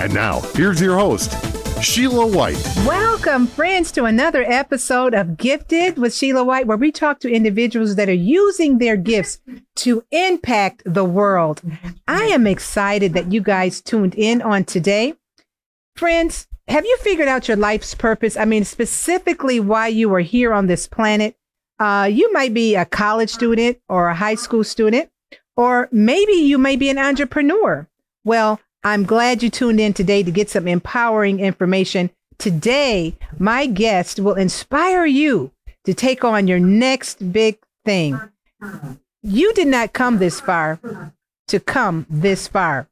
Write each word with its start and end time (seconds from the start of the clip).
And 0.00 0.12
now, 0.12 0.40
here's 0.54 0.80
your 0.80 0.96
host, 0.96 1.32
Sheila 1.82 2.26
White. 2.26 2.60
Welcome, 2.84 3.46
friends, 3.46 3.92
to 3.92 4.04
another 4.04 4.42
episode 4.42 5.14
of 5.14 5.36
Gifted 5.36 5.98
with 5.98 6.14
Sheila 6.14 6.42
White, 6.42 6.66
where 6.66 6.76
we 6.76 6.90
talk 6.90 7.20
to 7.20 7.30
individuals 7.30 7.94
that 7.94 8.08
are 8.08 8.12
using 8.12 8.78
their 8.78 8.96
gifts 8.96 9.38
to 9.76 10.04
impact 10.10 10.82
the 10.84 11.04
world. 11.04 11.62
I 12.08 12.24
am 12.24 12.46
excited 12.46 13.12
that 13.14 13.32
you 13.32 13.40
guys 13.40 13.80
tuned 13.80 14.14
in 14.16 14.42
on 14.42 14.64
today. 14.64 15.14
Friends, 15.94 16.48
have 16.66 16.84
you 16.84 16.96
figured 17.00 17.28
out 17.28 17.46
your 17.46 17.56
life's 17.56 17.94
purpose? 17.94 18.36
I 18.36 18.46
mean, 18.46 18.64
specifically 18.64 19.60
why 19.60 19.88
you 19.88 20.12
are 20.14 20.20
here 20.20 20.52
on 20.52 20.66
this 20.66 20.88
planet. 20.88 21.36
Uh, 21.78 22.08
you 22.10 22.32
might 22.32 22.52
be 22.52 22.74
a 22.74 22.84
college 22.84 23.30
student 23.30 23.78
or 23.88 24.08
a 24.08 24.14
high 24.14 24.34
school 24.34 24.64
student, 24.64 25.10
or 25.56 25.88
maybe 25.92 26.32
you 26.32 26.58
may 26.58 26.74
be 26.74 26.90
an 26.90 26.98
entrepreneur. 26.98 27.88
Well, 28.24 28.60
I'm 28.84 29.04
glad 29.04 29.42
you 29.42 29.48
tuned 29.48 29.80
in 29.80 29.94
today 29.94 30.22
to 30.22 30.30
get 30.30 30.50
some 30.50 30.68
empowering 30.68 31.40
information. 31.40 32.10
Today, 32.38 33.16
my 33.38 33.64
guest 33.66 34.20
will 34.20 34.34
inspire 34.34 35.06
you 35.06 35.52
to 35.84 35.94
take 35.94 36.22
on 36.22 36.46
your 36.46 36.60
next 36.60 37.32
big 37.32 37.58
thing. 37.86 38.20
You 39.22 39.54
did 39.54 39.68
not 39.68 39.94
come 39.94 40.18
this 40.18 40.38
far 40.40 40.78
to 41.48 41.60
come 41.60 42.06
this 42.10 42.46
far. 42.46 42.88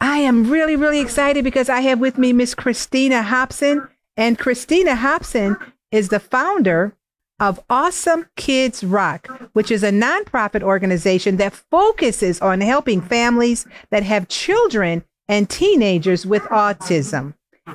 I 0.00 0.18
am 0.18 0.50
really, 0.50 0.76
really 0.76 1.00
excited 1.00 1.44
because 1.44 1.68
I 1.68 1.80
have 1.80 1.98
with 1.98 2.16
me 2.16 2.32
Miss 2.32 2.54
Christina 2.54 3.22
Hopson. 3.22 3.86
And 4.16 4.38
Christina 4.38 4.96
Hopson 4.96 5.56
is 5.92 6.08
the 6.08 6.20
founder 6.20 6.94
of 7.40 7.60
Au-some 7.70 8.26
Kidz 8.36 8.84
Rock, 8.86 9.28
which 9.52 9.70
is 9.70 9.82
a 9.82 9.90
nonprofit 9.90 10.62
organization 10.62 11.36
that 11.36 11.54
focuses 11.54 12.40
on 12.40 12.60
helping 12.60 13.00
families 13.00 13.66
that 13.90 14.02
have 14.02 14.28
children 14.28 15.04
and 15.28 15.48
teenagers 15.48 16.26
with 16.26 16.42
autism 16.44 17.34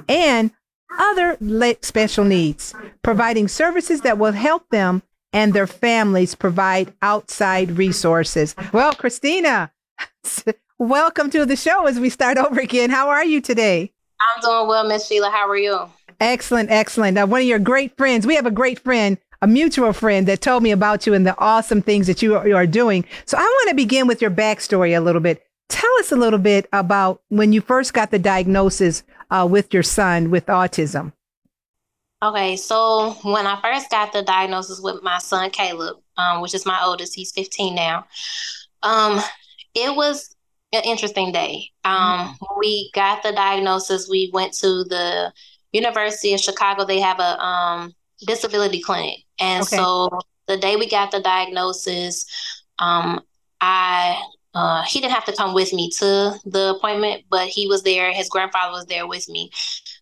and 0.10 0.52
other 1.00 1.38
special 1.82 2.26
needs, 2.26 2.74
providing 3.04 3.48
services 3.48 4.02
that 4.02 4.18
will 4.18 4.32
help 4.32 4.70
them 4.70 5.02
and 5.32 5.54
their 5.54 5.68
families 5.68 6.36
provide 6.36 6.94
outside 7.02 7.78
resources. 7.78 8.56
Well, 8.72 8.94
Christina, 8.94 9.72
welcome 10.78 11.30
to 11.32 11.46
the 11.46 11.56
show 11.56 11.88
as 11.88 12.00
we 12.00 12.10
start 12.10 12.38
over 12.38 12.60
again. 12.60 12.90
How 12.90 13.10
are 13.10 13.26
you 13.26 13.42
today? 13.42 13.92
I'm 14.22 14.42
doing 14.42 14.68
well, 14.68 14.88
Miss 14.88 15.08
Sheila. 15.08 15.30
How 15.30 15.50
are 15.50 15.58
you? 15.58 15.90
Excellent, 16.20 16.70
excellent. 16.70 17.16
Now, 17.16 17.26
one 17.26 17.42
of 17.42 17.48
your 17.48 17.60
great 17.60 17.98
friends, 17.98 18.28
we 18.28 18.36
have 18.36 18.46
a 18.46 18.52
great 18.52 18.80
friend 18.80 19.18
a 19.44 19.48
mutual 19.48 19.92
friend 19.92 20.26
that 20.30 20.40
told 20.40 20.64
me 20.64 20.72
about 20.72 21.06
you 21.06 21.14
and 21.14 21.28
the 21.28 21.38
awesome 21.38 21.82
things 21.82 22.08
that 22.08 22.22
you 22.22 22.38
are, 22.38 22.48
you 22.48 22.56
are 22.56 22.66
doing. 22.66 23.04
So 23.26 23.38
I 23.38 23.42
want 23.42 23.70
to 23.70 23.76
begin 23.76 24.08
with 24.08 24.22
your 24.22 24.32
backstory 24.32 24.98
a 24.98 25.02
little 25.02 25.20
bit. 25.20 25.46
Tell 25.68 25.92
us 26.00 26.14
a 26.14 26.16
little 26.16 26.40
bit 26.40 26.70
about 26.72 27.22
when 27.28 27.52
you 27.52 27.60
first 27.60 27.94
got 27.94 28.10
the 28.10 28.20
diagnosis 28.20 29.04
uh, 29.32 29.46
with 29.50 29.74
your 29.74 29.84
son 29.84 30.32
with 30.32 30.46
autism. 30.46 31.12
Okay, 32.24 32.56
so 32.56 33.18
when 33.24 33.46
I 33.46 33.60
first 33.60 33.90
got 33.90 34.14
the 34.14 34.22
diagnosis 34.22 34.80
with 34.80 35.04
my 35.04 35.18
son 35.18 35.50
Caleb, 35.50 35.98
um, 36.16 36.40
which 36.40 36.54
is 36.54 36.66
my 36.66 36.82
oldest, 36.82 37.14
he's 37.14 37.34
15 37.34 37.76
now. 37.76 38.06
Um, 38.82 39.20
it 39.76 39.94
was 39.94 40.34
an 40.72 40.84
interesting 40.86 41.34
day. 41.34 41.70
Um, 41.84 42.30
mm-hmm. 42.30 42.60
we 42.60 42.92
got 42.94 43.24
the 43.24 43.34
diagnosis. 43.34 44.08
We 44.08 44.30
went 44.34 44.54
to 44.60 44.86
the 44.86 45.34
University 45.74 46.34
of 46.34 46.40
Chicago. 46.40 46.86
They 46.86 47.02
have 47.02 47.20
a 47.20 47.44
um, 47.44 47.94
disability 48.26 48.80
clinic. 48.80 49.23
And 49.40 49.64
okay. 49.64 49.78
so 49.78 50.20
the 50.48 50.58
day 50.58 50.76
we 50.76 50.88
got 50.88 51.12
the 51.12 51.22
diagnosis, 51.22 52.26
um, 52.80 53.22
I 53.62 54.22
uh, 54.54 54.84
he 54.84 55.00
didn't 55.00 55.14
have 55.14 55.26
to 55.26 55.36
come 55.36 55.54
with 55.54 55.74
me 55.74 55.90
to 55.90 56.40
the 56.46 56.76
appointment, 56.78 57.24
but 57.30 57.48
he 57.48 57.68
was 57.68 57.82
there. 57.82 58.12
His 58.12 58.30
grandfather 58.30 58.72
was 58.72 58.86
there 58.86 59.08
with 59.08 59.28
me. 59.28 59.50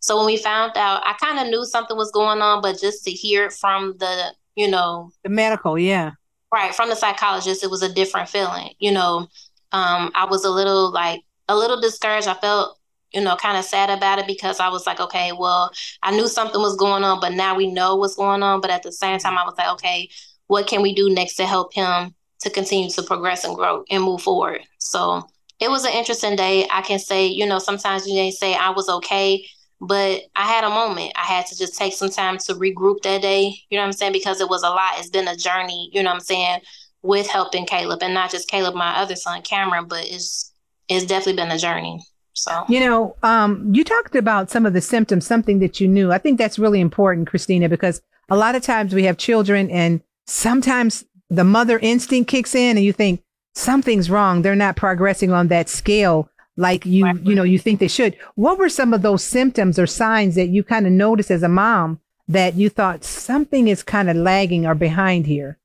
So 0.02 0.18
when 0.18 0.26
we 0.26 0.36
found 0.36 0.76
out, 0.76 1.02
I 1.06 1.14
kind 1.14 1.40
of 1.40 1.48
knew 1.48 1.64
something 1.64 1.96
was 1.96 2.12
going 2.12 2.42
on, 2.42 2.62
but 2.62 2.80
just 2.80 3.06
to 3.06 3.12
hear 3.12 3.46
it 3.46 3.54
from 3.54 3.96
the, 4.00 4.34
you 4.56 4.70
know, 4.70 5.12
the 5.24 5.30
medical, 5.30 5.78
yeah, 5.80 6.12
right, 6.52 6.76
from 6.76 6.90
the 6.90 6.96
psychologist, 6.96 7.64
it 7.64 7.70
was 7.70 7.82
a 7.82 7.94
different 7.94 8.28
feeling. 8.28 8.74
You 8.80 8.92
know, 8.92 9.28
um, 9.72 10.12
I 10.16 10.26
was 10.30 10.44
a 10.44 10.50
little 10.50 10.92
like 10.92 11.22
a 11.48 11.56
little 11.56 11.80
discouraged. 11.80 12.28
I 12.28 12.34
felt 12.34 12.78
you 13.14 13.22
know, 13.22 13.36
kind 13.36 13.58
of 13.58 13.66
sad 13.66 13.90
about 13.90 14.20
it 14.20 14.28
because 14.28 14.60
I 14.60 14.70
was 14.70 14.86
like, 14.86 15.00
okay, 15.00 15.32
well, 15.32 15.72
I 16.04 16.12
knew 16.12 16.28
something 16.28 16.62
was 16.62 16.76
going 16.76 17.04
on, 17.04 17.20
but 17.20 17.34
now 17.34 17.56
we 17.56 17.72
know 17.72 17.96
what's 17.96 18.16
going 18.16 18.44
on. 18.44 18.62
But 18.62 18.72
at 18.72 18.84
the 18.84 18.92
same 18.92 19.20
time, 19.20 19.38
I 19.38 19.44
was 19.44 19.56
like, 19.58 19.72
okay, 19.74 20.10
what 20.48 20.68
can 20.68 20.82
we 20.82 20.94
do 20.94 21.10
next 21.10 21.36
to 21.36 21.46
help 21.46 21.74
him 21.74 22.14
to 22.42 22.50
continue 22.50 22.90
to 22.90 23.04
progress 23.04 23.44
and 23.44 23.56
grow 23.56 23.84
and 23.90 24.04
move 24.04 24.22
forward? 24.22 24.62
So 24.80 25.24
it 25.60 25.70
was 25.70 25.86
an 25.86 25.94
interesting 25.94 26.36
day. 26.36 26.68
I 26.72 26.82
can 26.82 27.00
say, 27.00 27.28
you 27.28 27.46
know, 27.46 27.60
sometimes 27.60 28.08
you 28.08 28.16
may 28.16 28.32
say 28.32 28.56
I 28.56 28.72
was 28.72 28.90
okay, 28.90 29.46
but 29.80 30.22
I 30.36 30.48
had 30.48 30.64
a 30.64 30.70
moment. 30.70 31.12
I 31.16 31.26
had 31.26 31.46
to 31.48 31.58
just 31.58 31.78
take 31.78 31.94
some 31.94 32.10
time 32.10 32.38
to 32.40 32.54
regroup 32.54 33.02
that 33.04 33.22
day, 33.22 33.56
you 33.70 33.78
know 33.78 33.82
what 33.84 33.88
I'm 33.88 33.94
saying? 33.94 34.14
Because 34.14 34.42
it 34.42 34.50
was 34.50 34.64
a 34.64 34.70
lot. 34.70 34.98
It's 34.98 35.10
been 35.10 35.28
a 35.28 35.36
journey, 35.36 35.90
you 35.94 36.04
know 36.04 36.10
what 36.10 36.16
I'm 36.16 36.22
saying, 36.22 36.62
with 37.02 37.28
helping 37.28 37.66
Caleb 37.66 38.04
and 38.04 38.14
not 38.14 38.32
just 38.32 38.50
Caleb, 38.50 38.76
my 38.76 38.98
other 38.98 39.16
son, 39.16 39.42
Cameron, 39.42 39.86
but 39.88 40.06
it's 40.06 40.54
it's 40.88 41.06
definitely 41.06 41.42
been 41.42 41.52
a 41.52 41.58
journey. 41.58 42.02
So, 42.34 42.66
you 42.70 42.80
know, 42.80 43.16
um, 43.24 43.72
you 43.74 43.84
talked 43.84 44.16
about 44.16 44.50
some 44.50 44.66
of 44.66 44.74
the 44.74 44.82
symptoms, 44.82 45.28
something 45.28 45.60
that 45.60 45.80
you 45.80 45.88
knew. 45.88 46.12
I 46.12 46.18
think 46.18 46.38
that's 46.38 46.60
really 46.60 46.80
important, 46.80 47.28
Christina, 47.28 47.68
because 47.68 48.02
a 48.30 48.38
lot 48.38 48.56
of 48.56 48.64
times 48.64 48.94
we 48.94 49.04
have 49.04 49.18
children 49.18 49.70
and 49.70 50.02
sometimes 50.26 51.04
the 51.30 51.44
mother 51.44 51.78
instinct 51.80 52.30
kicks 52.30 52.56
in 52.56 52.78
and 52.78 52.86
you 52.86 52.94
think 52.94 53.24
something's 53.54 54.10
wrong. 54.10 54.42
They're 54.42 54.56
not 54.56 54.76
progressing 54.76 55.32
on 55.32 55.50
that 55.50 55.70
scale 55.70 56.30
like 56.58 56.86
you, 56.86 57.06
right. 57.06 57.22
you 57.26 57.36
know, 57.36 57.44
you 57.44 57.60
think 57.60 57.80
they 57.80 57.88
should. 57.88 58.16
What 58.36 58.58
were 58.58 58.70
some 58.70 58.94
of 58.94 59.02
those 59.02 59.24
symptoms 59.24 59.80
or 59.80 59.88
signs 59.88 60.36
that 60.36 60.48
you 60.48 60.64
kind 60.64 60.86
of 60.86 60.94
noticed 60.94 61.32
as 61.32 61.44
a 61.44 61.50
mom 61.50 62.00
that 62.28 62.56
you 62.56 62.70
thought 62.70 63.04
something 63.04 63.68
is 63.68 63.84
kind 63.84 64.10
of 64.10 64.16
lagging 64.16 64.66
or 64.66 64.76
behind 64.76 65.26
here? 65.26 65.58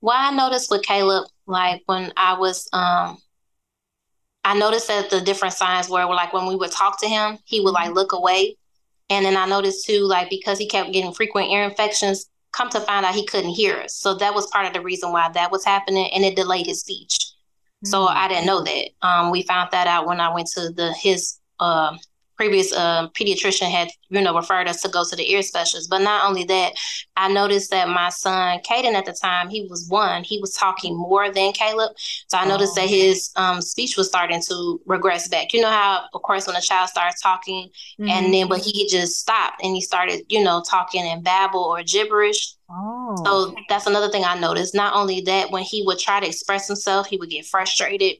Well, 0.00 0.16
I 0.18 0.34
noticed 0.34 0.70
with 0.70 0.82
Caleb, 0.82 1.28
like 1.46 1.82
when 1.86 2.12
I 2.16 2.38
was 2.38 2.68
um 2.72 3.18
I 4.44 4.58
noticed 4.58 4.88
that 4.88 5.10
the 5.10 5.20
different 5.20 5.54
signs 5.54 5.88
were, 5.88 6.04
like 6.06 6.32
when 6.32 6.46
we 6.46 6.56
would 6.56 6.72
talk 6.72 7.00
to 7.00 7.08
him, 7.08 7.38
he 7.44 7.60
would 7.60 7.72
like 7.72 7.86
mm-hmm. 7.86 7.94
look 7.94 8.12
away. 8.12 8.56
And 9.08 9.24
then 9.24 9.36
I 9.36 9.46
noticed 9.46 9.86
too, 9.86 10.04
like 10.04 10.30
because 10.30 10.58
he 10.58 10.66
kept 10.66 10.92
getting 10.92 11.12
frequent 11.12 11.50
ear 11.50 11.64
infections, 11.64 12.26
come 12.52 12.68
to 12.70 12.80
find 12.80 13.04
out 13.04 13.14
he 13.14 13.26
couldn't 13.26 13.50
hear 13.50 13.76
us. 13.78 13.94
So 13.94 14.14
that 14.14 14.34
was 14.34 14.46
part 14.48 14.66
of 14.66 14.72
the 14.72 14.80
reason 14.80 15.12
why 15.12 15.28
that 15.30 15.50
was 15.50 15.64
happening 15.64 16.10
and 16.12 16.24
it 16.24 16.36
delayed 16.36 16.66
his 16.66 16.80
speech. 16.80 17.18
Mm-hmm. 17.18 17.88
So 17.88 18.06
I 18.06 18.28
didn't 18.28 18.46
know 18.46 18.62
that. 18.62 18.90
Um, 19.02 19.30
we 19.30 19.42
found 19.42 19.70
that 19.72 19.86
out 19.86 20.06
when 20.06 20.20
I 20.20 20.32
went 20.32 20.48
to 20.48 20.70
the 20.70 20.92
his 20.92 21.38
uh, 21.60 21.96
previous 22.42 22.72
uh, 22.72 23.08
pediatrician 23.10 23.70
had 23.70 23.88
you 24.08 24.20
know 24.20 24.34
referred 24.34 24.66
us 24.66 24.82
to 24.82 24.88
go 24.88 25.04
to 25.08 25.14
the 25.14 25.30
ear 25.30 25.42
specialist 25.42 25.88
but 25.88 26.00
not 26.00 26.28
only 26.28 26.42
that 26.42 26.72
i 27.16 27.32
noticed 27.32 27.70
that 27.70 27.88
my 27.88 28.08
son 28.08 28.58
Caden 28.68 28.94
at 28.94 29.04
the 29.04 29.12
time 29.12 29.48
he 29.48 29.64
was 29.70 29.86
one 29.88 30.24
he 30.24 30.40
was 30.40 30.52
talking 30.54 30.96
more 30.96 31.30
than 31.30 31.52
caleb 31.52 31.92
so 32.26 32.36
i 32.36 32.44
noticed 32.44 32.74
that 32.74 32.86
oh. 32.86 32.88
his 32.88 33.30
um, 33.36 33.60
speech 33.60 33.96
was 33.96 34.08
starting 34.08 34.42
to 34.42 34.80
regress 34.86 35.28
back 35.28 35.52
you 35.52 35.60
know 35.60 35.70
how 35.70 36.02
of 36.14 36.22
course 36.22 36.48
when 36.48 36.56
a 36.56 36.60
child 36.60 36.88
starts 36.88 37.22
talking 37.22 37.68
mm-hmm. 38.00 38.08
and 38.08 38.34
then 38.34 38.48
but 38.48 38.58
he 38.58 38.88
just 38.88 39.20
stopped 39.20 39.62
and 39.62 39.76
he 39.76 39.80
started 39.80 40.22
you 40.28 40.42
know 40.42 40.64
talking 40.68 41.06
in 41.06 41.22
babble 41.22 41.62
or 41.62 41.80
gibberish 41.84 42.56
Oh. 42.74 43.16
So 43.22 43.54
that's 43.68 43.86
another 43.86 44.08
thing 44.08 44.24
I 44.24 44.38
noticed. 44.38 44.74
Not 44.74 44.94
only 44.94 45.20
that, 45.22 45.50
when 45.50 45.62
he 45.62 45.82
would 45.84 45.98
try 45.98 46.20
to 46.20 46.26
express 46.26 46.66
himself, 46.66 47.06
he 47.06 47.18
would 47.18 47.28
get 47.28 47.44
frustrated. 47.44 48.16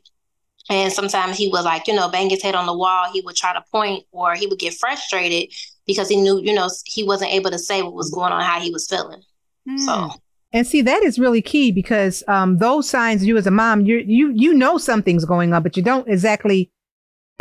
And 0.72 0.92
sometimes 0.92 1.36
he 1.36 1.48
would 1.48 1.62
like, 1.62 1.86
you 1.86 1.94
know, 1.94 2.08
bang 2.08 2.30
his 2.30 2.42
head 2.42 2.54
on 2.54 2.66
the 2.66 2.76
wall. 2.76 3.10
He 3.12 3.20
would 3.20 3.36
try 3.36 3.52
to 3.52 3.62
point 3.70 4.04
or 4.10 4.34
he 4.34 4.46
would 4.46 4.58
get 4.58 4.74
frustrated 4.74 5.52
because 5.86 6.08
he 6.08 6.16
knew, 6.16 6.40
you 6.40 6.54
know, 6.54 6.68
he 6.86 7.04
wasn't 7.04 7.32
able 7.32 7.50
to 7.50 7.58
say 7.58 7.82
what 7.82 7.94
was 7.94 8.10
going 8.10 8.32
on, 8.32 8.42
how 8.42 8.60
he 8.60 8.70
was 8.70 8.86
feeling. 8.88 9.22
Mm. 9.68 9.78
So 9.78 10.10
and 10.52 10.66
see 10.66 10.82
that 10.82 11.02
is 11.02 11.18
really 11.18 11.42
key 11.42 11.72
because 11.72 12.22
um, 12.28 12.58
those 12.58 12.88
signs 12.88 13.24
you 13.24 13.36
as 13.36 13.46
a 13.46 13.50
mom 13.50 13.80
you 13.82 14.02
you 14.06 14.32
you 14.34 14.52
know 14.52 14.78
something's 14.78 15.24
going 15.24 15.52
on 15.52 15.62
but 15.62 15.76
you 15.76 15.82
don't 15.82 16.08
exactly 16.08 16.70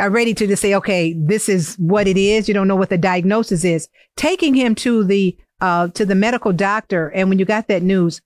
are 0.00 0.10
ready 0.10 0.34
to 0.34 0.46
just 0.46 0.62
say 0.62 0.74
okay 0.74 1.14
this 1.18 1.48
is 1.48 1.76
what 1.76 2.08
it 2.08 2.16
is 2.16 2.48
you 2.48 2.54
don't 2.54 2.68
know 2.68 2.76
what 2.76 2.88
the 2.88 2.98
diagnosis 2.98 3.64
is 3.64 3.88
taking 4.16 4.54
him 4.54 4.74
to 4.74 5.04
the 5.04 5.36
uh, 5.60 5.88
to 5.88 6.04
the 6.04 6.14
medical 6.14 6.52
doctor 6.52 7.08
and 7.10 7.28
when 7.28 7.38
you 7.38 7.44
got 7.44 7.68
that 7.68 7.82
news 7.82 8.20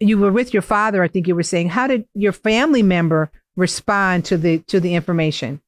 you 0.00 0.16
were 0.16 0.32
with 0.32 0.54
your 0.54 0.62
father 0.62 1.02
i 1.02 1.08
think 1.08 1.26
you 1.26 1.34
were 1.34 1.42
saying 1.42 1.68
how 1.68 1.86
did 1.86 2.04
your 2.14 2.32
family 2.32 2.82
member 2.82 3.30
respond 3.58 4.24
to 4.26 4.38
the 4.38 4.60
to 4.68 4.80
the 4.80 4.94
information? 4.94 5.60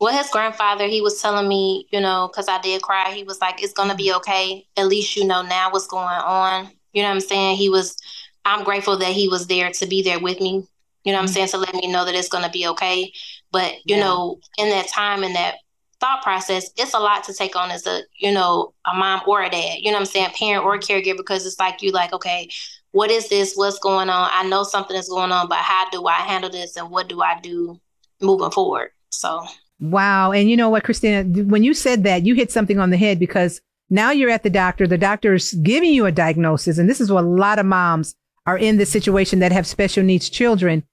Well, 0.00 0.16
his 0.16 0.28
grandfather, 0.30 0.88
he 0.88 1.00
was 1.00 1.22
telling 1.22 1.46
me, 1.48 1.86
you 1.92 2.00
know, 2.00 2.28
because 2.28 2.48
I 2.48 2.60
did 2.60 2.82
cry, 2.82 3.12
he 3.12 3.22
was 3.22 3.40
like, 3.40 3.62
it's 3.62 3.72
going 3.72 3.88
to 3.88 3.94
be 3.94 4.12
okay. 4.14 4.66
At 4.76 4.88
least 4.88 5.16
you 5.16 5.24
know 5.24 5.42
now 5.42 5.70
what's 5.70 5.86
going 5.86 6.06
on. 6.06 6.70
You 6.92 7.02
know 7.02 7.08
what 7.08 7.14
I'm 7.14 7.20
saying? 7.20 7.56
He 7.56 7.68
was, 7.68 7.96
I'm 8.44 8.64
grateful 8.64 8.98
that 8.98 9.12
he 9.12 9.28
was 9.28 9.46
there 9.46 9.70
to 9.70 9.86
be 9.86 10.02
there 10.02 10.18
with 10.18 10.40
me. 10.40 10.66
You 11.04 11.12
know 11.12 11.18
what 11.18 11.20
I'm 11.20 11.24
mm-hmm. 11.26 11.34
saying? 11.34 11.48
To 11.48 11.58
let 11.58 11.74
me 11.74 11.86
know 11.86 12.04
that 12.04 12.16
it's 12.16 12.28
going 12.28 12.42
to 12.42 12.50
be 12.50 12.66
okay. 12.66 13.12
But, 13.52 13.74
you 13.84 13.94
yeah. 13.94 14.00
know, 14.00 14.40
in 14.58 14.70
that 14.70 14.88
time, 14.88 15.22
in 15.22 15.34
that 15.34 15.58
thought 16.00 16.22
process, 16.24 16.72
it's 16.76 16.94
a 16.94 16.98
lot 16.98 17.22
to 17.24 17.32
take 17.32 17.54
on 17.54 17.70
as 17.70 17.86
a, 17.86 18.00
you 18.18 18.32
know, 18.32 18.74
a 18.92 18.94
mom 18.94 19.20
or 19.24 19.40
a 19.40 19.48
dad, 19.48 19.78
you 19.78 19.92
know 19.92 19.98
what 19.98 20.00
I'm 20.00 20.06
saying? 20.06 20.30
Parent 20.36 20.64
or 20.64 20.76
caregiver, 20.78 21.18
because 21.18 21.46
it's 21.46 21.60
like, 21.60 21.80
you 21.80 21.92
like, 21.92 22.12
okay, 22.12 22.50
what 22.92 23.10
is 23.10 23.28
this? 23.28 23.54
What's 23.54 23.78
going 23.78 24.08
on? 24.08 24.30
I 24.32 24.44
know 24.44 24.62
something 24.62 24.96
is 24.96 25.08
going 25.08 25.32
on, 25.32 25.48
but 25.48 25.58
how 25.58 25.88
do 25.90 26.06
I 26.06 26.12
handle 26.12 26.50
this? 26.50 26.76
And 26.76 26.90
what 26.90 27.08
do 27.08 27.20
I 27.22 27.40
do 27.40 27.80
moving 28.20 28.50
forward? 28.50 28.90
So. 29.10 29.44
Wow. 29.80 30.32
And 30.32 30.48
you 30.48 30.56
know 30.56 30.70
what, 30.70 30.84
Christina, 30.84 31.24
when 31.44 31.64
you 31.64 31.74
said 31.74 32.04
that, 32.04 32.24
you 32.24 32.34
hit 32.34 32.52
something 32.52 32.78
on 32.78 32.90
the 32.90 32.96
head 32.96 33.18
because 33.18 33.60
now 33.90 34.10
you're 34.10 34.30
at 34.30 34.42
the 34.42 34.50
doctor, 34.50 34.86
the 34.86 34.98
doctor's 34.98 35.52
giving 35.54 35.92
you 35.92 36.06
a 36.06 36.12
diagnosis. 36.12 36.78
And 36.78 36.88
this 36.88 37.00
is 37.00 37.10
what 37.10 37.24
a 37.24 37.26
lot 37.26 37.58
of 37.58 37.66
moms 37.66 38.14
are 38.46 38.58
in 38.58 38.76
this 38.76 38.90
situation 38.90 39.38
that 39.40 39.52
have 39.52 39.66
special 39.66 40.04
needs 40.04 40.28
children. 40.28 40.84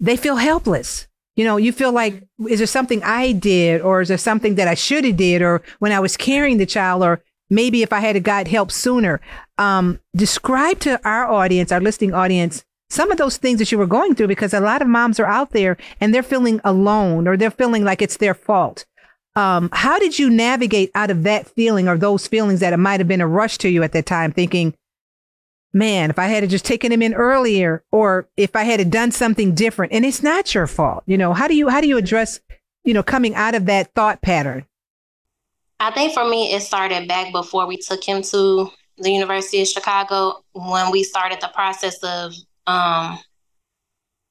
They 0.00 0.16
feel 0.16 0.36
helpless. 0.36 1.06
You 1.36 1.44
know, 1.44 1.56
you 1.56 1.72
feel 1.72 1.92
like, 1.92 2.22
is 2.48 2.58
there 2.58 2.66
something 2.66 3.02
I 3.02 3.32
did 3.32 3.80
or 3.80 4.00
is 4.00 4.08
there 4.08 4.18
something 4.18 4.54
that 4.54 4.68
I 4.68 4.74
should 4.74 5.04
have 5.04 5.16
did 5.16 5.42
or 5.42 5.62
when 5.78 5.92
I 5.92 6.00
was 6.00 6.16
carrying 6.16 6.58
the 6.58 6.66
child 6.66 7.02
or 7.02 7.22
maybe 7.54 7.82
if 7.82 7.92
I 7.92 8.00
had 8.00 8.22
got 8.22 8.48
help 8.48 8.70
sooner? 8.70 9.20
Um, 9.58 10.00
describe 10.14 10.80
to 10.80 11.00
our 11.08 11.30
audience, 11.30 11.72
our 11.72 11.80
listening 11.80 12.14
audience, 12.14 12.64
some 12.90 13.10
of 13.10 13.18
those 13.18 13.36
things 13.36 13.58
that 13.58 13.72
you 13.72 13.78
were 13.78 13.86
going 13.86 14.14
through 14.14 14.28
because 14.28 14.54
a 14.54 14.60
lot 14.60 14.82
of 14.82 14.88
moms 14.88 15.18
are 15.18 15.26
out 15.26 15.50
there 15.50 15.76
and 16.00 16.14
they're 16.14 16.22
feeling 16.22 16.60
alone 16.64 17.26
or 17.26 17.36
they're 17.36 17.50
feeling 17.50 17.84
like 17.84 18.02
it's 18.02 18.18
their 18.18 18.34
fault. 18.34 18.84
Um, 19.36 19.68
how 19.72 19.98
did 19.98 20.18
you 20.18 20.30
navigate 20.30 20.90
out 20.94 21.10
of 21.10 21.24
that 21.24 21.48
feeling 21.48 21.88
or 21.88 21.98
those 21.98 22.28
feelings 22.28 22.60
that 22.60 22.72
it 22.72 22.76
might 22.76 23.00
have 23.00 23.08
been 23.08 23.20
a 23.20 23.26
rush 23.26 23.58
to 23.58 23.68
you 23.68 23.82
at 23.82 23.92
that 23.92 24.06
time, 24.06 24.30
thinking, 24.30 24.74
man, 25.72 26.08
if 26.08 26.18
I 26.18 26.26
had 26.26 26.48
just 26.48 26.64
taken 26.64 26.92
him 26.92 27.02
in 27.02 27.14
earlier, 27.14 27.82
or 27.90 28.28
if 28.36 28.54
I 28.54 28.62
had 28.62 28.90
done 28.90 29.10
something 29.10 29.54
different, 29.54 29.92
and 29.92 30.04
it's 30.04 30.22
not 30.22 30.54
your 30.54 30.68
fault, 30.68 31.02
you 31.06 31.18
know, 31.18 31.32
how 31.32 31.48
do 31.48 31.56
you 31.56 31.68
how 31.68 31.80
do 31.80 31.88
you 31.88 31.98
address, 31.98 32.38
you 32.84 32.94
know, 32.94 33.02
coming 33.02 33.34
out 33.34 33.56
of 33.56 33.66
that 33.66 33.92
thought 33.94 34.22
pattern? 34.22 34.66
I 35.80 35.90
think 35.90 36.14
for 36.14 36.28
me, 36.28 36.52
it 36.52 36.62
started 36.62 37.08
back 37.08 37.32
before 37.32 37.66
we 37.66 37.76
took 37.76 38.02
him 38.02 38.22
to 38.22 38.70
the 38.98 39.10
University 39.10 39.60
of 39.60 39.68
Chicago 39.68 40.44
when 40.52 40.90
we 40.90 41.02
started 41.02 41.40
the 41.40 41.50
process 41.54 41.98
of, 42.02 42.32
um, 42.66 43.18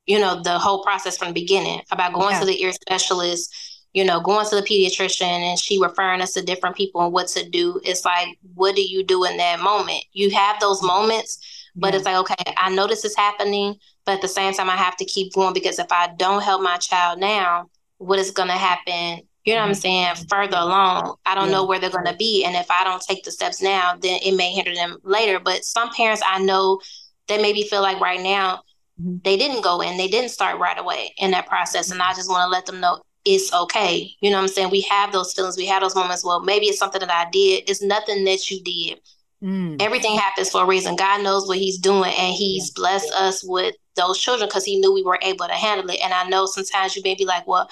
you 0.06 0.20
know, 0.20 0.42
the 0.42 0.58
whole 0.58 0.84
process 0.84 1.18
from 1.18 1.30
the 1.30 1.34
beginning 1.34 1.82
about 1.92 2.14
going 2.14 2.32
yeah. 2.32 2.40
to 2.40 2.46
the 2.46 2.62
ear 2.62 2.72
specialist 2.72 3.54
you 3.94 4.04
know, 4.04 4.20
going 4.20 4.46
to 4.48 4.56
the 4.56 4.62
pediatrician 4.62 5.22
and 5.22 5.58
she 5.58 5.80
referring 5.80 6.22
us 6.22 6.34
to 6.34 6.42
different 6.42 6.76
people 6.76 7.02
and 7.02 7.14
what 7.14 7.28
to 7.28 7.48
do. 7.50 7.80
It's 7.84 8.04
like, 8.04 8.28
what 8.56 8.76
do 8.76 8.82
you 8.82 9.04
do 9.04 9.24
in 9.24 9.38
that 9.38 9.60
moment? 9.60 10.04
You 10.14 10.32
have 10.32 10.60
those 10.60 10.82
moments, 10.82 11.70
but 11.76 11.94
yeah. 11.94 11.98
it's 11.98 12.06
like, 12.06 12.16
okay, 12.18 12.54
I 12.58 12.74
know 12.74 12.88
this 12.88 13.06
is 13.06 13.16
happening, 13.16 13.76
but 14.06 14.16
at 14.16 14.22
the 14.22 14.28
same 14.28 14.54
time, 14.54 14.70
I 14.70 14.76
have 14.76 14.98
to 14.98 15.06
keep 15.06 15.34
going 15.34 15.54
because 15.54 15.78
if 15.78 15.92
I 15.92 16.08
don't 16.18 16.42
help 16.42 16.64
my 16.64 16.78
child 16.78 17.20
now, 17.20 17.70
what 17.98 18.20
is 18.20 18.32
going 18.32 18.50
to 18.50 18.56
happen? 18.56 19.22
You 19.46 19.56
know 19.56 19.62
what 19.62 19.68
I'm 19.68 19.74
saying? 19.74 20.16
Further 20.30 20.58
along, 20.58 21.16
I 21.26 21.36
don't 21.36 21.48
yeah. 21.48 21.52
know 21.52 21.66
where 21.66 21.80
they're 21.80 21.90
going 21.90 22.06
to 22.06 22.16
be. 22.16 22.46
And 22.46 22.56
if 22.56 22.72
I 22.72 22.84
don't 22.84 23.02
take 23.02 23.24
the 23.24 23.32
steps 23.32 23.62
now, 23.62 23.96
then 24.00 24.20
it 24.24 24.34
may 24.36 24.52
hinder 24.52 24.74
them 24.74 24.98
later. 25.04 25.40
But 25.40 25.66
some 25.66 25.90
parents 25.90 26.22
I 26.26 26.40
know 26.40 26.80
that 27.28 27.42
maybe 27.42 27.64
feel 27.64 27.82
like 27.82 28.00
right 28.00 28.22
now, 28.22 28.62
mm-hmm. 29.02 29.18
they 29.24 29.36
didn't 29.36 29.64
go 29.64 29.82
in, 29.82 29.98
they 29.98 30.08
didn't 30.08 30.32
start 30.32 30.60
right 30.60 30.78
away 30.78 31.14
in 31.18 31.32
that 31.32 31.48
process. 31.48 31.92
And 31.92 32.02
I 32.02 32.14
just 32.14 32.30
want 32.30 32.46
to 32.46 32.50
let 32.50 32.66
them 32.66 32.80
know 32.80 33.02
it's 33.26 33.54
okay. 33.54 34.10
You 34.22 34.30
know 34.30 34.38
what 34.38 34.44
I'm 34.44 34.48
saying? 34.50 34.70
We 34.70 34.82
have 34.82 35.12
those 35.12 35.34
feelings, 35.34 35.58
we 35.58 35.66
have 35.68 35.82
those 35.82 35.96
moments. 35.96 36.26
Well, 36.26 36.42
maybe 36.42 36.68
it's 36.68 36.80
something 36.80 37.00
that 37.00 37.12
I 37.12 37.30
did. 37.30 37.70
It's 37.70 37.82
nothing 37.82 38.24
that 38.26 38.50
you 38.50 38.62
did. 38.64 39.00
Mm. 39.44 39.82
Everything 39.82 40.18
happens 40.18 40.50
for 40.50 40.64
a 40.64 40.66
reason. 40.66 40.96
God 40.96 41.22
knows 41.22 41.48
what 41.48 41.58
He's 41.58 41.78
doing, 41.78 42.14
and 42.18 42.34
He's 42.34 42.68
yeah. 42.70 42.74
blessed 42.76 43.14
us 43.14 43.44
with 43.44 43.76
those 43.96 44.18
children 44.20 44.48
because 44.48 44.64
He 44.64 44.80
knew 44.80 44.94
we 44.94 45.04
were 45.04 45.20
able 45.22 45.48
to 45.48 45.54
handle 45.54 45.90
it. 45.90 46.00
And 46.02 46.14
I 46.14 46.28
know 46.30 46.46
sometimes 46.46 46.96
you 46.96 47.02
may 47.04 47.16
be 47.16 47.26
like, 47.26 47.46
well, 47.46 47.70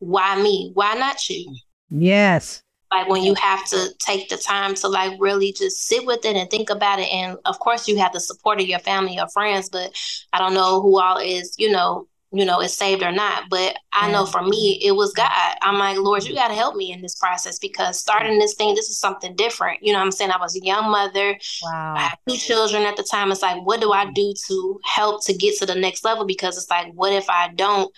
why 0.00 0.40
me? 0.42 0.72
Why 0.74 0.94
not 0.94 1.28
you? 1.28 1.54
Yes. 1.90 2.62
Like 2.92 3.08
when 3.08 3.22
you 3.22 3.34
have 3.34 3.64
to 3.66 3.94
take 4.00 4.28
the 4.28 4.36
time 4.36 4.74
to 4.76 4.88
like 4.88 5.12
really 5.20 5.52
just 5.52 5.86
sit 5.86 6.04
with 6.04 6.24
it 6.24 6.34
and 6.34 6.50
think 6.50 6.70
about 6.70 6.98
it. 6.98 7.08
And 7.12 7.38
of 7.44 7.58
course, 7.60 7.86
you 7.86 7.96
have 7.98 8.12
the 8.12 8.20
support 8.20 8.60
of 8.60 8.66
your 8.66 8.80
family 8.80 9.18
or 9.20 9.28
friends, 9.28 9.68
but 9.68 9.92
I 10.32 10.38
don't 10.38 10.54
know 10.54 10.82
who 10.82 11.00
all 11.00 11.18
is, 11.18 11.54
you 11.56 11.70
know, 11.70 12.08
you 12.32 12.44
know, 12.44 12.60
is 12.60 12.74
saved 12.74 13.02
or 13.02 13.12
not. 13.12 13.44
But 13.50 13.76
I 13.92 14.10
know 14.10 14.26
for 14.26 14.42
me, 14.42 14.80
it 14.84 14.92
was 14.92 15.12
God. 15.12 15.56
I'm 15.62 15.78
like, 15.78 15.98
Lord, 15.98 16.24
you 16.24 16.34
got 16.34 16.48
to 16.48 16.54
help 16.54 16.76
me 16.76 16.92
in 16.92 17.02
this 17.02 17.16
process 17.16 17.58
because 17.58 17.98
starting 17.98 18.38
this 18.38 18.54
thing, 18.54 18.74
this 18.74 18.88
is 18.88 18.98
something 18.98 19.34
different. 19.34 19.82
You 19.82 19.92
know 19.92 20.00
I'm 20.00 20.12
saying? 20.12 20.30
I 20.30 20.38
was 20.38 20.56
a 20.56 20.64
young 20.64 20.90
mother. 20.90 21.36
Wow. 21.62 21.94
I 21.96 22.00
had 22.00 22.18
two 22.28 22.36
children 22.36 22.84
at 22.84 22.96
the 22.96 23.02
time. 23.02 23.32
It's 23.32 23.42
like, 23.42 23.64
what 23.64 23.80
do 23.80 23.92
I 23.92 24.10
do 24.12 24.34
to 24.48 24.80
help 24.84 25.24
to 25.26 25.32
get 25.32 25.58
to 25.58 25.66
the 25.66 25.74
next 25.74 26.04
level? 26.04 26.24
Because 26.24 26.56
it's 26.56 26.70
like, 26.70 26.92
what 26.92 27.12
if 27.12 27.28
I 27.28 27.48
don't? 27.54 27.92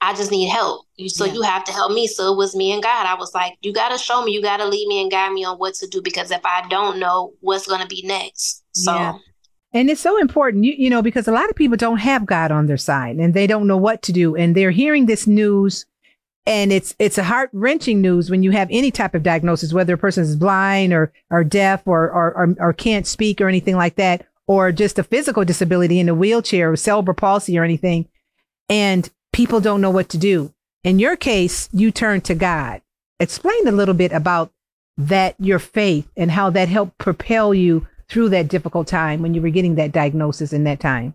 I 0.00 0.14
just 0.14 0.30
need 0.30 0.48
help. 0.48 0.86
So 1.08 1.24
yeah. 1.24 1.32
you 1.34 1.42
have 1.42 1.64
to 1.64 1.72
help 1.72 1.92
me. 1.92 2.06
So 2.06 2.32
it 2.32 2.36
was 2.36 2.56
me 2.56 2.72
and 2.72 2.82
God. 2.82 3.06
I 3.06 3.14
was 3.14 3.34
like, 3.34 3.58
you 3.60 3.72
got 3.72 3.90
to 3.90 3.98
show 3.98 4.24
me, 4.24 4.32
you 4.32 4.42
got 4.42 4.56
to 4.58 4.66
lead 4.66 4.88
me 4.88 5.02
and 5.02 5.10
guide 5.10 5.32
me 5.32 5.44
on 5.44 5.58
what 5.58 5.74
to 5.74 5.86
do 5.86 6.00
because 6.00 6.30
if 6.30 6.44
I 6.44 6.66
don't 6.68 6.98
know 6.98 7.34
what's 7.40 7.66
going 7.66 7.82
to 7.82 7.86
be 7.86 8.02
next. 8.06 8.64
So. 8.72 8.94
Yeah. 8.94 9.18
And 9.72 9.88
it's 9.88 10.00
so 10.00 10.18
important, 10.18 10.64
you, 10.64 10.74
you 10.76 10.90
know, 10.90 11.02
because 11.02 11.28
a 11.28 11.32
lot 11.32 11.48
of 11.48 11.54
people 11.54 11.76
don't 11.76 11.98
have 11.98 12.26
God 12.26 12.50
on 12.50 12.66
their 12.66 12.76
side 12.76 13.16
and 13.16 13.34
they 13.34 13.46
don't 13.46 13.68
know 13.68 13.76
what 13.76 14.02
to 14.02 14.12
do. 14.12 14.34
And 14.34 14.54
they're 14.56 14.72
hearing 14.72 15.06
this 15.06 15.26
news 15.26 15.86
and 16.46 16.72
it's 16.72 16.94
it's 16.98 17.18
a 17.18 17.22
heart 17.22 17.50
wrenching 17.52 18.00
news 18.00 18.30
when 18.30 18.42
you 18.42 18.50
have 18.50 18.68
any 18.70 18.90
type 18.90 19.14
of 19.14 19.22
diagnosis, 19.22 19.72
whether 19.72 19.94
a 19.94 19.98
person 19.98 20.24
is 20.24 20.36
blind 20.36 20.92
or 20.92 21.12
or 21.30 21.44
deaf 21.44 21.86
or, 21.86 22.10
or 22.10 22.34
or, 22.34 22.54
or 22.58 22.72
can't 22.72 23.06
speak 23.06 23.40
or 23.40 23.48
anything 23.48 23.76
like 23.76 23.96
that, 23.96 24.26
or 24.46 24.72
just 24.72 24.98
a 24.98 25.04
physical 25.04 25.44
disability 25.44 26.00
in 26.00 26.08
a 26.08 26.14
wheelchair 26.14 26.72
or 26.72 26.76
cerebral 26.76 27.14
palsy 27.14 27.58
or 27.58 27.64
anything, 27.64 28.08
and 28.68 29.10
people 29.40 29.58
don't 29.58 29.80
know 29.80 29.90
what 29.90 30.10
to 30.10 30.18
do. 30.18 30.52
In 30.84 30.98
your 30.98 31.16
case, 31.16 31.70
you 31.72 31.90
turn 31.90 32.20
to 32.22 32.34
God. 32.34 32.82
Explain 33.20 33.66
a 33.66 33.72
little 33.72 33.94
bit 33.94 34.12
about 34.12 34.52
that 34.98 35.34
your 35.38 35.58
faith 35.58 36.06
and 36.14 36.30
how 36.30 36.50
that 36.50 36.68
helped 36.68 36.98
propel 36.98 37.54
you 37.54 37.88
through 38.06 38.28
that 38.28 38.48
difficult 38.48 38.86
time 38.86 39.22
when 39.22 39.32
you 39.32 39.40
were 39.40 39.48
getting 39.48 39.76
that 39.76 39.92
diagnosis 39.92 40.52
in 40.52 40.64
that 40.64 40.78
time? 40.78 41.14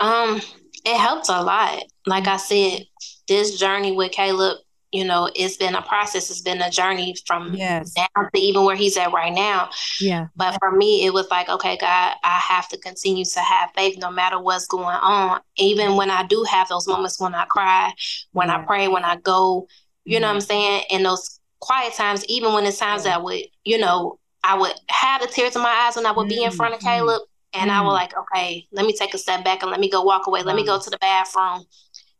Um, 0.00 0.40
it 0.86 0.96
helped 0.96 1.28
a 1.28 1.42
lot. 1.42 1.82
Like 2.06 2.26
I 2.26 2.38
said, 2.38 2.86
this 3.28 3.58
journey 3.58 3.92
with 3.92 4.12
Caleb, 4.12 4.56
you 4.92 5.04
know, 5.04 5.30
it's 5.34 5.56
been 5.56 5.74
a 5.74 5.82
process. 5.82 6.30
It's 6.30 6.40
been 6.40 6.62
a 6.62 6.70
journey 6.70 7.14
from 7.26 7.54
yes. 7.54 7.94
now 7.96 8.28
to 8.34 8.40
even 8.40 8.64
where 8.64 8.76
he's 8.76 8.96
at 8.96 9.12
right 9.12 9.32
now. 9.32 9.68
Yeah. 10.00 10.28
But 10.34 10.56
for 10.58 10.72
me, 10.72 11.04
it 11.04 11.12
was 11.12 11.28
like, 11.30 11.48
okay, 11.48 11.76
God, 11.76 12.14
I 12.24 12.38
have 12.38 12.68
to 12.70 12.78
continue 12.78 13.24
to 13.24 13.40
have 13.40 13.70
faith 13.76 13.98
no 13.98 14.10
matter 14.10 14.40
what's 14.40 14.66
going 14.66 14.84
on. 14.86 15.40
Even 15.56 15.96
when 15.96 16.10
I 16.10 16.24
do 16.24 16.42
have 16.44 16.68
those 16.68 16.88
moments 16.88 17.20
when 17.20 17.34
I 17.34 17.44
cry, 17.44 17.92
when 18.32 18.48
yeah. 18.48 18.58
I 18.58 18.62
pray, 18.64 18.88
when 18.88 19.04
I 19.04 19.16
go, 19.16 19.68
you 20.04 20.20
know 20.20 20.28
what 20.28 20.34
I'm 20.34 20.40
saying? 20.40 20.84
In 20.90 21.02
those 21.02 21.38
quiet 21.60 21.92
times, 21.92 22.24
even 22.26 22.54
when 22.54 22.64
it's 22.64 22.78
times 22.78 23.04
yeah. 23.04 23.12
that 23.12 23.24
would, 23.24 23.42
you 23.64 23.78
know, 23.78 24.18
I 24.42 24.56
would 24.56 24.72
have 24.88 25.20
the 25.20 25.26
tears 25.26 25.54
in 25.54 25.62
my 25.62 25.68
eyes 25.68 25.96
when 25.96 26.06
I 26.06 26.12
would 26.12 26.28
be 26.28 26.42
in 26.42 26.50
front 26.50 26.74
of 26.74 26.80
mm-hmm. 26.80 26.88
Caleb. 26.88 27.22
And 27.54 27.70
I 27.70 27.80
would 27.80 27.88
mm. 27.88 27.94
like, 27.94 28.12
okay, 28.16 28.66
let 28.72 28.84
me 28.84 28.92
take 28.92 29.14
a 29.14 29.18
step 29.18 29.42
back 29.42 29.62
and 29.62 29.70
let 29.70 29.80
me 29.80 29.88
go 29.88 30.02
walk 30.02 30.26
away. 30.26 30.42
Let 30.42 30.54
me 30.54 30.66
go 30.66 30.78
to 30.78 30.90
the 30.90 30.98
bathroom. 30.98 31.64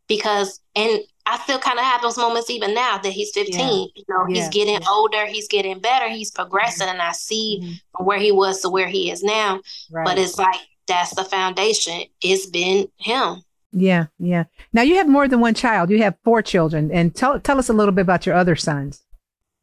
Because, 0.07 0.59
and 0.75 1.01
I 1.29 1.39
still 1.43 1.59
kind 1.59 1.79
of 1.79 1.85
have 1.85 2.01
those 2.01 2.17
moments 2.17 2.49
even 2.49 2.73
now 2.73 2.97
that 2.97 3.11
he's 3.11 3.31
15. 3.31 3.59
Yeah. 3.59 3.67
You 3.67 4.03
know, 4.09 4.25
yeah. 4.27 4.35
he's 4.35 4.49
getting 4.49 4.81
yeah. 4.81 4.89
older, 4.89 5.25
he's 5.25 5.47
getting 5.47 5.79
better, 5.79 6.09
he's 6.09 6.31
progressing. 6.31 6.87
Mm-hmm. 6.87 6.93
And 6.93 7.01
I 7.01 7.11
see 7.11 7.59
mm-hmm. 7.61 7.73
from 7.95 8.05
where 8.05 8.19
he 8.19 8.31
was 8.31 8.61
to 8.61 8.69
where 8.69 8.87
he 8.87 9.11
is 9.11 9.23
now. 9.23 9.61
Right. 9.91 10.05
But 10.05 10.17
it's 10.17 10.37
like, 10.37 10.59
that's 10.87 11.13
the 11.15 11.23
foundation. 11.23 12.01
It's 12.21 12.47
been 12.47 12.89
him. 12.97 13.43
Yeah, 13.71 14.07
yeah. 14.17 14.45
Now 14.73 14.81
you 14.81 14.95
have 14.95 15.07
more 15.07 15.27
than 15.27 15.39
one 15.39 15.53
child. 15.53 15.89
You 15.91 16.01
have 16.01 16.15
four 16.23 16.41
children. 16.41 16.91
And 16.91 17.13
tell 17.13 17.39
tell 17.39 17.59
us 17.59 17.69
a 17.69 17.73
little 17.73 17.93
bit 17.93 18.01
about 18.01 18.25
your 18.25 18.35
other 18.35 18.55
sons. 18.55 19.03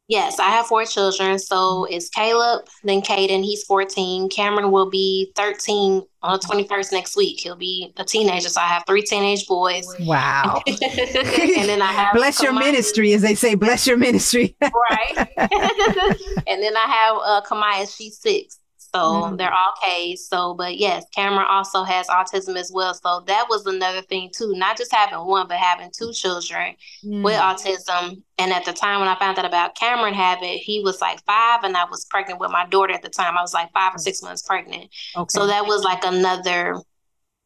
Yes, 0.07 0.39
I 0.39 0.49
have 0.49 0.67
four 0.67 0.85
children. 0.85 1.37
So 1.37 1.55
mm-hmm. 1.55 1.93
it's 1.93 2.09
Caleb, 2.09 2.65
then 2.83 3.01
Caden, 3.01 3.43
he's 3.43 3.63
14. 3.63 4.29
Cameron 4.29 4.71
will 4.71 4.89
be 4.89 5.33
13 5.35 6.01
on 6.23 6.39
the 6.39 6.47
21st 6.47 6.91
next 6.93 7.17
week. 7.17 7.41
He'll 7.41 7.57
be 7.57 7.93
a 7.97 8.05
teenager. 8.05 8.47
So 8.49 8.61
I 8.61 8.67
have 8.67 8.83
three 8.87 9.01
teenage 9.01 9.47
boys. 9.47 9.85
Wow. 9.99 10.61
and 10.67 11.69
then 11.69 11.81
I 11.81 11.91
have 11.91 12.13
Bless 12.13 12.41
your 12.41 12.53
ministry, 12.53 13.13
as 13.13 13.21
they 13.21 13.35
say, 13.35 13.55
bless 13.55 13.85
your 13.85 13.97
ministry. 13.97 14.55
right. 14.61 15.17
and 15.37 16.63
then 16.63 16.77
I 16.77 16.85
have 16.87 17.17
uh 17.17 17.41
Kamaya, 17.45 17.93
she's 17.93 18.17
six. 18.19 18.59
So 18.93 18.99
mm. 18.99 19.37
they're 19.37 19.53
all 19.53 19.73
K's. 19.83 20.27
So, 20.27 20.53
but 20.53 20.77
yes, 20.77 21.05
Cameron 21.13 21.47
also 21.49 21.83
has 21.83 22.07
autism 22.07 22.55
as 22.57 22.71
well. 22.73 22.93
So 22.93 23.23
that 23.27 23.47
was 23.49 23.65
another 23.65 24.01
thing 24.01 24.31
too. 24.35 24.53
Not 24.55 24.77
just 24.77 24.93
having 24.93 25.19
one, 25.25 25.47
but 25.47 25.57
having 25.57 25.91
two 25.97 26.11
children 26.13 26.75
mm. 27.03 27.23
with 27.23 27.35
autism. 27.35 28.21
And 28.37 28.53
at 28.53 28.65
the 28.65 28.73
time 28.73 28.99
when 28.99 29.09
I 29.09 29.17
found 29.17 29.39
out 29.39 29.45
about 29.45 29.75
Cameron 29.75 30.13
having 30.13 30.49
it, 30.49 30.57
he 30.57 30.81
was 30.83 31.01
like 31.01 31.23
five, 31.25 31.63
and 31.63 31.75
I 31.75 31.85
was 31.85 32.05
pregnant 32.05 32.39
with 32.39 32.51
my 32.51 32.65
daughter 32.67 32.93
at 32.93 33.01
the 33.01 33.09
time. 33.09 33.37
I 33.37 33.41
was 33.41 33.53
like 33.53 33.71
five 33.73 33.95
or 33.95 33.99
six 33.99 34.21
months 34.21 34.41
pregnant. 34.41 34.89
Okay. 35.15 35.27
So 35.29 35.47
that 35.47 35.65
was 35.65 35.83
like 35.83 36.03
another 36.03 36.79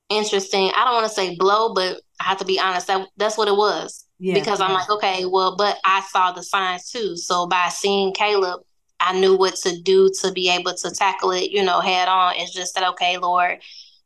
interesting. 0.10 0.72
I 0.76 0.86
don't 0.86 0.96
want 0.96 1.08
to 1.08 1.14
say 1.14 1.36
blow, 1.36 1.74
but 1.74 2.02
I 2.20 2.26
have 2.26 2.38
to 2.40 2.46
be 2.46 2.60
honest. 2.60 2.88
That 2.88 3.08
that's 3.18 3.38
what 3.38 3.48
it 3.48 3.56
was. 3.56 4.06
Yeah. 4.20 4.36
Because 4.36 4.62
I'm 4.62 4.74
like, 4.74 4.90
okay, 4.90 5.26
well, 5.26 5.56
but 5.56 5.78
I 5.84 6.02
saw 6.12 6.32
the 6.32 6.44
signs 6.44 6.92
too. 6.92 7.16
So 7.18 7.48
by 7.48 7.70
seeing 7.70 8.14
Caleb, 8.14 8.62
I 9.02 9.20
knew 9.20 9.36
what 9.36 9.56
to 9.58 9.78
do 9.82 10.12
to 10.22 10.32
be 10.32 10.50
able 10.50 10.74
to 10.76 10.92
tackle 10.92 11.32
it, 11.32 11.52
you 11.52 11.64
know, 11.64 11.82
head 11.82 12.08
on. 12.08 12.34
It's 12.38 12.54
just 12.54 12.76
that, 12.76 12.88
okay, 12.92 13.18
Lord, 13.18 13.60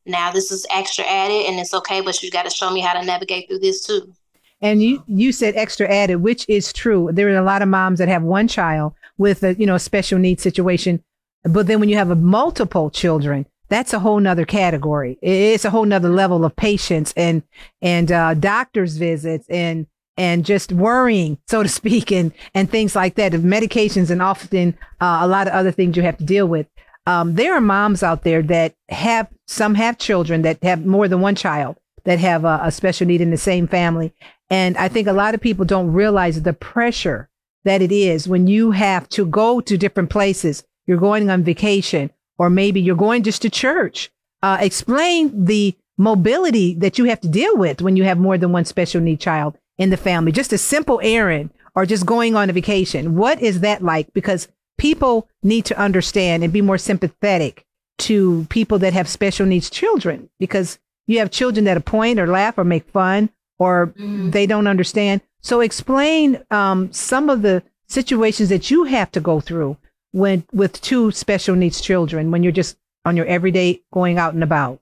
now 0.05 0.31
this 0.31 0.51
is 0.51 0.65
extra 0.73 1.05
added 1.05 1.47
and 1.47 1.59
it's 1.59 1.73
okay, 1.73 2.01
but 2.01 2.21
you 2.23 2.31
got 2.31 2.43
to 2.43 2.49
show 2.49 2.71
me 2.71 2.79
how 2.79 2.99
to 2.99 3.05
navigate 3.05 3.49
through 3.49 3.59
this 3.59 3.85
too. 3.85 4.13
And 4.61 4.81
you 4.81 5.03
you 5.05 5.31
said 5.31 5.55
extra 5.55 5.87
added, 5.87 6.17
which 6.17 6.45
is 6.47 6.71
true. 6.71 7.09
There 7.11 7.27
are 7.27 7.37
a 7.37 7.43
lot 7.43 7.61
of 7.61 7.67
moms 7.67 7.99
that 7.99 8.07
have 8.07 8.23
one 8.23 8.47
child 8.47 8.93
with 9.17 9.43
a 9.43 9.53
you 9.55 9.65
know 9.65 9.77
special 9.77 10.17
needs 10.17 10.41
situation, 10.41 11.03
but 11.43 11.67
then 11.67 11.79
when 11.79 11.89
you 11.89 11.97
have 11.97 12.09
a 12.09 12.15
multiple 12.15 12.89
children, 12.89 13.45
that's 13.67 13.93
a 13.93 13.99
whole 13.99 14.19
nother 14.19 14.45
category. 14.45 15.17
It's 15.21 15.65
a 15.65 15.69
whole 15.69 15.85
nother 15.85 16.09
level 16.09 16.45
of 16.45 16.55
patience 16.55 17.13
and 17.17 17.43
and 17.81 18.11
uh, 18.11 18.33
doctor's 18.35 18.95
visits 18.95 19.45
and 19.49 19.87
and 20.17 20.45
just 20.45 20.71
worrying, 20.71 21.37
so 21.47 21.63
to 21.63 21.69
speak, 21.69 22.11
and 22.11 22.31
and 22.53 22.69
things 22.69 22.95
like 22.95 23.15
that, 23.15 23.33
of 23.33 23.41
medications 23.41 24.09
and 24.09 24.21
often 24.21 24.77
uh, 25.01 25.19
a 25.21 25.27
lot 25.27 25.47
of 25.47 25.53
other 25.53 25.71
things 25.71 25.97
you 25.97 26.03
have 26.03 26.17
to 26.17 26.23
deal 26.23 26.47
with. 26.47 26.67
Um, 27.07 27.35
there 27.35 27.53
are 27.53 27.61
moms 27.61 28.01
out 28.01 28.23
there 28.23 28.41
that 28.43 28.73
have 28.89 29.27
some 29.47 29.75
have 29.75 29.97
children 29.97 30.41
that 30.41 30.63
have 30.63 30.85
more 30.85 31.07
than 31.07 31.21
one 31.21 31.35
child 31.35 31.77
that 32.03 32.19
have 32.19 32.45
a, 32.45 32.59
a 32.63 32.71
special 32.71 33.05
need 33.07 33.21
in 33.21 33.31
the 33.31 33.37
same 33.37 33.67
family, 33.67 34.13
and 34.49 34.77
I 34.77 34.87
think 34.87 35.07
a 35.07 35.13
lot 35.13 35.35
of 35.35 35.41
people 35.41 35.65
don't 35.65 35.91
realize 35.91 36.41
the 36.41 36.53
pressure 36.53 37.29
that 37.63 37.81
it 37.81 37.91
is 37.91 38.27
when 38.27 38.47
you 38.47 38.71
have 38.71 39.09
to 39.09 39.25
go 39.25 39.59
to 39.59 39.77
different 39.77 40.09
places. 40.09 40.63
You're 40.87 40.97
going 40.97 41.29
on 41.31 41.43
vacation, 41.43 42.11
or 42.37 42.49
maybe 42.49 42.79
you're 42.79 42.95
going 42.95 43.23
just 43.23 43.41
to 43.41 43.49
church. 43.49 44.11
Uh, 44.43 44.57
explain 44.61 45.45
the 45.45 45.75
mobility 45.97 46.75
that 46.75 46.97
you 46.97 47.05
have 47.05 47.21
to 47.21 47.27
deal 47.27 47.57
with 47.57 47.81
when 47.81 47.95
you 47.95 48.03
have 48.03 48.19
more 48.19 48.37
than 48.37 48.51
one 48.51 48.65
special 48.65 49.01
need 49.01 49.19
child 49.19 49.57
in 49.77 49.89
the 49.89 49.97
family. 49.97 50.31
Just 50.31 50.53
a 50.53 50.57
simple 50.57 50.99
errand 51.03 51.51
or 51.75 51.85
just 51.85 52.05
going 52.05 52.35
on 52.35 52.49
a 52.49 52.53
vacation. 52.53 53.15
What 53.15 53.41
is 53.41 53.59
that 53.61 53.83
like? 53.83 54.13
Because 54.13 54.47
people 54.77 55.29
need 55.43 55.65
to 55.65 55.79
understand 55.79 56.43
and 56.43 56.53
be 56.53 56.61
more 56.61 56.77
sympathetic 56.77 57.65
to 57.97 58.45
people 58.49 58.79
that 58.79 58.93
have 58.93 59.07
special 59.07 59.45
needs 59.45 59.69
children 59.69 60.29
because 60.39 60.79
you 61.07 61.19
have 61.19 61.31
children 61.31 61.65
that 61.65 61.85
point 61.85 62.19
or 62.19 62.27
laugh 62.27 62.57
or 62.57 62.63
make 62.63 62.89
fun 62.89 63.29
or 63.57 63.87
mm-hmm. 63.87 64.31
they 64.31 64.45
don't 64.45 64.67
understand. 64.67 65.21
So 65.41 65.61
explain 65.61 66.43
um, 66.51 66.91
some 66.91 67.29
of 67.29 67.41
the 67.41 67.63
situations 67.87 68.49
that 68.49 68.71
you 68.71 68.85
have 68.85 69.11
to 69.11 69.21
go 69.21 69.39
through 69.39 69.77
when 70.11 70.43
with 70.51 70.81
two 70.81 71.11
special 71.11 71.55
needs 71.55 71.79
children 71.79 72.31
when 72.31 72.41
you're 72.41 72.51
just 72.51 72.77
on 73.05 73.15
your 73.15 73.25
everyday 73.27 73.81
going 73.91 74.17
out 74.17 74.33
and 74.33 74.43
about. 74.43 74.79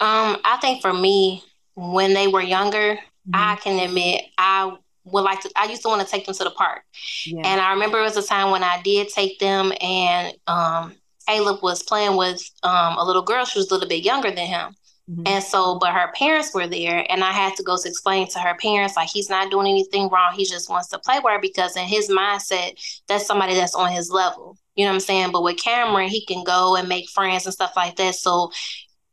Um, 0.00 0.38
I 0.44 0.58
think 0.60 0.82
for 0.82 0.92
me, 0.92 1.42
when 1.74 2.14
they 2.14 2.26
were 2.26 2.42
younger, 2.42 2.98
mm-hmm. 3.28 3.34
I 3.34 3.56
can 3.56 3.78
admit 3.78 4.22
I 4.38 4.76
would 5.04 5.22
like 5.22 5.40
to 5.40 5.50
I 5.56 5.66
used 5.66 5.82
to 5.82 5.88
want 5.88 6.02
to 6.02 6.06
take 6.06 6.26
them 6.26 6.34
to 6.34 6.44
the 6.44 6.50
park. 6.50 6.82
Yeah. 7.26 7.42
And 7.44 7.60
I 7.60 7.72
remember 7.72 7.98
it 7.98 8.02
was 8.02 8.16
a 8.16 8.22
time 8.22 8.50
when 8.50 8.62
I 8.62 8.80
did 8.82 9.08
take 9.08 9.38
them 9.38 9.72
and 9.80 10.34
um 10.46 10.94
Caleb 11.26 11.62
was 11.62 11.82
playing 11.82 12.16
with 12.16 12.42
um 12.62 12.96
a 12.98 13.04
little 13.04 13.22
girl, 13.22 13.44
she 13.44 13.58
was 13.58 13.70
a 13.70 13.74
little 13.74 13.88
bit 13.88 14.04
younger 14.04 14.30
than 14.30 14.46
him. 14.46 14.74
Mm-hmm. 15.10 15.22
And 15.26 15.42
so, 15.42 15.76
but 15.78 15.92
her 15.92 16.12
parents 16.14 16.54
were 16.54 16.68
there, 16.68 17.04
and 17.08 17.24
I 17.24 17.32
had 17.32 17.56
to 17.56 17.64
go 17.64 17.76
to 17.76 17.88
explain 17.88 18.28
to 18.28 18.38
her 18.38 18.54
parents, 18.54 18.94
like, 18.94 19.08
he's 19.08 19.28
not 19.28 19.50
doing 19.50 19.66
anything 19.66 20.08
wrong. 20.08 20.34
He 20.34 20.44
just 20.44 20.70
wants 20.70 20.88
to 20.88 21.00
play 21.00 21.18
with 21.18 21.32
her 21.32 21.40
because, 21.40 21.76
in 21.76 21.84
his 21.84 22.08
mindset, 22.08 22.78
that's 23.08 23.26
somebody 23.26 23.54
that's 23.54 23.74
on 23.74 23.90
his 23.90 24.10
level. 24.12 24.56
You 24.76 24.84
know 24.84 24.92
what 24.92 24.96
I'm 24.96 25.00
saying? 25.00 25.32
But 25.32 25.42
with 25.42 25.60
Cameron, 25.60 26.10
he 26.10 26.24
can 26.24 26.44
go 26.44 26.76
and 26.76 26.88
make 26.88 27.10
friends 27.10 27.44
and 27.44 27.52
stuff 27.52 27.72
like 27.74 27.96
that. 27.96 28.14
So, 28.14 28.52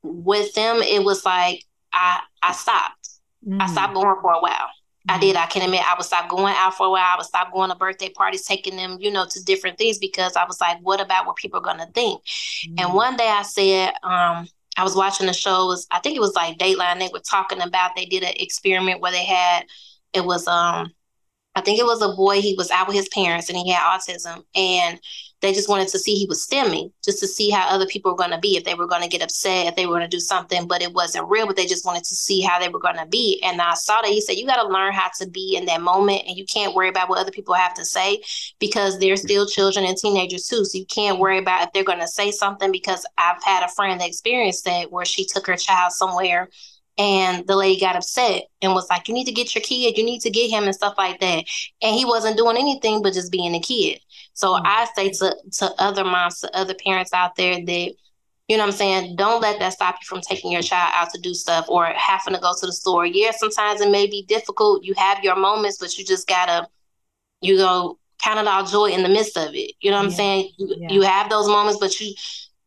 with 0.03 0.53
them, 0.53 0.83
it 0.83 1.03
was 1.03 1.25
like, 1.25 1.63
I, 1.91 2.21
I 2.43 2.53
stopped. 2.53 2.96
Mm-hmm. 3.45 3.61
I 3.61 3.65
mm. 3.65 3.69
stopped 3.69 3.93
going 3.93 4.17
for 4.21 4.31
a 4.31 4.39
while. 4.39 4.69
I 5.09 5.19
did. 5.19 5.35
Mm. 5.35 5.43
I 5.43 5.45
can 5.45 5.61
admit 5.61 5.89
I 5.89 5.95
would 5.95 6.05
stop 6.05 6.29
going 6.29 6.53
out 6.57 6.73
for 6.73 6.87
a 6.87 6.89
while. 6.89 7.13
I 7.13 7.15
would 7.17 7.25
stop 7.25 7.53
going 7.53 7.69
to 7.69 7.75
birthday 7.75 8.09
parties, 8.09 8.45
taking 8.45 8.75
them, 8.75 8.97
you 8.99 9.11
know, 9.11 9.25
to 9.25 9.43
different 9.43 9.77
things 9.77 9.97
because 9.97 10.35
I 10.35 10.45
was 10.45 10.59
like, 10.59 10.77
what 10.81 10.99
about 10.99 11.25
what 11.25 11.37
people 11.37 11.59
are 11.59 11.63
gonna 11.63 11.89
think? 11.93 12.21
Mm-hmm. 12.23 12.75
And 12.79 12.93
one 12.93 13.15
day 13.15 13.27
I 13.27 13.43
said, 13.43 13.93
um, 14.03 14.47
I 14.77 14.83
was 14.83 14.95
watching 14.95 15.25
the 15.25 15.33
show. 15.33 15.67
Was 15.67 15.87
I 15.91 15.99
think 15.99 16.15
it 16.15 16.21
was 16.21 16.35
like 16.35 16.57
Dateline. 16.57 16.99
They 16.99 17.09
were 17.11 17.19
talking 17.19 17.61
about 17.61 17.95
they 17.95 18.05
did 18.05 18.23
an 18.23 18.33
experiment 18.35 19.01
where 19.01 19.11
they 19.11 19.25
had 19.25 19.65
it 20.13 20.23
was 20.23 20.47
um 20.47 20.91
I 21.57 21.61
think 21.61 21.79
it 21.79 21.85
was 21.85 22.03
a 22.03 22.15
boy. 22.15 22.39
He 22.39 22.53
was 22.53 22.69
out 22.69 22.87
with 22.87 22.95
his 22.95 23.09
parents 23.09 23.49
and 23.49 23.57
he 23.57 23.71
had 23.71 23.81
autism, 23.81 24.43
and 24.53 24.99
they 25.41 25.53
just 25.53 25.67
wanted 25.67 25.87
to 25.87 25.97
see 25.97 26.13
he 26.13 26.27
was 26.27 26.45
stimming, 26.45 26.91
just 27.03 27.19
to 27.19 27.27
see 27.27 27.49
how 27.49 27.67
other 27.67 27.87
people 27.87 28.11
were 28.11 28.17
going 28.17 28.29
to 28.29 28.37
be, 28.37 28.57
if 28.57 28.63
they 28.63 28.75
were 28.75 28.85
going 28.85 29.01
to 29.01 29.07
get 29.07 29.23
upset, 29.23 29.65
if 29.65 29.75
they 29.75 29.87
were 29.87 29.93
going 29.93 30.07
to 30.07 30.15
do 30.15 30.19
something, 30.19 30.67
but 30.67 30.83
it 30.83 30.93
wasn't 30.93 31.27
real, 31.27 31.47
but 31.47 31.55
they 31.55 31.65
just 31.65 31.83
wanted 31.83 32.03
to 32.03 32.13
see 32.13 32.41
how 32.41 32.59
they 32.59 32.69
were 32.69 32.79
going 32.79 32.97
to 32.97 33.07
be. 33.07 33.41
And 33.43 33.59
I 33.59 33.73
saw 33.73 34.01
that 34.01 34.11
he 34.11 34.21
said, 34.21 34.33
You 34.33 34.45
got 34.45 34.61
to 34.61 34.67
learn 34.67 34.93
how 34.93 35.09
to 35.17 35.27
be 35.27 35.55
in 35.57 35.65
that 35.65 35.81
moment, 35.81 36.21
and 36.27 36.37
you 36.37 36.45
can't 36.45 36.75
worry 36.75 36.89
about 36.89 37.09
what 37.09 37.17
other 37.17 37.31
people 37.31 37.55
have 37.55 37.73
to 37.73 37.85
say 37.85 38.21
because 38.59 38.99
they're 38.99 39.15
still 39.15 39.47
children 39.47 39.83
and 39.83 39.97
teenagers 39.97 40.45
too. 40.45 40.63
So 40.63 40.77
you 40.77 40.85
can't 40.85 41.15
mm-hmm. 41.15 41.23
worry 41.23 41.39
about 41.39 41.63
if 41.63 41.73
they're 41.73 41.83
going 41.83 42.01
to 42.01 42.07
say 42.07 42.29
something 42.29 42.71
because 42.71 43.03
I've 43.17 43.43
had 43.43 43.63
a 43.63 43.69
friend 43.69 43.99
that 43.99 44.07
experienced 44.07 44.65
that 44.65 44.91
where 44.91 45.05
she 45.05 45.25
took 45.25 45.47
her 45.47 45.57
child 45.57 45.91
somewhere 45.91 46.49
and 46.97 47.45
the 47.47 47.55
lady 47.55 47.79
got 47.79 47.95
upset 47.95 48.43
and 48.61 48.73
was 48.73 48.89
like, 48.89 49.07
You 49.07 49.13
need 49.13 49.25
to 49.25 49.31
get 49.31 49.53
your 49.53 49.61
kid, 49.61 49.97
you 49.97 50.03
need 50.03 50.21
to 50.21 50.29
get 50.29 50.49
him, 50.49 50.63
and 50.63 50.75
stuff 50.75 50.95
like 50.97 51.19
that. 51.19 51.45
And 51.81 51.95
he 51.95 52.05
wasn't 52.05 52.37
doing 52.37 52.57
anything 52.57 53.01
but 53.01 53.13
just 53.13 53.31
being 53.31 53.55
a 53.55 53.59
kid. 53.59 53.99
So 54.33 54.53
mm-hmm. 54.53 54.65
I 54.65 54.87
say 54.95 55.09
to, 55.11 55.35
to 55.59 55.71
other 55.77 56.03
moms, 56.03 56.39
to 56.41 56.55
other 56.55 56.73
parents 56.73 57.13
out 57.13 57.35
there 57.35 57.63
that, 57.63 57.93
you 58.47 58.55
know 58.55 58.63
what 58.63 58.71
I'm 58.71 58.77
saying, 58.77 59.15
don't 59.15 59.41
let 59.41 59.59
that 59.59 59.73
stop 59.73 59.95
you 60.01 60.05
from 60.05 60.21
taking 60.21 60.51
your 60.51 60.61
child 60.61 60.93
out 60.95 61.09
to 61.13 61.21
do 61.21 61.33
stuff 61.33 61.65
or 61.67 61.85
having 61.85 62.33
to 62.33 62.39
go 62.39 62.53
to 62.57 62.65
the 62.65 62.73
store. 62.73 63.05
Yeah, 63.05 63.31
sometimes 63.31 63.81
it 63.81 63.91
may 63.91 64.07
be 64.07 64.23
difficult. 64.23 64.83
You 64.83 64.93
have 64.95 65.23
your 65.23 65.35
moments, 65.35 65.77
but 65.79 65.97
you 65.97 66.05
just 66.05 66.27
gotta, 66.27 66.67
you 67.41 67.57
go 67.57 67.99
count 68.21 68.39
it 68.39 68.47
all 68.47 68.65
joy 68.65 68.87
in 68.87 69.03
the 69.03 69.09
midst 69.09 69.37
of 69.37 69.53
it. 69.53 69.73
You 69.81 69.91
know 69.91 69.97
what 69.97 70.03
yeah. 70.03 70.09
I'm 70.09 70.15
saying? 70.15 70.49
You, 70.57 70.75
yeah. 70.77 70.91
you 70.91 71.01
have 71.01 71.29
those 71.29 71.47
moments, 71.47 71.79
but 71.79 71.99
you 71.99 72.13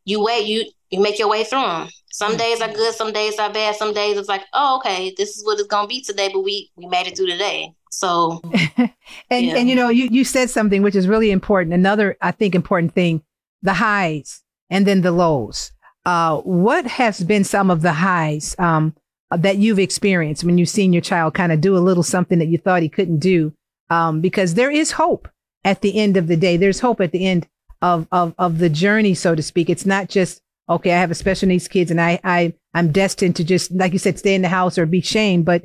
you 0.05 0.23
wait, 0.23 0.47
you 0.47 0.65
you 0.91 1.01
make 1.01 1.19
your 1.19 1.29
way 1.29 1.45
through 1.45 1.63
them. 1.63 1.89
Some 2.13 2.37
days 2.37 2.61
are 2.61 2.73
good, 2.73 2.95
some 2.95 3.13
days 3.13 3.39
are 3.39 3.53
bad. 3.53 3.77
Some 3.77 3.95
days 3.95 4.19
it's 4.19 4.29
like, 4.29 4.43
oh, 4.53 4.79
okay, 4.79 5.15
this 5.17 5.37
is 5.37 5.45
what 5.45 5.59
it's 5.59 5.69
gonna 5.69 5.87
be 5.87 6.03
today, 6.03 6.29
but 6.33 6.41
we 6.41 6.71
we 6.77 6.87
made 6.87 7.07
it 7.07 7.17
through 7.17 7.29
today. 7.29 7.73
So, 7.91 8.41
and 8.77 8.91
yeah. 9.31 9.57
and 9.57 9.69
you 9.69 9.77
know, 9.77 9.89
you 9.89 10.09
you 10.11 10.25
said 10.25 10.51
something 10.51 10.83
which 10.83 10.97
is 10.97 11.09
really 11.09 11.31
important. 11.31 11.73
Another, 11.75 12.17
I 12.21 12.33
think, 12.33 12.55
important 12.55 12.95
thing: 12.95 13.23
the 13.63 13.75
highs 13.75 14.43
and 14.69 14.87
then 14.87 15.03
the 15.03 15.13
lows. 15.13 15.73
Uh, 16.05 16.39
what 16.39 16.87
has 16.87 17.21
been 17.21 17.45
some 17.45 17.71
of 17.71 17.83
the 17.83 17.93
highs 17.93 18.57
um, 18.59 18.95
that 19.31 19.59
you've 19.59 19.79
experienced 19.79 20.45
when 20.45 20.59
you've 20.59 20.69
seen 20.69 20.93
your 20.93 21.03
child 21.03 21.35
kind 21.35 21.53
of 21.53 21.61
do 21.61 21.77
a 21.77 21.79
little 21.79 22.03
something 22.03 22.39
that 22.39 22.49
you 22.49 22.59
thought 22.59 22.83
he 22.83 22.89
couldn't 22.89 23.19
do? 23.19 23.53
Um, 23.91 24.21
because 24.21 24.55
there 24.55 24.71
is 24.71 24.93
hope 24.93 25.29
at 25.65 25.83
the 25.83 25.99
end 25.99 26.17
of 26.17 26.27
the 26.27 26.37
day. 26.37 26.57
There's 26.57 26.81
hope 26.81 27.01
at 27.01 27.13
the 27.13 27.27
end 27.27 27.47
of 27.83 28.09
of 28.11 28.35
of 28.39 28.59
the 28.59 28.71
journey, 28.71 29.15
so 29.15 29.35
to 29.35 29.43
speak. 29.43 29.71
It's 29.71 29.87
not 29.87 30.09
just 30.09 30.43
okay, 30.71 30.93
I 30.93 30.99
have 30.99 31.11
a 31.11 31.15
special 31.15 31.49
needs 31.49 31.69
kids 31.69 31.91
and 31.91 32.01
I, 32.01 32.21
I, 32.25 32.55
I'm 32.75 32.93
destined 32.93 33.37
to 33.37 33.45
just, 33.45 33.73
like 33.73 33.93
you 33.93 33.99
said, 33.99 34.19
stay 34.19 34.35
in 34.35 34.43
the 34.43 34.49
house 34.49 34.79
or 34.79 34.87
be 34.87 35.01
shamed. 35.01 35.45
But 35.45 35.65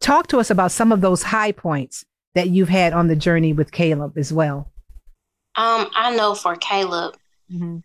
talk 0.00 0.28
to 0.28 0.38
us 0.38 0.50
about 0.50 0.72
some 0.72 0.92
of 0.92 1.00
those 1.00 1.24
high 1.24 1.52
points 1.52 2.04
that 2.34 2.48
you've 2.48 2.68
had 2.68 2.92
on 2.92 3.08
the 3.08 3.16
journey 3.16 3.52
with 3.52 3.72
Caleb 3.72 4.16
as 4.16 4.32
well. 4.32 4.70
Um, 5.56 5.90
I 5.94 6.14
know 6.16 6.34
for 6.34 6.56
Caleb, 6.56 7.16
mm-hmm. 7.52 7.78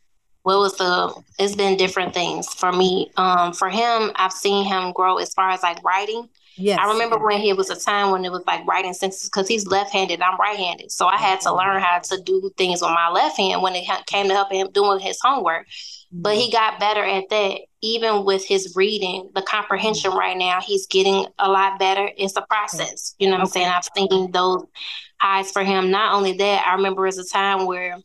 what 0.43 0.59
was 0.59 0.77
the, 0.77 1.13
it's 1.38 1.55
been 1.55 1.77
different 1.77 2.13
things 2.13 2.53
for 2.53 2.71
me. 2.71 3.11
Um, 3.17 3.53
for 3.53 3.69
him, 3.69 4.11
I've 4.15 4.33
seen 4.33 4.65
him 4.65 4.91
grow 4.91 5.17
as 5.17 5.33
far 5.33 5.49
as 5.49 5.63
like 5.63 5.83
writing. 5.83 6.29
Yes. 6.55 6.79
I 6.81 6.91
remember 6.91 7.17
when 7.17 7.41
it 7.41 7.55
was 7.55 7.69
a 7.69 7.79
time 7.79 8.11
when 8.11 8.25
it 8.25 8.31
was 8.31 8.43
like 8.45 8.67
writing 8.67 8.93
sentences 8.93 9.29
because 9.29 9.47
he's 9.47 9.65
left-handed, 9.65 10.19
I'm 10.19 10.38
right-handed, 10.38 10.91
so 10.91 11.07
I 11.07 11.15
had 11.15 11.39
to 11.41 11.55
learn 11.55 11.81
how 11.81 11.99
to 11.99 12.21
do 12.23 12.51
things 12.57 12.81
with 12.81 12.91
my 12.91 13.09
left 13.09 13.38
hand 13.38 13.61
when 13.61 13.75
it 13.75 13.88
came 14.07 14.27
to 14.27 14.33
helping 14.33 14.59
him 14.59 14.71
doing 14.71 14.99
his 14.99 15.17
homework. 15.21 15.67
But 16.11 16.35
he 16.35 16.43
mm-hmm. 16.43 16.51
got 16.51 16.79
better 16.79 17.03
at 17.03 17.29
that. 17.29 17.61
Even 17.81 18.25
with 18.25 18.45
his 18.45 18.73
reading, 18.75 19.29
the 19.33 19.41
mm-hmm. 19.41 19.47
comprehension 19.47 20.11
right 20.11 20.37
now, 20.37 20.59
he's 20.61 20.87
getting 20.87 21.25
a 21.37 21.49
lot 21.49 21.79
better. 21.79 22.09
It's 22.17 22.35
a 22.35 22.41
process. 22.41 23.15
You 23.19 23.27
know 23.27 23.35
what. 23.35 23.41
I'm 23.41 23.47
saying? 23.47 23.67
I've 23.67 23.87
seen 23.95 24.31
those 24.31 24.65
highs 25.19 25.51
for 25.51 25.63
him. 25.63 25.91
Not 25.91 26.13
only 26.13 26.33
that, 26.33 26.67
I 26.67 26.75
remember 26.75 27.07
as 27.07 27.17
a 27.17 27.25
time 27.25 27.65
where 27.65 27.97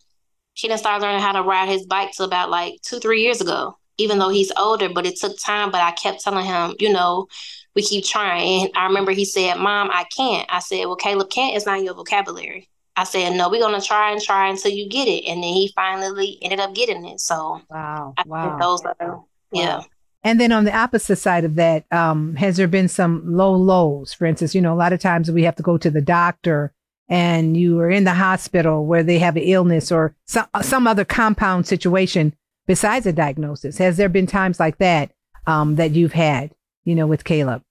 he 0.54 0.68
didn't 0.68 0.80
start 0.80 1.02
learning 1.02 1.23
how 1.23 1.32
to 1.32 1.42
ride 1.42 1.68
his 1.68 1.87
bike 1.87 2.12
till 2.12 2.26
about 2.26 2.50
like 2.50 2.80
two, 2.82 3.00
three 3.00 3.23
years 3.23 3.40
ago, 3.40 3.76
even 3.99 4.18
though 4.18 4.28
he's 4.28 4.52
older, 4.56 4.88
but 4.88 5.06
it 5.06 5.16
took 5.16 5.37
time. 5.38 5.70
But 5.70 5.80
I 5.80 5.92
kept 5.92 6.23
telling 6.23 6.46
him, 6.46 6.75
you 6.78 6.92
know, 6.92 7.26
we 7.75 7.82
keep 7.82 8.04
trying. 8.04 8.62
And 8.62 8.70
I 8.76 8.87
remember 8.87 9.12
he 9.12 9.25
said, 9.25 9.56
Mom, 9.56 9.90
I 9.92 10.04
can't. 10.16 10.46
I 10.52 10.61
said, 10.61 10.84
Well, 10.87 10.96
Caleb 10.96 11.30
can't, 11.30 11.56
it's 11.56 11.66
not 11.66 11.82
your 11.82 11.94
vocabulary. 11.94 12.68
I 12.96 13.04
said, 13.04 13.36
no, 13.36 13.48
we're 13.48 13.60
gonna 13.60 13.80
try 13.80 14.12
and 14.12 14.20
try 14.20 14.48
until 14.48 14.70
you 14.70 14.88
get 14.88 15.08
it. 15.08 15.28
And 15.28 15.42
then 15.42 15.52
he 15.52 15.72
finally 15.74 16.38
ended 16.42 16.60
up 16.60 16.74
getting 16.74 17.04
it. 17.06 17.20
So 17.20 17.60
wow, 17.68 18.14
wow. 18.26 18.58
those 18.58 18.82
are 18.82 19.24
yeah. 19.52 19.82
And 20.22 20.40
then 20.40 20.52
on 20.52 20.64
the 20.64 20.74
opposite 20.74 21.16
side 21.16 21.44
of 21.44 21.56
that, 21.56 21.84
um, 21.92 22.34
has 22.36 22.56
there 22.56 22.66
been 22.66 22.88
some 22.88 23.22
low 23.26 23.52
lows? 23.52 24.14
For 24.14 24.24
instance, 24.24 24.54
you 24.54 24.60
know, 24.62 24.72
a 24.72 24.76
lot 24.76 24.94
of 24.94 25.00
times 25.00 25.30
we 25.30 25.42
have 25.42 25.56
to 25.56 25.62
go 25.62 25.76
to 25.76 25.90
the 25.90 26.00
doctor 26.00 26.72
and 27.08 27.56
you 27.56 27.78
are 27.80 27.90
in 27.90 28.04
the 28.04 28.14
hospital 28.14 28.86
where 28.86 29.02
they 29.02 29.18
have 29.18 29.36
an 29.36 29.42
illness 29.42 29.92
or 29.92 30.16
some, 30.24 30.46
some 30.62 30.86
other 30.86 31.04
compound 31.04 31.66
situation 31.66 32.34
besides 32.66 33.04
a 33.04 33.12
diagnosis. 33.12 33.76
Has 33.76 33.98
there 33.98 34.08
been 34.08 34.26
times 34.26 34.58
like 34.58 34.78
that 34.78 35.12
um, 35.46 35.74
that 35.76 35.90
you've 35.90 36.14
had, 36.14 36.54
you 36.84 36.94
know, 36.94 37.06
with 37.06 37.24
Caleb? 37.24 37.62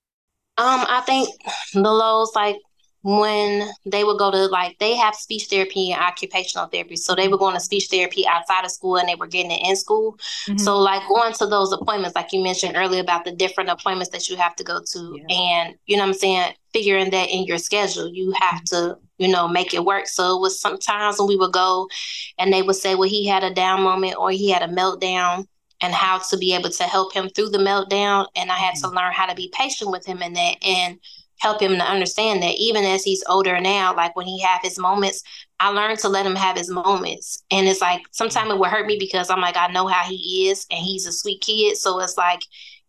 Um, 0.58 0.86
I 0.88 1.02
think 1.02 1.30
the 1.74 1.82
lows, 1.82 2.34
like 2.36 2.58
when 3.04 3.70
they 3.86 4.06
would 4.06 4.18
go 4.18 4.32
to 4.32 4.46
like 4.48 4.80
they 4.80 4.96
have 4.96 5.14
speech 5.14 5.48
therapy 5.50 5.92
and 5.92 6.02
occupational 6.02 6.68
therapy 6.68 6.96
so 6.96 7.14
they 7.14 7.28
were 7.28 7.38
going 7.38 7.54
to 7.54 7.60
speech 7.60 7.88
therapy 7.92 8.26
outside 8.26 8.64
of 8.64 8.72
school 8.72 8.96
and 8.96 9.08
they 9.10 9.16
were 9.16 9.28
getting 9.28 9.52
it 9.52 9.60
in 9.68 9.76
school 9.76 10.14
mm-hmm. 10.48 10.58
so 10.58 10.78
like 10.80 11.06
going 11.10 11.34
to 11.34 11.46
those 11.46 11.74
appointments 11.74 12.16
like 12.16 12.32
you 12.32 12.42
mentioned 12.42 12.78
earlier 12.78 13.02
about 13.02 13.26
the 13.26 13.32
different 13.32 13.70
appointments 13.70 14.10
that 14.12 14.30
you 14.30 14.38
have 14.38 14.56
to 14.56 14.64
go 14.64 14.80
to 14.82 15.20
yeah. 15.28 15.36
and 15.36 15.76
you 15.86 15.98
know 15.98 16.04
what 16.04 16.08
i'm 16.08 16.14
saying 16.14 16.54
figuring 16.72 17.10
that 17.10 17.30
in 17.30 17.44
your 17.44 17.58
schedule 17.58 18.08
you 18.08 18.34
have 18.40 18.64
to 18.64 18.98
you 19.18 19.28
know 19.28 19.50
make 19.50 19.74
it 19.74 19.84
work 19.84 20.08
so 20.08 20.38
it 20.38 20.40
was 20.40 20.60
sometimes 20.60 21.20
when 21.20 21.28
we 21.28 21.36
would 21.36 21.52
go 21.52 21.90
and 22.38 22.54
they 22.54 22.62
would 22.62 22.76
say 22.76 22.96
well 22.96 23.10
he 23.10 23.28
had 23.28 23.44
a 23.44 23.54
down 23.54 23.82
moment 23.82 24.16
or 24.18 24.32
he 24.32 24.50
had 24.50 24.62
a 24.62 24.74
meltdown 24.74 25.46
and 25.82 25.94
how 25.94 26.18
to 26.20 26.38
be 26.38 26.56
able 26.56 26.70
to 26.70 26.84
help 26.84 27.14
him 27.14 27.28
through 27.28 27.50
the 27.50 27.58
meltdown 27.58 28.28
and 28.38 28.50
i 28.50 28.56
had 28.56 28.76
mm-hmm. 28.76 28.90
to 28.90 28.96
learn 28.96 29.12
how 29.12 29.26
to 29.26 29.36
be 29.36 29.52
patient 29.54 29.92
with 29.92 30.06
him 30.06 30.22
in 30.22 30.32
that 30.32 30.56
and 30.64 30.98
help 31.40 31.62
him 31.62 31.74
to 31.74 31.84
understand 31.84 32.42
that 32.42 32.56
even 32.56 32.84
as 32.84 33.04
he's 33.04 33.24
older 33.28 33.60
now, 33.60 33.96
like 33.96 34.16
when 34.16 34.26
he 34.26 34.42
have 34.42 34.62
his 34.62 34.80
moments, 34.80 35.24
I 35.60 35.70
learned 35.70 36.00
to 36.00 36.10
let 36.10 36.26
him 36.26 36.36
have 36.36 36.58
his 36.58 36.70
moments. 36.70 37.44
And 37.52 37.68
it's 37.68 37.82
like 37.82 38.02
sometimes 38.12 38.52
it 38.52 38.60
would 38.60 38.70
hurt 38.70 38.86
me 38.86 38.98
because 39.00 39.30
I'm 39.30 39.42
like, 39.42 39.58
I 39.58 39.68
know 39.68 39.88
how 39.88 40.04
he 40.04 40.50
is 40.50 40.66
and 40.72 40.80
he's 40.80 41.06
a 41.06 41.12
sweet 41.12 41.42
kid. 41.42 41.78
So 41.78 42.00
it's 42.00 42.18
like 42.18 42.42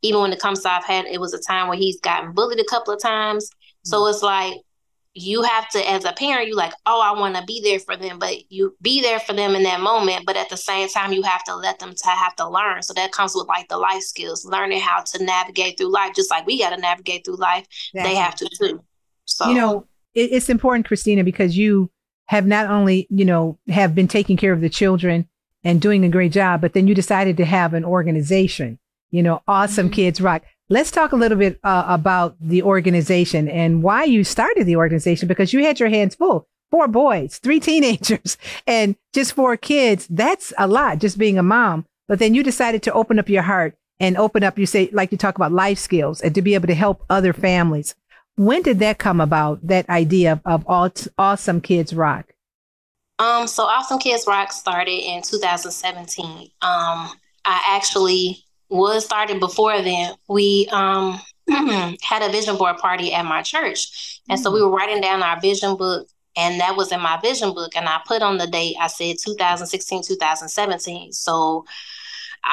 even 0.02 0.20
when 0.20 0.32
it 0.32 0.40
comes 0.40 0.60
to 0.60 0.70
I've 0.70 0.84
had 0.84 1.06
it 1.06 1.20
was 1.20 1.34
a 1.34 1.40
time 1.40 1.68
where 1.68 1.78
he's 1.78 2.00
gotten 2.00 2.32
bullied 2.32 2.60
a 2.60 2.64
couple 2.64 2.94
of 2.94 3.00
times. 3.00 3.48
So 3.84 4.02
mm. 4.02 4.10
it's 4.10 4.22
like 4.22 4.54
you 5.14 5.42
have 5.42 5.68
to 5.68 5.90
as 5.90 6.04
a 6.04 6.12
parent 6.12 6.49
you 6.49 6.56
like 6.56 6.73
oh 6.87 7.00
i 7.00 7.18
want 7.18 7.37
to 7.37 7.44
be 7.44 7.61
there 7.62 7.78
for 7.78 7.97
them 7.97 8.18
but 8.18 8.50
you 8.50 8.76
be 8.83 9.00
there 9.00 9.21
for 9.21 9.33
them 9.33 9.54
in 9.54 9.62
that 9.62 9.80
moment 9.80 10.26
but 10.26 10.37
at 10.37 10.49
the 10.49 10.56
same 10.56 10.88
time 10.88 11.12
you 11.12 11.23
have 11.23 11.44
to 11.44 11.54
let 11.54 11.78
them 11.78 11.94
to 11.94 12.09
have 12.09 12.35
to 12.37 12.49
learn. 12.49 12.83
So 12.83 12.92
that 12.94 13.12
comes 13.12 13.35
with 13.35 13.47
like 13.47 13.68
the 13.68 13.78
life 13.78 14.02
skills 14.02 14.44
learning 14.44 14.80
how 14.80 15.02
to 15.02 15.25
navigate 15.25 15.78
through 15.78 15.92
life 15.92 16.14
just 16.14 16.30
like 16.30 16.47
we 16.47 16.59
got 16.59 16.71
to 16.71 16.80
navigate 16.80 17.25
through 17.25 17.37
life 17.37 17.66
they 17.92 18.14
have 18.16 18.35
to 18.37 18.49
too. 18.59 18.83
So 19.25 19.49
you 19.49 19.54
know 19.54 19.87
it, 20.14 20.33
it's 20.33 20.49
important 20.49 20.87
christina 20.87 21.25
because 21.25 21.56
you 21.56 21.90
have 22.26 22.47
not 22.47 22.66
only 22.68 23.06
you 23.11 23.25
know 23.25 23.59
have 23.68 23.94
been 23.94 24.09
taking 24.09 24.37
care 24.37 24.52
of 24.52 24.61
the 24.61 24.68
children 24.68 25.28
and 25.62 25.80
doing 25.80 26.04
a 26.04 26.09
great 26.09 26.33
job 26.33 26.61
but 26.61 26.73
then 26.73 26.88
you 26.88 26.94
decided 26.94 27.37
to 27.37 27.44
have 27.44 27.75
an 27.75 27.85
organization. 27.85 28.78
You 29.11 29.23
know 29.23 29.42
awesome 29.47 29.87
mm-hmm. 29.87 29.94
kids 29.94 30.21
rock 30.21 30.42
Let's 30.71 30.90
talk 30.90 31.12
a 31.12 31.16
little 31.16 31.37
bit 31.37 31.61
uh, 31.62 31.85
about 31.87 32.37
the 32.40 32.62
organization 32.62 33.49
and 33.49 33.83
why 33.83 34.04
you 34.04 34.25
started 34.25 34.64
the 34.64 34.76
organization 34.76 35.28
because 35.28 35.52
you 35.52 35.62
had 35.62 35.78
your 35.78 35.90
hands 35.90 36.14
full. 36.14 36.49
Four 36.71 36.88
boys, 36.88 37.38
three 37.38 37.61
teenagers, 37.61 38.38
and 38.66 38.97
just 39.12 39.35
four 39.35 39.56
kids. 39.56 40.06
That's 40.09 40.52
a 40.59 40.66
lot, 40.66 40.99
just 40.99 41.18
being 41.18 41.38
a 41.38 41.42
mom. 41.42 41.85
But 42.09 42.18
then 42.18 42.35
you 42.35 42.42
decided 42.42 42.83
to 42.85 42.92
open 42.92 43.18
up 43.18 43.28
your 43.28 43.42
heart 43.42 43.76
and 44.00 44.16
open 44.16 44.42
up, 44.42 44.59
you 44.59 44.66
say, 44.66 44.88
like 44.92 45.12
you 45.12 45.18
talk 45.18 45.37
about 45.37 45.52
life 45.52 45.78
skills 45.78 46.21
and 46.21 46.35
to 46.35 46.42
be 46.42 46.54
able 46.54 46.66
to 46.66 46.75
help 46.75 47.04
other 47.09 47.33
families. 47.33 47.94
When 48.37 48.62
did 48.62 48.80
that 48.80 48.99
come 48.99 49.21
about, 49.21 49.64
that 49.66 49.88
idea 49.88 50.33
of, 50.44 50.66
of 50.66 51.12
Au-some 51.18 51.61
Kidz 51.61 51.97
Rock? 51.97 52.33
Um, 53.18 53.47
so 53.47 53.64
Au-some 53.64 54.00
Kidz 54.00 54.26
Rock 54.26 54.50
started 54.50 54.90
in 54.90 55.23
2017. 55.23 56.50
Um, 56.62 57.11
I 57.44 57.62
actually 57.76 58.44
was 58.75 59.04
started 59.04 59.40
before 59.40 59.81
then. 59.81 60.14
We 60.28 60.69
um, 60.73 61.21
had 61.49 62.23
a 62.23 62.31
vision 62.31 62.57
board 62.57 62.76
party 62.78 63.12
at 63.12 63.25
my 63.25 63.43
church. 63.43 64.21
And 64.28 64.38
so 64.38 64.50
we 64.50 64.61
mm. 64.61 64.69
were 64.69 64.76
writing 64.76 65.00
down 65.00 65.23
our 65.23 65.40
vision 65.40 65.76
book, 65.76 66.09
and 66.37 66.61
that 66.61 66.76
was 66.76 66.90
in 66.90 67.00
my 67.00 67.19
vision 67.21 67.54
book. 67.54 67.76
And 67.76 67.88
I 67.88 68.00
put 68.07 68.23
on 68.23 68.38
the 68.38 68.47
date, 68.47 68.76
I 68.81 68.88
said 68.88 69.16
2016, 69.23 70.02
2017. 70.02 71.12
So 71.12 71.64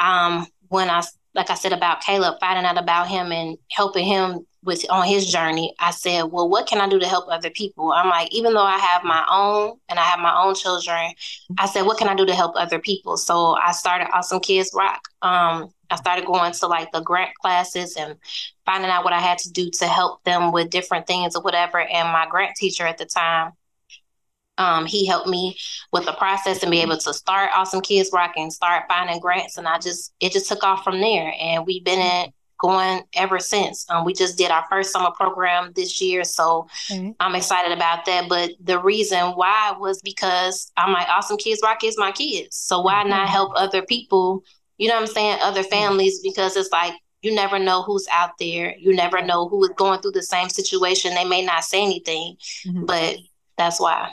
um, 0.00 0.46
when 0.68 0.88
I, 0.88 1.02
like 1.34 1.50
I 1.50 1.54
said 1.54 1.72
about 1.72 2.02
Caleb, 2.02 2.36
finding 2.40 2.64
out 2.64 2.78
about 2.78 3.08
him 3.08 3.32
and 3.32 3.56
helping 3.70 4.04
him 4.04 4.46
with 4.64 4.88
on 4.90 5.06
his 5.06 5.30
journey, 5.30 5.74
I 5.78 5.90
said, 5.90 6.24
well, 6.24 6.48
what 6.48 6.66
can 6.66 6.80
I 6.80 6.88
do 6.88 6.98
to 7.00 7.06
help 7.06 7.26
other 7.28 7.50
people? 7.50 7.90
I'm 7.92 8.08
like, 8.08 8.32
even 8.32 8.52
though 8.52 8.62
I 8.62 8.78
have 8.78 9.02
my 9.02 9.24
own 9.30 9.76
and 9.88 9.98
I 9.98 10.02
have 10.02 10.20
my 10.20 10.40
own 10.40 10.54
children, 10.54 11.12
I 11.58 11.66
said, 11.66 11.82
what 11.82 11.98
can 11.98 12.08
I 12.08 12.14
do 12.14 12.26
to 12.26 12.34
help 12.34 12.54
other 12.54 12.78
people? 12.78 13.16
So 13.16 13.56
I 13.56 13.72
started 13.72 14.08
Au-some 14.14 14.40
Kidz 14.40 14.74
Rock. 14.74 15.00
Um, 15.22 15.70
I 15.90 15.96
started 15.96 16.26
going 16.26 16.52
to 16.52 16.66
like 16.66 16.92
the 16.92 17.00
grant 17.00 17.34
classes 17.40 17.96
and 17.96 18.16
finding 18.64 18.90
out 18.90 19.04
what 19.04 19.12
I 19.12 19.20
had 19.20 19.38
to 19.38 19.50
do 19.50 19.70
to 19.78 19.86
help 19.86 20.22
them 20.24 20.52
with 20.52 20.70
different 20.70 21.06
things 21.06 21.34
or 21.34 21.42
whatever. 21.42 21.80
And 21.80 22.08
my 22.08 22.26
grant 22.30 22.56
teacher 22.56 22.86
at 22.86 22.98
the 22.98 23.06
time, 23.06 23.52
um, 24.62 24.86
he 24.86 25.06
helped 25.06 25.28
me 25.28 25.56
with 25.92 26.04
the 26.04 26.12
process 26.12 26.62
and 26.62 26.70
be 26.70 26.80
able 26.80 26.96
to 26.96 27.14
start 27.14 27.50
Au-some 27.54 27.82
Kidz 27.82 28.12
Rock 28.12 28.32
and 28.36 28.52
start 28.52 28.84
finding 28.88 29.20
grants. 29.20 29.58
And 29.58 29.66
I 29.66 29.78
just, 29.78 30.14
it 30.20 30.32
just 30.32 30.48
took 30.48 30.62
off 30.62 30.84
from 30.84 31.00
there. 31.00 31.34
And 31.40 31.66
we've 31.66 31.84
been 31.84 31.98
in, 31.98 32.32
going 32.62 33.02
ever 33.14 33.40
since. 33.40 33.84
Um, 33.90 34.04
we 34.04 34.14
just 34.14 34.38
did 34.38 34.50
our 34.50 34.64
first 34.70 34.92
summer 34.92 35.10
program 35.10 35.72
this 35.74 36.00
year, 36.00 36.24
so 36.24 36.68
mm-hmm. 36.88 37.10
I'm 37.20 37.34
excited 37.34 37.72
about 37.72 38.06
that. 38.06 38.28
But 38.28 38.52
the 38.60 38.78
reason 38.78 39.32
why 39.32 39.74
was 39.78 40.00
because 40.00 40.70
I'm 40.76 40.92
like, 40.92 41.08
Au-some 41.10 41.36
Kidz 41.36 41.56
Rock 41.62 41.84
is 41.84 41.98
my 41.98 42.12
kids, 42.12 42.56
so 42.56 42.80
why 42.80 43.00
mm-hmm. 43.00 43.10
not 43.10 43.28
help 43.28 43.52
other 43.56 43.82
people? 43.82 44.44
You 44.78 44.88
know 44.88 44.94
what 44.94 45.08
I'm 45.08 45.14
saying? 45.14 45.38
Other 45.42 45.64
families 45.64 46.20
because 46.22 46.56
it's 46.56 46.70
like 46.70 46.94
you 47.20 47.34
never 47.34 47.58
know 47.58 47.82
who's 47.82 48.06
out 48.10 48.38
there. 48.38 48.74
You 48.78 48.94
never 48.94 49.22
know 49.22 49.48
who 49.48 49.62
is 49.64 49.70
going 49.76 50.00
through 50.00 50.12
the 50.12 50.22
same 50.22 50.48
situation. 50.48 51.14
They 51.14 51.24
may 51.24 51.44
not 51.44 51.64
say 51.64 51.82
anything, 51.82 52.36
mm-hmm. 52.66 52.86
but 52.86 53.16
that's 53.58 53.80
why. 53.80 54.10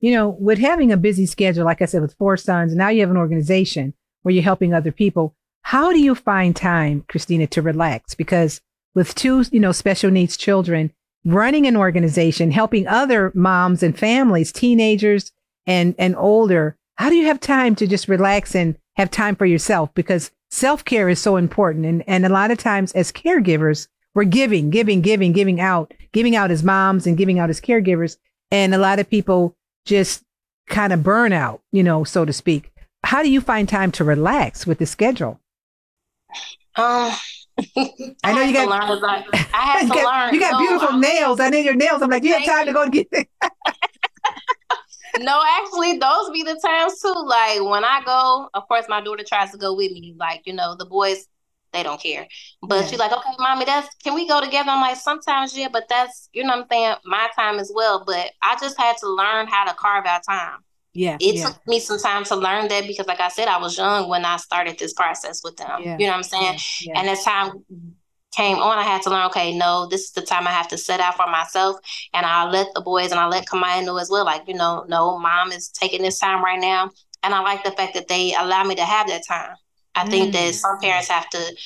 You 0.00 0.12
know, 0.12 0.28
with 0.28 0.58
having 0.58 0.92
a 0.92 0.96
busy 0.96 1.26
schedule, 1.26 1.64
like 1.64 1.82
I 1.82 1.86
said, 1.86 2.02
with 2.02 2.14
four 2.14 2.36
sons, 2.36 2.72
and 2.72 2.78
now 2.78 2.88
you 2.88 3.00
have 3.00 3.10
an 3.10 3.16
organization 3.16 3.94
where 4.22 4.32
you're 4.32 4.44
helping 4.44 4.72
other 4.72 4.92
people 4.92 5.34
how 5.68 5.92
do 5.92 6.00
you 6.00 6.14
find 6.14 6.56
time, 6.56 7.04
Christina, 7.08 7.46
to 7.48 7.60
relax? 7.60 8.14
Because 8.14 8.62
with 8.94 9.14
two, 9.14 9.44
you 9.52 9.60
know, 9.60 9.70
special 9.70 10.10
needs 10.10 10.38
children, 10.38 10.90
running 11.26 11.66
an 11.66 11.76
organization, 11.76 12.50
helping 12.52 12.86
other 12.86 13.30
moms 13.34 13.82
and 13.82 13.98
families, 13.98 14.50
teenagers 14.50 15.30
and, 15.66 15.94
and 15.98 16.16
older, 16.16 16.78
how 16.94 17.10
do 17.10 17.16
you 17.16 17.26
have 17.26 17.38
time 17.38 17.74
to 17.74 17.86
just 17.86 18.08
relax 18.08 18.54
and 18.54 18.78
have 18.96 19.10
time 19.10 19.36
for 19.36 19.44
yourself? 19.44 19.92
Because 19.92 20.30
self 20.50 20.86
care 20.86 21.10
is 21.10 21.20
so 21.20 21.36
important. 21.36 21.84
And, 21.84 22.02
and 22.06 22.24
a 22.24 22.30
lot 22.30 22.50
of 22.50 22.56
times 22.56 22.92
as 22.92 23.12
caregivers, 23.12 23.88
we're 24.14 24.24
giving, 24.24 24.70
giving, 24.70 25.02
giving, 25.02 25.32
giving 25.32 25.60
out, 25.60 25.92
giving 26.12 26.34
out 26.34 26.50
as 26.50 26.64
moms 26.64 27.06
and 27.06 27.18
giving 27.18 27.38
out 27.38 27.50
as 27.50 27.60
caregivers. 27.60 28.16
And 28.50 28.74
a 28.74 28.78
lot 28.78 29.00
of 29.00 29.10
people 29.10 29.54
just 29.88 30.22
kind 30.68 30.92
of 30.92 31.02
burn 31.02 31.32
out, 31.32 31.62
you 31.72 31.82
know, 31.82 32.04
so 32.04 32.24
to 32.26 32.32
speak. 32.32 32.70
How 33.04 33.22
do 33.22 33.30
you 33.30 33.40
find 33.40 33.68
time 33.68 33.90
to 33.92 34.04
relax 34.04 34.66
with 34.66 34.78
the 34.78 34.86
schedule? 34.86 35.40
Um, 36.76 37.12
I 38.22 38.34
know 38.34 38.42
you 38.42 38.52
got. 38.52 38.68
Learn 38.68 38.98
about, 38.98 39.24
I 39.34 39.46
had 39.46 39.82
to 39.82 39.88
got, 39.88 40.04
learn. 40.04 40.34
You 40.34 40.40
got 40.40 40.52
no, 40.52 40.58
beautiful 40.58 40.88
I'm, 40.90 41.00
nails. 41.00 41.40
I 41.40 41.48
need 41.48 41.64
your 41.64 41.74
nails. 41.74 42.02
I'm 42.02 42.10
like, 42.10 42.22
you 42.22 42.34
have 42.34 42.44
time 42.44 42.66
to 42.66 42.72
go 42.72 42.82
and 42.82 42.92
get. 42.92 43.08
no, 45.18 45.42
actually, 45.58 45.96
those 45.96 46.30
be 46.32 46.42
the 46.42 46.60
times 46.62 47.00
too. 47.00 47.14
Like 47.26 47.62
when 47.62 47.82
I 47.84 48.02
go, 48.04 48.50
of 48.52 48.68
course, 48.68 48.84
my 48.88 49.00
daughter 49.00 49.24
tries 49.24 49.52
to 49.52 49.58
go 49.58 49.74
with 49.74 49.92
me. 49.92 50.14
Like 50.18 50.42
you 50.44 50.52
know, 50.52 50.76
the 50.76 50.84
boys 50.84 51.26
they 51.72 51.82
don't 51.82 52.00
care. 52.00 52.26
But 52.62 52.82
yeah. 52.82 52.86
she's 52.86 52.98
like, 52.98 53.12
okay, 53.12 53.30
mommy, 53.38 53.64
that's 53.64 53.94
can 53.96 54.14
we 54.14 54.26
go 54.26 54.40
together? 54.40 54.70
I'm 54.70 54.80
like, 54.80 54.96
sometimes 54.96 55.56
yeah, 55.56 55.68
but 55.72 55.84
that's 55.88 56.28
you 56.32 56.42
know 56.42 56.50
what 56.50 56.62
I'm 56.62 56.66
saying, 56.70 56.96
my 57.04 57.28
time 57.36 57.58
as 57.58 57.72
well. 57.74 58.04
But 58.06 58.30
I 58.42 58.56
just 58.60 58.78
had 58.78 58.96
to 58.98 59.08
learn 59.08 59.46
how 59.46 59.64
to 59.64 59.74
carve 59.74 60.06
out 60.06 60.22
time. 60.28 60.58
Yeah. 60.94 61.16
It 61.20 61.36
yeah. 61.36 61.46
took 61.46 61.66
me 61.66 61.80
some 61.80 61.98
time 61.98 62.24
to 62.24 62.36
learn 62.36 62.68
that 62.68 62.86
because, 62.86 63.06
like 63.06 63.20
I 63.20 63.28
said, 63.28 63.48
I 63.48 63.58
was 63.58 63.78
young 63.78 64.08
when 64.08 64.24
I 64.24 64.36
started 64.36 64.78
this 64.78 64.94
process 64.94 65.42
with 65.44 65.56
them. 65.56 65.80
Yeah. 65.82 65.96
You 65.98 66.06
know 66.06 66.12
what 66.12 66.16
I'm 66.16 66.22
saying? 66.24 66.58
Yeah. 66.80 66.98
And 66.98 67.08
as 67.08 67.22
time 67.22 67.64
came 68.34 68.58
on, 68.58 68.78
I 68.78 68.82
had 68.82 69.02
to 69.02 69.10
learn, 69.10 69.26
okay, 69.26 69.56
no, 69.56 69.86
this 69.86 70.02
is 70.02 70.10
the 70.12 70.22
time 70.22 70.46
I 70.46 70.50
have 70.50 70.68
to 70.68 70.78
set 70.78 71.00
out 71.00 71.16
for 71.16 71.26
myself. 71.26 71.76
And 72.12 72.26
I 72.26 72.48
let 72.48 72.68
the 72.74 72.80
boys 72.80 73.10
and 73.10 73.20
I 73.20 73.26
let 73.26 73.46
Kamaya 73.46 73.84
know 73.84 73.96
as 73.98 74.10
well, 74.10 74.24
like, 74.24 74.42
you 74.48 74.54
know, 74.54 74.84
no, 74.88 75.18
mom 75.18 75.52
is 75.52 75.68
taking 75.68 76.02
this 76.02 76.18
time 76.18 76.42
right 76.42 76.60
now. 76.60 76.90
And 77.22 77.34
I 77.34 77.40
like 77.40 77.64
the 77.64 77.72
fact 77.72 77.94
that 77.94 78.08
they 78.08 78.34
allow 78.34 78.64
me 78.64 78.74
to 78.76 78.84
have 78.84 79.08
that 79.08 79.22
time. 79.26 79.56
I 79.98 80.06
mm. 80.06 80.10
think 80.10 80.32
that 80.32 80.54
some 80.54 80.78
parents 80.80 81.08
have 81.08 81.28
to 81.30 81.56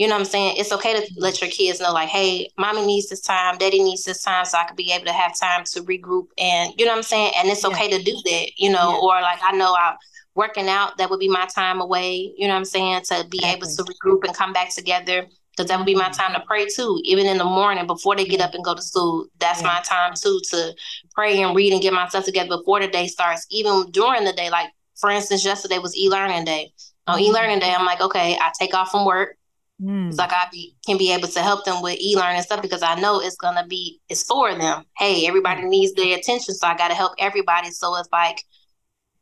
you 0.00 0.08
know 0.08 0.14
what 0.14 0.20
I'm 0.20 0.24
saying? 0.24 0.54
It's 0.56 0.72
okay 0.72 0.98
to 0.98 1.12
let 1.18 1.42
your 1.42 1.50
kids 1.50 1.78
know, 1.78 1.92
like, 1.92 2.08
hey, 2.08 2.48
mommy 2.56 2.86
needs 2.86 3.10
this 3.10 3.20
time, 3.20 3.58
daddy 3.58 3.82
needs 3.82 4.02
this 4.02 4.22
time, 4.22 4.46
so 4.46 4.56
I 4.56 4.64
could 4.64 4.78
be 4.78 4.90
able 4.92 5.04
to 5.04 5.12
have 5.12 5.38
time 5.38 5.62
to 5.72 5.82
regroup. 5.82 6.28
And 6.38 6.72
you 6.78 6.86
know 6.86 6.92
what 6.92 6.96
I'm 6.96 7.02
saying? 7.02 7.32
And 7.36 7.50
it's 7.50 7.66
okay 7.66 7.90
yeah. 7.90 7.98
to 7.98 8.02
do 8.02 8.12
that, 8.12 8.50
you 8.56 8.70
know, 8.70 8.92
yeah. 8.92 8.98
or 9.02 9.20
like 9.20 9.40
I 9.44 9.54
know 9.54 9.76
I'm 9.78 9.96
working 10.34 10.70
out, 10.70 10.96
that 10.96 11.10
would 11.10 11.20
be 11.20 11.28
my 11.28 11.46
time 11.54 11.82
away, 11.82 12.32
you 12.38 12.48
know 12.48 12.54
what 12.54 12.60
I'm 12.60 12.64
saying, 12.64 13.02
to 13.08 13.26
be 13.28 13.40
exactly. 13.40 13.50
able 13.50 13.76
to 13.76 13.92
regroup 13.92 14.24
and 14.24 14.34
come 14.34 14.54
back 14.54 14.74
together. 14.74 15.26
Because 15.54 15.68
that 15.68 15.76
would 15.76 15.84
be 15.84 15.94
my 15.94 16.04
mm-hmm. 16.04 16.12
time 16.12 16.32
to 16.32 16.46
pray 16.46 16.66
too, 16.66 16.98
even 17.04 17.26
in 17.26 17.36
the 17.36 17.44
morning 17.44 17.86
before 17.86 18.16
they 18.16 18.24
get 18.24 18.40
up 18.40 18.54
and 18.54 18.64
go 18.64 18.74
to 18.74 18.80
school. 18.80 19.26
That's 19.38 19.60
yeah. 19.60 19.66
my 19.66 19.80
time 19.80 20.14
too 20.14 20.40
to 20.52 20.74
pray 21.12 21.42
and 21.42 21.54
read 21.54 21.74
and 21.74 21.82
get 21.82 21.92
myself 21.92 22.24
together 22.24 22.56
before 22.56 22.80
the 22.80 22.88
day 22.88 23.06
starts. 23.06 23.46
Even 23.50 23.90
during 23.90 24.24
the 24.24 24.32
day, 24.32 24.48
like 24.48 24.70
for 24.96 25.10
instance, 25.10 25.44
yesterday 25.44 25.78
was 25.78 25.94
e-learning 25.94 26.46
day. 26.46 26.72
On 27.06 27.16
mm-hmm. 27.16 27.24
e-learning 27.24 27.58
day, 27.60 27.74
I'm 27.76 27.86
like, 27.86 28.00
okay, 28.00 28.36
I 28.40 28.52
take 28.58 28.74
off 28.74 28.90
from 28.90 29.06
work. 29.06 29.36
Mm. 29.80 30.08
It's 30.08 30.18
like 30.18 30.32
I 30.32 30.46
be, 30.52 30.76
can 30.84 30.98
be 30.98 31.12
able 31.12 31.28
to 31.28 31.40
help 31.40 31.64
them 31.64 31.82
with 31.82 31.98
e-learning 32.00 32.42
stuff 32.42 32.60
because 32.60 32.82
I 32.82 33.00
know 33.00 33.20
it's 33.20 33.36
gonna 33.36 33.66
be 33.66 34.00
it's 34.08 34.22
for 34.24 34.54
them. 34.54 34.84
Hey, 34.98 35.26
everybody 35.26 35.64
needs 35.64 35.94
their 35.94 36.18
attention, 36.18 36.54
so 36.54 36.66
I 36.66 36.76
got 36.76 36.88
to 36.88 36.94
help 36.94 37.12
everybody. 37.18 37.70
So 37.70 37.96
it's 37.96 38.08
like 38.12 38.44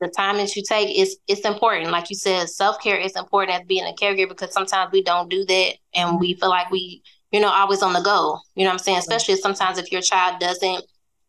the 0.01 0.09
time 0.09 0.37
that 0.39 0.55
you 0.57 0.63
take 0.63 0.97
is 0.97 1.19
it's 1.29 1.43
important. 1.43 1.91
Like 1.91 2.11
you 2.11 2.17
said, 2.17 2.49
self 2.49 2.81
care 2.83 2.97
is 2.97 3.17
important 3.17 3.61
as 3.61 3.67
being 3.67 3.85
a 3.85 3.95
caregiver 3.95 4.31
because 4.31 4.53
sometimes 4.53 4.91
we 4.93 5.03
don't 5.03 5.29
do 5.31 5.45
that 5.45 5.75
and 5.95 6.19
we 6.19 6.35
feel 6.35 6.51
like 6.51 6.71
we, 6.71 7.03
you 7.31 7.41
know, 7.41 7.51
always 7.51 7.83
on 7.83 7.93
the 7.93 8.01
go. 8.01 8.39
You 8.55 8.65
know 8.65 8.71
what 8.71 8.75
I'm 8.75 8.79
saying? 8.79 8.99
Especially 8.99 9.37
sometimes 9.37 9.79
if 9.79 9.93
your 9.93 10.03
child 10.03 10.41
doesn't 10.41 10.85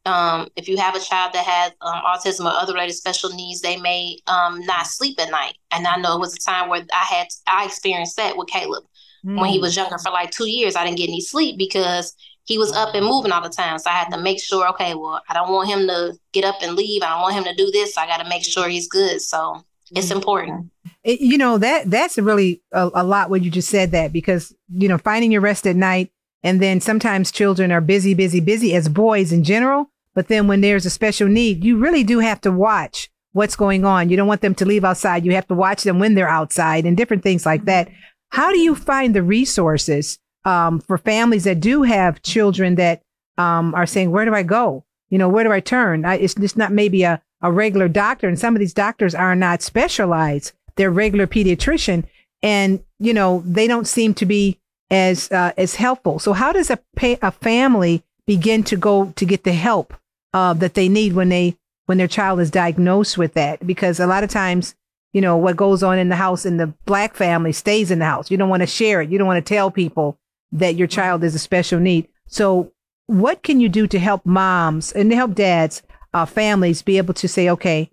um, 0.05 0.47
if 0.55 0.67
you 0.67 0.77
have 0.77 0.95
a 0.95 0.99
child 0.99 1.33
that 1.33 1.45
has 1.45 1.71
um, 1.81 2.01
autism 2.05 2.45
or 2.45 2.57
other 2.57 2.73
related 2.73 2.93
special 2.93 3.29
needs, 3.31 3.61
they 3.61 3.77
may 3.77 4.19
um, 4.27 4.61
not 4.61 4.87
sleep 4.87 5.19
at 5.19 5.29
night. 5.29 5.55
And 5.71 5.85
I 5.85 5.97
know 5.97 6.15
it 6.15 6.19
was 6.19 6.35
a 6.35 6.39
time 6.39 6.69
where 6.69 6.85
I 6.93 7.05
had 7.05 7.27
I 7.47 7.65
experienced 7.65 8.17
that 8.17 8.37
with 8.37 8.47
Caleb 8.47 8.85
mm. 9.25 9.39
when 9.39 9.49
he 9.49 9.59
was 9.59 9.75
younger 9.75 9.97
for 9.97 10.11
like 10.11 10.31
two 10.31 10.49
years. 10.49 10.75
I 10.75 10.85
didn't 10.85 10.97
get 10.97 11.09
any 11.09 11.21
sleep 11.21 11.57
because 11.57 12.15
he 12.45 12.57
was 12.57 12.71
up 12.73 12.95
and 12.95 13.05
moving 13.05 13.31
all 13.31 13.43
the 13.43 13.49
time. 13.49 13.77
So 13.77 13.89
I 13.89 13.93
had 13.93 14.09
to 14.09 14.19
make 14.19 14.41
sure, 14.41 14.67
okay, 14.69 14.95
well, 14.95 15.21
I 15.29 15.33
don't 15.33 15.51
want 15.51 15.69
him 15.69 15.87
to 15.87 16.17
get 16.31 16.45
up 16.45 16.55
and 16.61 16.75
leave. 16.75 17.03
I 17.03 17.09
don't 17.09 17.21
want 17.21 17.35
him 17.35 17.43
to 17.43 17.53
do 17.53 17.69
this. 17.71 17.93
So 17.93 18.01
I 18.01 18.07
got 18.07 18.23
to 18.23 18.29
make 18.29 18.43
sure 18.43 18.67
he's 18.67 18.87
good. 18.87 19.21
So 19.21 19.63
it's 19.91 20.11
important. 20.11 20.71
It, 21.03 21.21
you 21.21 21.37
know 21.37 21.57
that 21.57 21.89
that's 21.89 22.17
really 22.17 22.61
a, 22.71 22.89
a 22.93 23.03
lot 23.03 23.29
what 23.29 23.43
you 23.43 23.51
just 23.51 23.69
said 23.69 23.91
that 23.91 24.11
because 24.11 24.53
you 24.69 24.87
know 24.87 24.97
finding 24.97 25.31
your 25.31 25.41
rest 25.41 25.65
at 25.65 25.75
night 25.75 26.11
and 26.43 26.61
then 26.61 26.79
sometimes 26.79 27.31
children 27.31 27.71
are 27.71 27.81
busy, 27.81 28.13
busy, 28.13 28.39
busy 28.39 28.73
as 28.75 28.87
boys 28.89 29.31
in 29.31 29.43
general. 29.43 29.91
But 30.15 30.27
then 30.27 30.47
when 30.47 30.61
there's 30.61 30.85
a 30.85 30.89
special 30.89 31.27
need, 31.27 31.63
you 31.63 31.77
really 31.77 32.03
do 32.03 32.19
have 32.19 32.41
to 32.41 32.51
watch 32.51 33.09
what's 33.33 33.55
going 33.55 33.85
on. 33.85 34.09
You 34.09 34.17
don't 34.17 34.27
want 34.27 34.41
them 34.41 34.55
to 34.55 34.65
leave 34.65 34.83
outside. 34.83 35.25
You 35.25 35.33
have 35.33 35.47
to 35.47 35.53
watch 35.53 35.83
them 35.83 35.99
when 35.99 36.15
they're 36.15 36.27
outside 36.27 36.85
and 36.85 36.97
different 36.97 37.23
things 37.23 37.45
like 37.45 37.65
that. 37.65 37.89
How 38.29 38.51
do 38.51 38.59
you 38.59 38.75
find 38.75 39.15
the 39.15 39.23
resources 39.23 40.19
um, 40.45 40.79
for 40.79 40.97
families 40.97 41.43
that 41.43 41.59
do 41.59 41.83
have 41.83 42.21
children 42.21 42.75
that 42.75 43.01
um, 43.37 43.75
are 43.75 43.85
saying, 43.85 44.11
where 44.11 44.25
do 44.25 44.33
I 44.33 44.43
go? 44.43 44.85
You 45.09 45.17
know, 45.17 45.29
where 45.29 45.43
do 45.43 45.51
I 45.51 45.59
turn? 45.59 46.05
I, 46.05 46.15
it's 46.15 46.35
just 46.35 46.57
not 46.57 46.71
maybe 46.71 47.03
a, 47.03 47.21
a 47.41 47.51
regular 47.51 47.87
doctor. 47.87 48.27
And 48.27 48.39
some 48.39 48.55
of 48.55 48.59
these 48.59 48.73
doctors 48.73 49.15
are 49.15 49.35
not 49.35 49.61
specialized. 49.61 50.53
They're 50.75 50.91
regular 50.91 51.27
pediatrician. 51.27 52.05
And, 52.41 52.83
you 52.99 53.13
know, 53.13 53.43
they 53.45 53.67
don't 53.67 53.87
seem 53.87 54.13
to 54.15 54.25
be 54.25 54.59
as 54.91 55.31
uh, 55.31 55.51
as 55.57 55.75
helpful. 55.75 56.19
So 56.19 56.33
how 56.33 56.51
does 56.51 56.69
a 56.69 56.79
pay, 56.95 57.17
a 57.21 57.31
family 57.31 58.03
begin 58.25 58.63
to 58.63 58.75
go 58.75 59.13
to 59.15 59.25
get 59.25 59.43
the 59.43 59.53
help 59.53 59.93
uh, 60.33 60.53
that 60.53 60.73
they 60.73 60.89
need 60.89 61.13
when 61.13 61.29
they 61.29 61.57
when 61.85 61.97
their 61.97 62.07
child 62.07 62.39
is 62.39 62.51
diagnosed 62.51 63.17
with 63.17 63.33
that? 63.33 63.65
Because 63.65 63.99
a 63.99 64.07
lot 64.07 64.23
of 64.23 64.29
times, 64.29 64.75
you 65.13 65.21
know, 65.21 65.37
what 65.37 65.55
goes 65.55 65.83
on 65.83 65.99
in 65.99 66.09
the 66.09 66.15
house 66.15 66.45
in 66.45 66.57
the 66.57 66.67
black 66.85 67.15
family 67.15 67.51
stays 67.51 67.91
in 67.91 67.99
the 67.99 68.05
house. 68.05 68.31
You 68.31 68.37
don't 68.37 68.49
want 68.49 68.61
to 68.61 68.67
share 68.67 69.01
it. 69.01 69.09
You 69.09 69.17
don't 69.17 69.27
want 69.27 69.43
to 69.43 69.53
tell 69.53 69.71
people 69.71 70.17
that 70.51 70.75
your 70.75 70.87
child 70.87 71.23
is 71.23 71.35
a 71.35 71.39
special 71.39 71.79
need. 71.79 72.07
So 72.27 72.71
what 73.05 73.43
can 73.43 73.59
you 73.59 73.69
do 73.69 73.87
to 73.87 73.99
help 73.99 74.25
moms 74.25 74.91
and 74.91 75.09
to 75.09 75.15
help 75.15 75.35
dads, 75.35 75.83
uh, 76.13 76.25
families 76.25 76.81
be 76.81 76.97
able 76.97 77.13
to 77.15 77.27
say, 77.27 77.49
okay, 77.49 77.91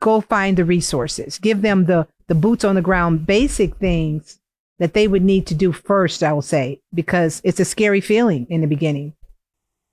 go 0.00 0.20
find 0.20 0.56
the 0.56 0.64
resources, 0.64 1.38
give 1.38 1.62
them 1.62 1.84
the 1.84 2.06
the 2.28 2.34
boots 2.36 2.64
on 2.64 2.76
the 2.76 2.80
ground, 2.80 3.26
basic 3.26 3.74
things 3.76 4.39
that 4.80 4.94
they 4.94 5.06
would 5.06 5.22
need 5.22 5.46
to 5.46 5.54
do 5.54 5.72
first, 5.72 6.22
I 6.22 6.32
will 6.32 6.42
say, 6.42 6.80
because 6.92 7.40
it's 7.44 7.60
a 7.60 7.64
scary 7.66 8.00
feeling 8.00 8.46
in 8.48 8.62
the 8.62 8.66
beginning. 8.66 9.12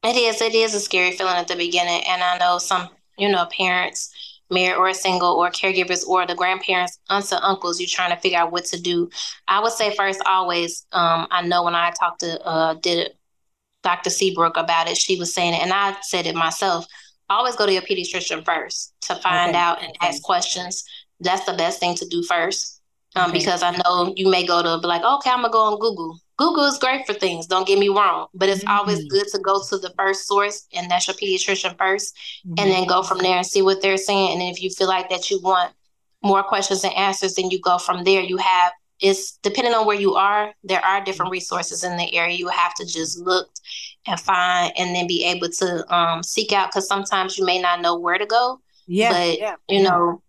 It 0.04 0.16
is. 0.16 0.42
It 0.42 0.56
is 0.56 0.74
a 0.74 0.80
scary 0.80 1.12
feeling 1.12 1.36
at 1.36 1.50
the 1.50 1.58
beginning. 1.58 2.02
And 2.08 2.24
I 2.24 2.38
know 2.38 2.58
some, 2.58 2.88
you 3.18 3.30
know, 3.30 3.46
parents, 3.56 4.10
married 4.50 4.78
or 4.78 4.94
single, 4.94 5.34
or 5.34 5.52
caregivers, 5.52 6.08
or 6.08 6.26
the 6.26 6.36
grandparents, 6.36 7.00
aunts, 7.10 7.34
and 7.34 7.44
uncles, 7.44 7.82
you're 7.82 7.90
trying 7.90 8.12
to 8.12 8.22
figure 8.22 8.40
out 8.40 8.54
what 8.54 8.64
to 8.66 8.82
do. 8.82 9.10
I 9.50 9.60
would 9.62 9.74
say 9.74 9.94
first, 9.94 10.22
always, 10.26 10.86
um, 10.94 11.28
I 11.32 11.42
know 11.46 11.64
when 11.64 11.76
I 11.76 11.92
talked 11.92 12.22
to, 12.22 12.42
uh, 12.46 12.76
did 12.76 13.12
Dr. 13.84 14.10
Seabrook 14.10 14.56
about 14.56 14.88
it, 14.88 14.96
she 14.96 15.20
was 15.20 15.34
saying 15.34 15.54
it, 15.54 15.62
and 15.62 15.74
I 15.74 15.98
said 16.02 16.26
it 16.26 16.36
myself. 16.36 16.86
Always 17.30 17.58
go 17.58 17.66
to 17.66 17.74
your 17.74 17.82
pediatrician 17.82 18.46
first 18.46 18.94
to 19.02 19.16
find 19.16 19.50
okay. 19.50 19.60
out 19.60 19.84
and 19.84 19.94
ask 20.00 20.24
questions. 20.24 20.86
That's 21.20 21.46
the 21.46 21.54
best 21.54 21.82
thing 21.82 21.96
to 21.96 22.08
do 22.08 22.24
first 22.24 22.77
um, 23.18 23.30
okay. 23.30 23.40
because 23.40 23.64
I 23.64 23.72
know 23.72 24.14
you 24.16 24.30
may 24.30 24.46
go 24.46 24.62
to 24.62 24.80
be 24.82 24.88
like, 24.88 25.04
okay, 25.04 25.30
I'm 25.30 25.42
gonna 25.42 25.50
go 25.50 25.60
on 25.60 25.80
Google. 25.80 26.20
Google 26.38 26.66
is 26.66 26.78
great 26.78 27.06
for 27.08 27.14
things, 27.14 27.48
don't 27.48 27.68
get 27.68 27.80
me 27.80 27.90
wrong, 27.90 28.28
but 28.34 28.48
it's 28.48 28.64
mm-hmm. 28.64 28.78
always 28.78 29.04
good 29.06 29.28
to 29.30 29.40
go 29.40 29.62
to 29.70 29.78
the 29.78 29.92
first 29.98 30.28
source, 30.28 30.68
and 30.74 30.90
that's 30.90 31.08
your 31.08 31.16
pediatrician 31.16 31.76
1st 31.76 32.14
mm-hmm. 32.14 32.54
and 32.58 32.72
then 32.72 32.88
go 32.88 33.02
from 33.02 33.18
there 33.20 33.38
and 33.38 33.46
see 33.46 33.62
what 33.62 33.82
they're 33.82 33.98
saying. 33.98 34.34
And 34.34 34.42
if 34.44 34.62
you 34.62 34.70
feel 34.70 34.88
like 34.88 35.10
that 35.10 35.32
you 35.32 35.42
want 35.42 35.74
more 36.24 36.44
questions 36.44 36.84
and 36.84 36.94
answers, 36.94 37.36
then 37.36 37.50
you 37.50 37.60
go 37.60 37.78
from 37.78 38.04
there. 38.04 38.22
You 38.22 38.38
have 38.38 38.72
it's 39.00 39.34
depending 39.44 39.74
on 39.74 39.86
where 39.86 40.00
you 40.00 40.16
are, 40.16 40.54
there 40.64 40.84
are 40.84 41.04
different 41.04 41.32
resources 41.32 41.84
in 41.84 41.98
the 41.98 42.14
area. 42.16 42.36
You 42.36 42.48
have 42.48 42.74
to 42.76 42.86
just 42.86 43.20
look 43.20 43.50
and 44.08 44.20
find 44.20 44.74
and 44.78 44.96
then 44.96 45.08
be 45.08 45.24
able 45.26 45.50
to 45.50 45.94
um, 45.94 46.24
seek 46.24 46.52
out 46.52 46.70
because 46.70 46.88
sometimes 46.88 47.38
you 47.38 47.46
may 47.46 47.62
not 47.62 47.82
know 47.82 47.98
where 47.98 48.18
to 48.18 48.26
go. 48.26 48.60
Yeah. 48.88 49.12
But 49.12 49.40
yeah. 49.40 49.56
you 49.70 49.84
know, 49.84 50.22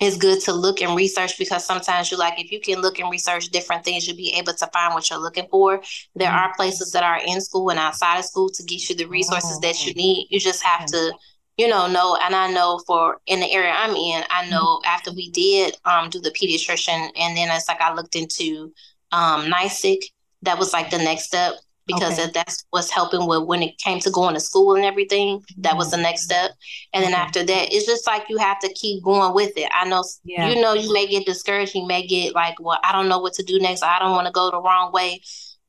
it's 0.00 0.16
good 0.16 0.40
to 0.40 0.52
look 0.52 0.80
and 0.80 0.96
research 0.96 1.38
because 1.38 1.64
sometimes 1.64 2.10
you 2.10 2.16
like 2.16 2.40
if 2.40 2.50
you 2.50 2.60
can 2.60 2.80
look 2.80 2.98
and 2.98 3.10
research 3.10 3.48
different 3.48 3.84
things 3.84 4.06
you'll 4.06 4.16
be 4.16 4.32
able 4.32 4.52
to 4.54 4.66
find 4.68 4.94
what 4.94 5.08
you're 5.08 5.18
looking 5.18 5.46
for 5.50 5.80
there 6.16 6.28
mm-hmm. 6.28 6.36
are 6.36 6.54
places 6.54 6.90
that 6.92 7.04
are 7.04 7.20
in 7.26 7.40
school 7.40 7.70
and 7.70 7.78
outside 7.78 8.18
of 8.18 8.24
school 8.24 8.48
to 8.48 8.62
get 8.64 8.88
you 8.88 8.96
the 8.96 9.04
resources 9.04 9.56
oh. 9.56 9.60
that 9.60 9.86
you 9.86 9.92
need 9.94 10.26
you 10.30 10.40
just 10.40 10.62
have 10.62 10.86
to 10.86 11.12
you 11.56 11.68
know 11.68 11.86
know 11.86 12.18
and 12.24 12.34
i 12.34 12.50
know 12.50 12.80
for 12.86 13.20
in 13.26 13.40
the 13.40 13.52
area 13.52 13.72
i'm 13.72 13.94
in 13.94 14.24
i 14.30 14.48
know 14.48 14.78
mm-hmm. 14.78 14.86
after 14.86 15.12
we 15.12 15.30
did 15.30 15.76
um 15.84 16.08
do 16.08 16.20
the 16.20 16.30
pediatrician 16.30 17.10
and 17.16 17.36
then 17.36 17.48
it's 17.50 17.68
like 17.68 17.80
i 17.80 17.92
looked 17.92 18.16
into 18.16 18.72
um 19.12 19.46
NYSEC 19.46 19.98
that 20.42 20.58
was 20.58 20.72
like 20.72 20.90
the 20.90 20.98
next 20.98 21.24
step 21.24 21.54
because 21.92 22.18
okay. 22.18 22.30
that's 22.32 22.64
what's 22.70 22.90
helping 22.90 23.26
with 23.26 23.44
when 23.44 23.62
it 23.62 23.78
came 23.78 24.00
to 24.00 24.10
going 24.10 24.34
to 24.34 24.40
school 24.40 24.74
and 24.74 24.84
everything. 24.84 25.42
That 25.58 25.76
was 25.76 25.90
the 25.90 25.96
mm-hmm. 25.96 26.04
next 26.04 26.22
step. 26.22 26.52
And 26.92 27.04
then 27.04 27.14
after 27.14 27.44
that, 27.44 27.72
it's 27.72 27.86
just 27.86 28.06
like 28.06 28.24
you 28.28 28.38
have 28.38 28.58
to 28.60 28.72
keep 28.74 29.02
going 29.02 29.34
with 29.34 29.52
it. 29.56 29.70
I 29.72 29.88
know, 29.88 30.04
yeah. 30.24 30.48
you 30.48 30.60
know, 30.60 30.74
you 30.74 30.92
may 30.92 31.06
get 31.06 31.26
discouraged. 31.26 31.74
You 31.74 31.86
may 31.86 32.06
get 32.06 32.34
like, 32.34 32.54
well, 32.60 32.78
I 32.84 32.92
don't 32.92 33.08
know 33.08 33.18
what 33.18 33.34
to 33.34 33.42
do 33.42 33.58
next. 33.58 33.82
I 33.82 33.98
don't 33.98 34.12
want 34.12 34.26
to 34.26 34.32
go 34.32 34.50
the 34.50 34.60
wrong 34.60 34.92
way. 34.92 35.20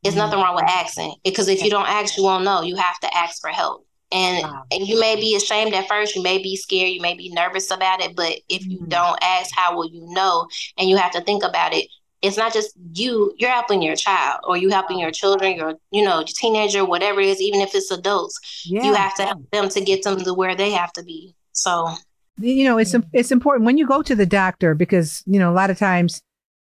There's 0.03 0.15
mm-hmm. 0.15 0.25
nothing 0.25 0.39
wrong 0.39 0.55
with 0.55 0.65
asking 0.65 1.15
because 1.23 1.47
if 1.47 1.63
you 1.63 1.69
don't 1.69 1.87
ask, 1.87 2.17
you 2.17 2.23
won't 2.23 2.43
know. 2.43 2.61
You 2.61 2.75
have 2.75 2.99
to 3.01 3.15
ask 3.15 3.39
for 3.41 3.49
help. 3.49 3.85
And, 4.13 4.43
wow. 4.43 4.63
and 4.71 4.85
you 4.85 4.99
may 4.99 5.15
be 5.15 5.35
ashamed 5.35 5.73
at 5.73 5.87
first, 5.87 6.15
you 6.17 6.21
may 6.21 6.37
be 6.37 6.57
scared, 6.57 6.89
you 6.89 6.99
may 6.99 7.13
be 7.13 7.29
nervous 7.29 7.71
about 7.71 8.01
it, 8.01 8.13
but 8.13 8.33
if 8.49 8.65
you 8.65 8.79
mm-hmm. 8.79 8.89
don't 8.89 9.17
ask, 9.21 9.55
how 9.55 9.75
will 9.75 9.89
you 9.89 10.05
know? 10.09 10.47
And 10.77 10.89
you 10.89 10.97
have 10.97 11.11
to 11.11 11.21
think 11.21 11.43
about 11.43 11.73
it 11.73 11.87
it's 12.21 12.37
not 12.37 12.53
just 12.53 12.73
you 12.93 13.33
you're 13.37 13.49
helping 13.49 13.81
your 13.81 13.95
child 13.95 14.39
or 14.43 14.55
you 14.57 14.69
helping 14.69 14.99
your 14.99 15.11
children 15.11 15.55
your 15.55 15.75
you 15.91 16.03
know 16.03 16.23
teenager 16.25 16.85
whatever 16.85 17.19
it 17.19 17.27
is 17.27 17.41
even 17.41 17.61
if 17.61 17.73
it's 17.73 17.91
adults 17.91 18.39
yeah. 18.65 18.83
you 18.83 18.93
have 18.93 19.15
to 19.15 19.23
help 19.23 19.49
them 19.51 19.69
to 19.69 19.81
get 19.81 20.03
them 20.03 20.17
to 20.23 20.33
where 20.33 20.55
they 20.55 20.71
have 20.71 20.93
to 20.93 21.03
be. 21.03 21.35
So 21.53 21.89
you 22.37 22.63
know 22.63 22.77
it's 22.77 22.95
it's 23.13 23.31
important 23.31 23.65
when 23.65 23.77
you 23.77 23.87
go 23.87 24.01
to 24.01 24.15
the 24.15 24.25
doctor 24.25 24.73
because 24.75 25.23
you 25.25 25.39
know 25.39 25.51
a 25.51 25.55
lot 25.55 25.69
of 25.69 25.77
times 25.77 26.21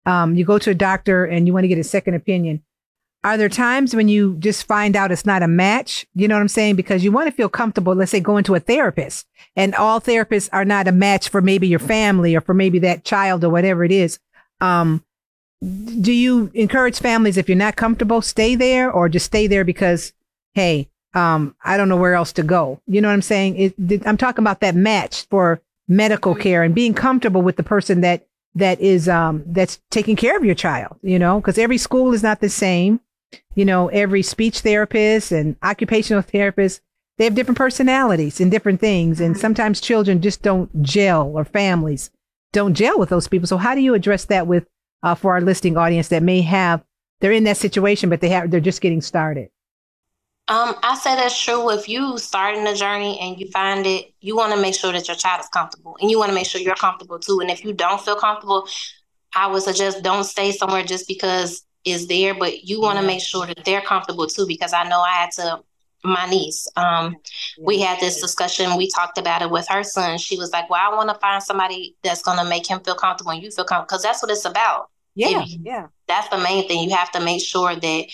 um, 0.05 0.35
you 0.35 0.43
go 0.43 0.59
to 0.59 0.71
a 0.71 0.75
doctor 0.75 1.25
and 1.25 1.47
you 1.47 1.53
want 1.53 1.63
to 1.63 1.69
get 1.69 1.77
a 1.77 1.83
second 1.83 2.15
opinion. 2.15 2.63
Are 3.25 3.37
there 3.37 3.47
times 3.47 3.95
when 3.95 4.09
you 4.09 4.35
just 4.39 4.67
find 4.67 4.97
out 4.97 5.09
it's 5.09 5.25
not 5.25 5.43
a 5.43 5.47
match? 5.47 6.05
You 6.13 6.27
know 6.27 6.35
what 6.35 6.41
i'm 6.41 6.49
saying? 6.49 6.75
Because 6.75 7.05
you 7.05 7.11
want 7.11 7.27
to 7.27 7.35
feel 7.35 7.47
comfortable 7.47 7.95
let's 7.95 8.11
say 8.11 8.19
going 8.19 8.43
to 8.45 8.55
a 8.55 8.59
therapist 8.59 9.25
and 9.55 9.73
all 9.75 10.01
therapists 10.01 10.49
are 10.51 10.65
not 10.65 10.89
a 10.89 10.91
match 10.91 11.29
for 11.29 11.41
maybe 11.41 11.67
your 11.67 11.79
family 11.79 12.35
or 12.35 12.41
for 12.41 12.53
maybe 12.53 12.79
that 12.79 13.05
child 13.05 13.43
or 13.45 13.49
whatever 13.49 13.85
it 13.85 13.91
is. 13.91 14.19
Um, 14.59 15.03
do 15.63 16.11
you 16.11 16.51
encourage 16.53 16.99
families 16.99 17.37
if 17.37 17.47
you're 17.47 17.57
not 17.57 17.75
comfortable, 17.75 18.21
stay 18.21 18.55
there 18.55 18.91
or 18.91 19.07
just 19.07 19.25
stay 19.25 19.47
there 19.47 19.63
because, 19.63 20.13
hey, 20.53 20.89
um, 21.13 21.55
I 21.63 21.77
don't 21.77 21.89
know 21.89 21.97
where 21.97 22.15
else 22.15 22.33
to 22.33 22.43
go. 22.43 22.81
You 22.87 23.01
know 23.01 23.07
what 23.07 23.13
I'm 23.13 23.21
saying? 23.21 23.55
It, 23.57 24.05
I'm 24.05 24.17
talking 24.17 24.43
about 24.43 24.61
that 24.61 24.75
match 24.75 25.25
for 25.29 25.61
medical 25.87 26.35
care 26.35 26.63
and 26.63 26.73
being 26.73 26.93
comfortable 26.93 27.41
with 27.41 27.55
the 27.55 27.63
person 27.63 28.01
that 28.01 28.27
that 28.55 28.79
is 28.79 29.09
um, 29.09 29.43
that's 29.47 29.81
taking 29.89 30.15
care 30.15 30.37
of 30.37 30.45
your 30.45 30.55
child. 30.55 30.97
You 31.01 31.19
know, 31.19 31.39
because 31.39 31.57
every 31.57 31.77
school 31.77 32.13
is 32.13 32.23
not 32.23 32.41
the 32.41 32.49
same. 32.49 32.99
You 33.55 33.65
know, 33.65 33.87
every 33.89 34.21
speech 34.21 34.59
therapist 34.61 35.31
and 35.31 35.55
occupational 35.63 36.21
therapist 36.21 36.81
they 37.17 37.25
have 37.25 37.35
different 37.35 37.57
personalities 37.57 38.41
and 38.41 38.49
different 38.49 38.79
things, 38.79 39.21
and 39.21 39.37
sometimes 39.37 39.79
children 39.79 40.21
just 40.21 40.41
don't 40.41 40.81
gel 40.81 41.31
or 41.35 41.45
families 41.45 42.09
don't 42.51 42.73
gel 42.73 42.99
with 42.99 43.09
those 43.09 43.27
people. 43.27 43.47
So 43.47 43.57
how 43.57 43.75
do 43.75 43.81
you 43.81 43.93
address 43.93 44.25
that 44.25 44.47
with 44.47 44.67
uh, 45.03 45.13
for 45.13 45.33
our 45.33 45.41
listening 45.41 45.77
audience 45.77 46.07
that 46.07 46.23
may 46.23 46.41
have 46.41 46.83
they're 47.19 47.31
in 47.31 47.45
that 47.45 47.57
situation, 47.57 48.09
but 48.09 48.19
they 48.19 48.29
have 48.29 48.51
they're 48.51 48.59
just 48.59 48.81
getting 48.81 49.01
started? 49.01 49.49
Um, 50.49 50.75
I 50.83 50.97
say 50.97 51.15
that's 51.15 51.41
true. 51.41 51.69
If 51.69 51.87
you 51.87 52.17
starting 52.17 52.65
the 52.65 52.73
journey 52.73 53.17
and 53.21 53.39
you 53.39 53.49
find 53.51 53.85
it, 53.85 54.13
you 54.19 54.35
want 54.35 54.53
to 54.53 54.59
make 54.59 54.75
sure 54.75 54.91
that 54.91 55.07
your 55.07 55.15
child 55.15 55.39
is 55.39 55.47
comfortable, 55.47 55.97
and 56.01 56.11
you 56.11 56.19
want 56.19 56.29
to 56.29 56.35
make 56.35 56.47
sure 56.47 56.59
you're 56.59 56.75
comfortable 56.75 57.19
too. 57.19 57.39
And 57.39 57.49
if 57.49 57.63
you 57.63 57.71
don't 57.71 58.01
feel 58.01 58.17
comfortable, 58.17 58.67
I 59.33 59.47
would 59.47 59.63
suggest 59.63 60.03
don't 60.03 60.25
stay 60.25 60.51
somewhere 60.51 60.83
just 60.83 61.07
because 61.07 61.65
it's 61.85 62.07
there, 62.07 62.33
but 62.33 62.63
you 62.63 62.81
want 62.81 62.99
to 62.99 63.05
make 63.05 63.21
sure 63.21 63.45
that 63.45 63.63
they're 63.63 63.81
comfortable 63.81 64.27
too. 64.27 64.45
Because 64.45 64.73
I 64.73 64.83
know 64.83 64.99
I 64.99 65.13
had 65.13 65.31
to 65.33 65.63
my 66.03 66.29
niece. 66.29 66.67
Um, 66.75 67.15
we 67.57 67.79
had 67.79 68.01
this 68.01 68.19
discussion. 68.19 68.75
We 68.75 68.89
talked 68.89 69.17
about 69.17 69.41
it 69.41 69.49
with 69.49 69.65
her 69.69 69.83
son. 69.83 70.17
She 70.17 70.37
was 70.37 70.51
like, 70.51 70.69
"Well, 70.69 70.81
I 70.81 70.93
want 70.93 71.07
to 71.07 71.15
find 71.15 71.41
somebody 71.41 71.95
that's 72.03 72.21
going 72.21 72.37
to 72.37 72.43
make 72.43 72.67
him 72.67 72.81
feel 72.81 72.95
comfortable 72.95 73.31
and 73.31 73.41
you 73.41 73.49
feel 73.49 73.63
comfortable 73.63 73.85
because 73.85 74.03
that's 74.03 74.21
what 74.21 74.31
it's 74.31 74.43
about." 74.43 74.89
Yeah, 75.15 75.43
yeah. 75.45 75.87
That's 76.07 76.27
the 76.29 76.37
main 76.37 76.67
thing. 76.67 76.89
You 76.89 76.95
have 76.95 77.11
to 77.11 77.19
make 77.19 77.43
sure 77.43 77.75
that 77.75 78.05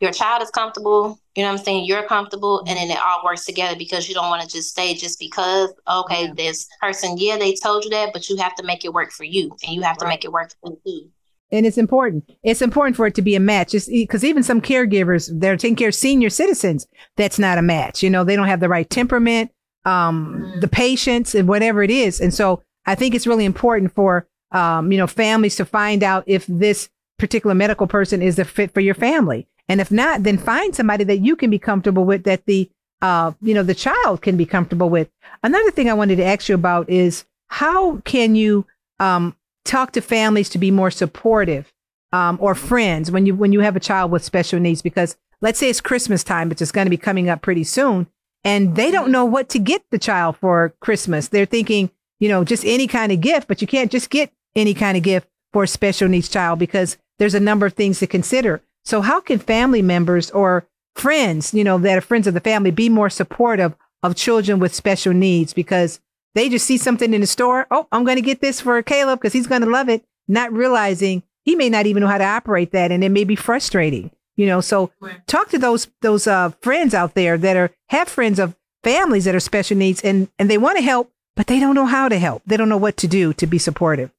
your 0.00 0.12
child 0.12 0.42
is 0.42 0.50
comfortable. 0.50 1.18
You 1.34 1.44
know 1.44 1.52
what 1.52 1.60
I'm 1.60 1.64
saying? 1.64 1.84
You're 1.84 2.02
comfortable, 2.02 2.60
and 2.60 2.76
then 2.76 2.90
it 2.90 2.98
all 2.98 3.22
works 3.24 3.44
together 3.44 3.76
because 3.76 4.08
you 4.08 4.14
don't 4.14 4.28
want 4.28 4.42
to 4.42 4.48
just 4.48 4.70
stay 4.70 4.94
just 4.94 5.18
because. 5.20 5.72
Okay, 5.88 6.26
yeah. 6.26 6.34
this 6.36 6.66
person, 6.80 7.16
yeah, 7.16 7.36
they 7.36 7.54
told 7.54 7.84
you 7.84 7.90
that, 7.90 8.12
but 8.12 8.28
you 8.28 8.36
have 8.38 8.54
to 8.56 8.64
make 8.64 8.84
it 8.84 8.92
work 8.92 9.12
for 9.12 9.24
you, 9.24 9.50
and 9.64 9.72
you 9.72 9.82
have 9.82 9.96
right. 9.96 10.00
to 10.00 10.08
make 10.08 10.24
it 10.24 10.32
work 10.32 10.50
for 10.60 10.76
too. 10.84 11.08
And 11.50 11.64
it's 11.64 11.78
important. 11.78 12.30
It's 12.42 12.60
important 12.60 12.96
for 12.96 13.06
it 13.06 13.14
to 13.14 13.22
be 13.22 13.34
a 13.34 13.40
match. 13.40 13.72
Because 13.88 14.22
even 14.22 14.42
some 14.42 14.60
caregivers, 14.60 15.30
they're 15.32 15.56
taking 15.56 15.76
care 15.76 15.88
of 15.88 15.94
senior 15.94 16.28
citizens. 16.28 16.86
That's 17.16 17.38
not 17.38 17.56
a 17.56 17.62
match. 17.62 18.02
You 18.02 18.10
know, 18.10 18.22
they 18.22 18.36
don't 18.36 18.48
have 18.48 18.60
the 18.60 18.68
right 18.68 18.90
temperament. 18.90 19.50
um, 19.84 20.54
the 20.60 20.68
patience 20.68 21.34
and 21.34 21.48
whatever 21.48 21.82
it 21.82 21.90
is. 21.90 22.20
And 22.20 22.32
so 22.32 22.62
I 22.86 22.94
think 22.94 23.14
it's 23.14 23.26
really 23.26 23.44
important 23.44 23.94
for, 23.94 24.26
um, 24.52 24.90
you 24.92 24.98
know, 24.98 25.06
families 25.06 25.56
to 25.56 25.64
find 25.64 26.02
out 26.02 26.24
if 26.26 26.46
this 26.46 26.88
particular 27.18 27.54
medical 27.54 27.86
person 27.86 28.22
is 28.22 28.38
a 28.38 28.44
fit 28.44 28.72
for 28.72 28.80
your 28.80 28.94
family. 28.94 29.46
And 29.68 29.80
if 29.80 29.90
not, 29.90 30.22
then 30.22 30.38
find 30.38 30.74
somebody 30.74 31.04
that 31.04 31.18
you 31.18 31.36
can 31.36 31.50
be 31.50 31.58
comfortable 31.58 32.04
with 32.04 32.24
that 32.24 32.46
the, 32.46 32.70
uh, 33.02 33.32
you 33.42 33.52
know, 33.52 33.62
the 33.62 33.74
child 33.74 34.22
can 34.22 34.36
be 34.36 34.46
comfortable 34.46 34.88
with. 34.88 35.10
Another 35.42 35.70
thing 35.70 35.90
I 35.90 35.94
wanted 35.94 36.16
to 36.16 36.24
ask 36.24 36.48
you 36.48 36.54
about 36.54 36.88
is 36.88 37.24
how 37.48 37.98
can 37.98 38.34
you, 38.34 38.66
um, 38.98 39.36
talk 39.64 39.92
to 39.92 40.00
families 40.00 40.48
to 40.50 40.58
be 40.58 40.70
more 40.70 40.90
supportive, 40.90 41.72
um, 42.12 42.38
or 42.40 42.54
friends 42.54 43.10
when 43.10 43.26
you, 43.26 43.34
when 43.34 43.52
you 43.52 43.60
have 43.60 43.76
a 43.76 43.80
child 43.80 44.10
with 44.10 44.24
special 44.24 44.58
needs? 44.58 44.80
Because 44.80 45.16
let's 45.42 45.58
say 45.58 45.68
it's 45.68 45.80
Christmas 45.82 46.24
time, 46.24 46.48
which 46.48 46.62
is 46.62 46.72
going 46.72 46.86
to 46.86 46.90
be 46.90 46.96
coming 46.96 47.28
up 47.28 47.42
pretty 47.42 47.64
soon 47.64 48.06
and 48.44 48.76
they 48.76 48.90
don't 48.90 49.10
know 49.10 49.24
what 49.24 49.48
to 49.50 49.58
get 49.58 49.82
the 49.90 49.98
child 49.98 50.36
for 50.36 50.74
Christmas. 50.80 51.28
They're 51.28 51.44
thinking, 51.44 51.90
you 52.20 52.28
know, 52.28 52.44
just 52.44 52.64
any 52.64 52.86
kind 52.86 53.12
of 53.12 53.20
gift, 53.20 53.48
but 53.48 53.60
you 53.60 53.66
can't 53.66 53.90
just 53.90 54.10
get 54.10 54.32
any 54.58 54.74
kind 54.74 54.96
of 54.96 55.02
gift 55.02 55.28
for 55.52 55.64
a 55.64 55.68
special 55.68 56.08
needs 56.08 56.28
child 56.28 56.58
because 56.58 56.98
there's 57.18 57.34
a 57.34 57.40
number 57.40 57.66
of 57.66 57.72
things 57.72 57.98
to 58.00 58.06
consider. 58.06 58.62
So 58.84 59.00
how 59.00 59.20
can 59.20 59.38
family 59.38 59.82
members 59.82 60.30
or 60.30 60.66
friends, 60.94 61.54
you 61.54 61.64
know, 61.64 61.78
that 61.78 61.98
are 61.98 62.02
friends 62.02 62.26
of 62.26 62.34
the 62.34 62.40
family 62.40 62.70
be 62.70 62.88
more 62.88 63.10
supportive 63.10 63.74
of 64.02 64.16
children 64.16 64.58
with 64.58 64.74
special 64.74 65.12
needs 65.12 65.52
because 65.52 66.00
they 66.34 66.48
just 66.48 66.66
see 66.66 66.76
something 66.76 67.14
in 67.14 67.20
the 67.20 67.26
store. 67.26 67.66
Oh, 67.70 67.88
I'm 67.90 68.04
going 68.04 68.16
to 68.16 68.22
get 68.22 68.40
this 68.40 68.60
for 68.60 68.82
Caleb 68.82 69.20
because 69.20 69.32
he's 69.32 69.46
going 69.46 69.62
to 69.62 69.70
love 69.70 69.88
it, 69.88 70.04
not 70.28 70.52
realizing 70.52 71.22
he 71.44 71.56
may 71.56 71.68
not 71.68 71.86
even 71.86 72.02
know 72.02 72.08
how 72.08 72.18
to 72.18 72.24
operate 72.24 72.72
that. 72.72 72.92
And 72.92 73.02
it 73.02 73.08
may 73.08 73.24
be 73.24 73.36
frustrating 73.36 74.10
you 74.38 74.46
know 74.46 74.62
so 74.62 74.90
talk 75.26 75.50
to 75.50 75.58
those 75.58 75.88
those 76.00 76.26
uh, 76.26 76.50
friends 76.62 76.94
out 76.94 77.12
there 77.12 77.36
that 77.36 77.56
are 77.56 77.70
have 77.88 78.08
friends 78.08 78.38
of 78.38 78.56
families 78.82 79.26
that 79.26 79.34
are 79.34 79.40
special 79.40 79.76
needs 79.76 80.00
and 80.00 80.28
and 80.38 80.48
they 80.48 80.56
want 80.56 80.78
to 80.78 80.82
help 80.82 81.12
but 81.36 81.48
they 81.48 81.60
don't 81.60 81.74
know 81.74 81.84
how 81.84 82.08
to 82.08 82.18
help 82.18 82.42
they 82.46 82.56
don't 82.56 82.70
know 82.70 82.78
what 82.78 82.96
to 82.96 83.06
do 83.06 83.34
to 83.34 83.46
be 83.46 83.58
supportive 83.58 84.10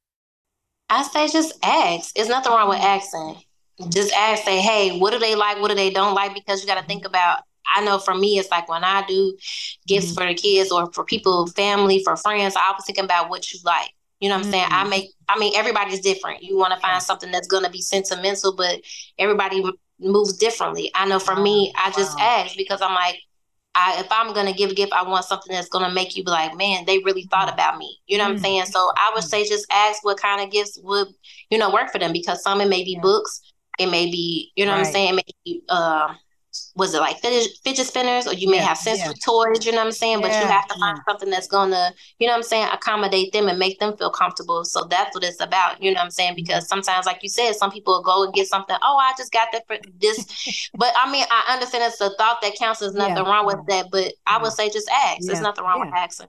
i 0.90 1.02
say 1.02 1.28
just 1.28 1.54
ask 1.62 2.12
It's 2.18 2.28
nothing 2.28 2.52
wrong 2.52 2.68
with 2.68 2.80
asking 2.80 3.42
just 3.88 4.12
ask 4.12 4.44
say 4.44 4.60
hey 4.60 4.98
what 4.98 5.12
do 5.12 5.18
they 5.18 5.34
like 5.34 5.60
what 5.60 5.68
do 5.68 5.74
they 5.74 5.90
don't 5.90 6.14
like 6.14 6.34
because 6.34 6.60
you 6.60 6.66
got 6.66 6.80
to 6.80 6.86
think 6.86 7.06
about 7.06 7.40
I 7.72 7.84
know 7.84 7.98
for 7.98 8.14
me, 8.14 8.38
it's 8.38 8.50
like 8.50 8.68
when 8.68 8.84
I 8.84 9.04
do 9.06 9.36
gifts 9.86 10.06
mm-hmm. 10.06 10.14
for 10.14 10.26
the 10.26 10.34
kids 10.34 10.72
or 10.72 10.90
for 10.92 11.04
people, 11.04 11.46
family, 11.48 12.02
for 12.02 12.16
friends, 12.16 12.56
I 12.56 12.66
always 12.68 12.84
thinking 12.84 13.04
about 13.04 13.30
what 13.30 13.52
you 13.52 13.60
like. 13.64 13.90
You 14.20 14.28
know 14.28 14.36
what 14.36 14.46
I'm 14.46 14.50
saying? 14.50 14.66
I 14.68 14.80
mm-hmm. 14.80 14.90
make, 14.90 15.10
I 15.28 15.38
mean, 15.38 15.54
everybody's 15.56 16.00
different. 16.00 16.42
You 16.42 16.58
want 16.58 16.74
to 16.74 16.80
find 16.80 17.02
something 17.02 17.30
that's 17.30 17.48
going 17.48 17.64
to 17.64 17.70
be 17.70 17.80
sentimental, 17.80 18.54
but 18.54 18.80
everybody 19.18 19.64
moves 19.98 20.36
differently. 20.36 20.90
I 20.94 21.06
know 21.06 21.18
for 21.18 21.36
me, 21.36 21.72
I 21.78 21.90
just 21.92 22.18
wow. 22.18 22.42
ask 22.44 22.56
because 22.56 22.82
I'm 22.82 22.94
like, 22.94 23.20
I, 23.74 24.00
if 24.00 24.08
I'm 24.10 24.34
gonna 24.34 24.52
give 24.52 24.70
a 24.70 24.74
gift, 24.74 24.92
I 24.92 25.02
want 25.02 25.24
something 25.24 25.52
that's 25.54 25.68
gonna 25.68 25.92
make 25.92 26.16
you 26.16 26.24
be 26.24 26.30
like, 26.30 26.56
man, 26.56 26.84
they 26.86 26.98
really 26.98 27.28
thought 27.30 27.48
mm-hmm. 27.48 27.54
about 27.54 27.78
me. 27.78 27.98
You 28.06 28.18
know 28.18 28.24
what 28.24 28.36
mm-hmm. 28.36 28.36
I'm 28.38 28.42
saying? 28.42 28.64
So 28.66 28.80
I 28.96 29.10
would 29.14 29.22
mm-hmm. 29.22 29.28
say 29.28 29.48
just 29.48 29.66
ask 29.70 30.04
what 30.04 30.20
kind 30.20 30.42
of 30.42 30.50
gifts 30.50 30.78
would, 30.82 31.08
you 31.50 31.58
know, 31.58 31.72
work 31.72 31.90
for 31.90 31.98
them 31.98 32.12
because 32.12 32.42
some 32.42 32.60
it 32.60 32.68
may 32.68 32.84
be 32.84 32.92
yeah. 32.92 33.00
books, 33.00 33.52
it 33.78 33.86
may 33.86 34.06
be, 34.06 34.52
you 34.56 34.64
know 34.64 34.72
right. 34.72 34.78
what 34.78 34.86
I'm 34.86 34.92
saying, 34.92 35.08
it 35.10 35.16
may 35.16 35.34
be 35.44 35.62
uh, 35.68 36.14
was 36.80 36.94
it 36.94 36.98
like 37.00 37.20
fidget, 37.20 37.52
fidget 37.62 37.86
spinners 37.86 38.26
or 38.26 38.32
you 38.32 38.48
may 38.48 38.56
yeah, 38.56 38.68
have 38.68 38.78
sensory 38.78 39.08
yeah. 39.08 39.22
toys, 39.22 39.66
you 39.66 39.70
know 39.70 39.78
what 39.78 39.86
I'm 39.88 39.92
saying? 39.92 40.22
But 40.22 40.30
yeah, 40.30 40.40
you 40.40 40.46
have 40.48 40.66
to 40.68 40.78
find 40.78 40.98
something 41.06 41.28
that's 41.28 41.46
gonna, 41.46 41.92
you 42.18 42.26
know 42.26 42.32
what 42.32 42.38
I'm 42.38 42.42
saying, 42.42 42.68
accommodate 42.72 43.34
them 43.34 43.48
and 43.48 43.58
make 43.58 43.78
them 43.78 43.94
feel 43.98 44.10
comfortable. 44.10 44.64
So 44.64 44.86
that's 44.88 45.14
what 45.14 45.22
it's 45.22 45.42
about, 45.42 45.82
you 45.82 45.90
know 45.90 45.98
what 45.98 46.04
I'm 46.06 46.10
saying? 46.10 46.30
Mm-hmm. 46.30 46.36
Because 46.36 46.66
sometimes, 46.66 47.04
like 47.04 47.22
you 47.22 47.28
said, 47.28 47.52
some 47.52 47.70
people 47.70 48.02
go 48.02 48.24
and 48.24 48.32
get 48.32 48.46
something, 48.46 48.76
oh, 48.82 48.96
I 48.96 49.12
just 49.18 49.30
got 49.30 49.48
that 49.52 49.66
for 49.66 49.76
this. 50.00 50.70
but 50.74 50.94
I 50.96 51.12
mean, 51.12 51.26
I 51.30 51.52
understand 51.52 51.84
it's 51.84 52.00
a 52.00 52.08
thought 52.16 52.40
that 52.40 52.54
counts. 52.58 52.80
There's 52.80 52.94
nothing 52.94 53.24
wrong 53.24 53.44
with 53.44 53.60
that. 53.68 53.88
But 53.92 54.14
I 54.26 54.40
would 54.42 54.52
say 54.52 54.70
just 54.70 54.88
ask. 54.88 55.18
There's 55.20 55.42
nothing 55.42 55.64
wrong 55.64 55.80
with 55.80 55.94
asking. 55.94 56.28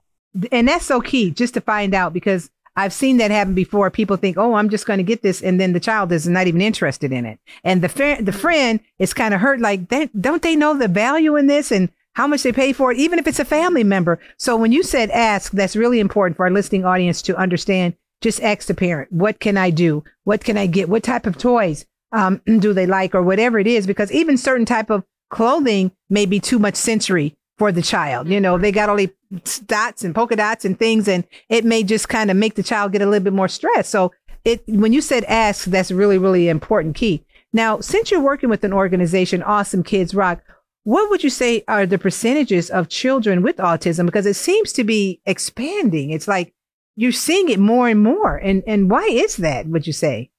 And 0.52 0.68
that's 0.68 0.86
so 0.86 1.00
key 1.00 1.32
just 1.32 1.54
to 1.54 1.62
find 1.62 1.94
out 1.94 2.12
because 2.12 2.50
I've 2.76 2.94
seen 2.94 3.18
that 3.18 3.32
happen 3.32 3.54
before. 3.54 3.90
People 3.92 4.16
think, 4.16 4.38
"Oh, 4.38 4.56
I'm 4.56 4.70
just 4.70 4.86
going 4.86 4.98
to 4.98 5.04
get 5.04 5.22
this," 5.22 5.42
and 5.42 5.60
then 5.60 5.74
the 5.74 5.80
child 5.80 6.12
is 6.12 6.28
not 6.28 6.48
even 6.48 6.62
interested 6.62 7.12
in 7.12 7.26
it, 7.26 7.40
and 7.64 7.82
the 7.82 7.90
fa- 7.90 8.20
the 8.22 8.32
friend 8.32 8.80
is 9.00 9.14
kind 9.14 9.34
of 9.34 9.42
hurt. 9.42 9.60
Like, 9.60 9.90
don't 10.20 10.42
they 10.42 10.56
know 10.56 10.78
the 10.78 10.88
value 10.88 11.36
in 11.36 11.48
this 11.48 11.72
and 11.72 11.90
how 12.14 12.28
much 12.28 12.44
they 12.44 12.52
pay 12.52 12.74
for 12.74 12.92
it, 12.92 12.98
even 12.98 13.20
if 13.20 13.28
it's 13.28 13.40
a 13.40 13.46
family 13.46 13.84
member? 13.84 14.20
So 14.38 14.56
when 14.56 14.72
you 14.72 14.84
said 14.84 15.10
ask, 15.12 15.52
that's 15.52 15.76
really 15.76 16.00
important 16.00 16.38
for 16.38 16.46
our 16.46 16.52
listening 16.52 16.86
audience 16.86 17.22
to 17.24 17.38
understand. 17.38 17.96
Just 18.22 18.42
ask 18.42 18.68
the 18.68 18.74
parent, 18.74 19.12
"What 19.12 19.40
can 19.40 19.58
I 19.58 19.70
do? 19.70 20.04
What 20.24 20.44
can 20.44 20.58
I 20.58 20.68
get? 20.68 20.90
What 20.90 21.04
type 21.04 21.26
of 21.26 21.38
toys 21.38 21.86
um, 22.12 22.42
do 22.60 22.74
they 22.74 22.86
like, 22.86 23.14
or 23.14 23.24
whatever 23.24 23.60
it 23.60 23.68
is?" 23.68 23.86
Because 23.86 24.12
even 24.12 24.38
certain 24.38 24.66
type 24.66 24.90
of 24.90 25.04
clothing 25.30 25.92
may 26.10 26.26
be 26.26 26.40
too 26.40 26.60
much 26.60 26.76
sensory 26.76 27.36
for 27.62 27.72
the 27.72 27.84
child. 27.84 28.28
You 28.28 28.42
know, 28.42 28.58
they 28.58 28.72
got 28.72 28.90
all 28.90 28.96
these 28.96 29.60
dots 29.68 30.04
and 30.04 30.16
polka 30.16 30.36
dots 30.36 30.66
and 30.66 30.80
things, 30.80 31.08
and 31.08 31.24
it 31.48 31.64
may 31.64 31.84
just 31.84 32.10
kind 32.10 32.32
of 32.32 32.38
make 32.38 32.56
the 32.56 32.64
child 32.64 32.92
get 32.92 33.04
a 33.04 33.06
little 33.06 33.24
bit 33.24 33.34
more 33.34 33.48
stressed. 33.48 33.92
So 33.92 34.12
it 34.44 34.64
when 34.66 34.94
you 34.94 35.00
said 35.00 35.26
ask, 35.26 35.66
that's 35.66 35.92
really, 35.92 36.18
really 36.18 36.50
important 36.50 36.96
key. 36.96 37.24
Now, 37.54 37.80
since 37.80 38.10
you're 38.10 38.20
working 38.20 38.50
with 38.50 38.64
an 38.64 38.74
organization, 38.74 39.44
Au-some 39.44 39.84
Kidz 39.84 40.16
Rock, 40.16 40.42
what 40.86 41.12
would 41.12 41.24
you 41.24 41.30
say 41.30 41.64
are 41.68 41.86
the 41.86 42.00
percentages 42.00 42.72
of 42.72 42.90
children 42.90 43.44
with 43.44 43.58
autism? 43.58 44.08
Because 44.08 44.26
it 44.26 44.38
seems 44.38 44.74
to 44.74 44.84
be 44.84 45.22
expanding. 45.28 46.10
It's 46.10 46.28
like 46.28 46.56
you're 46.96 47.12
seeing 47.12 47.50
it 47.50 47.60
more 47.60 47.88
and 47.88 48.02
more. 48.02 48.38
And 48.38 48.64
and 48.66 48.90
why 48.90 49.04
is 49.04 49.36
that, 49.36 49.68
would 49.68 49.86
you 49.86 49.94
say? 49.94 50.32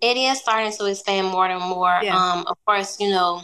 It 0.00 0.16
is 0.16 0.38
starting 0.38 0.70
to 0.78 0.86
expand 0.86 1.26
more 1.26 1.46
and 1.46 1.64
more. 1.64 1.98
Yeah. 2.04 2.16
Um, 2.16 2.46
of 2.46 2.56
course, 2.64 3.00
you 3.00 3.10
know, 3.10 3.42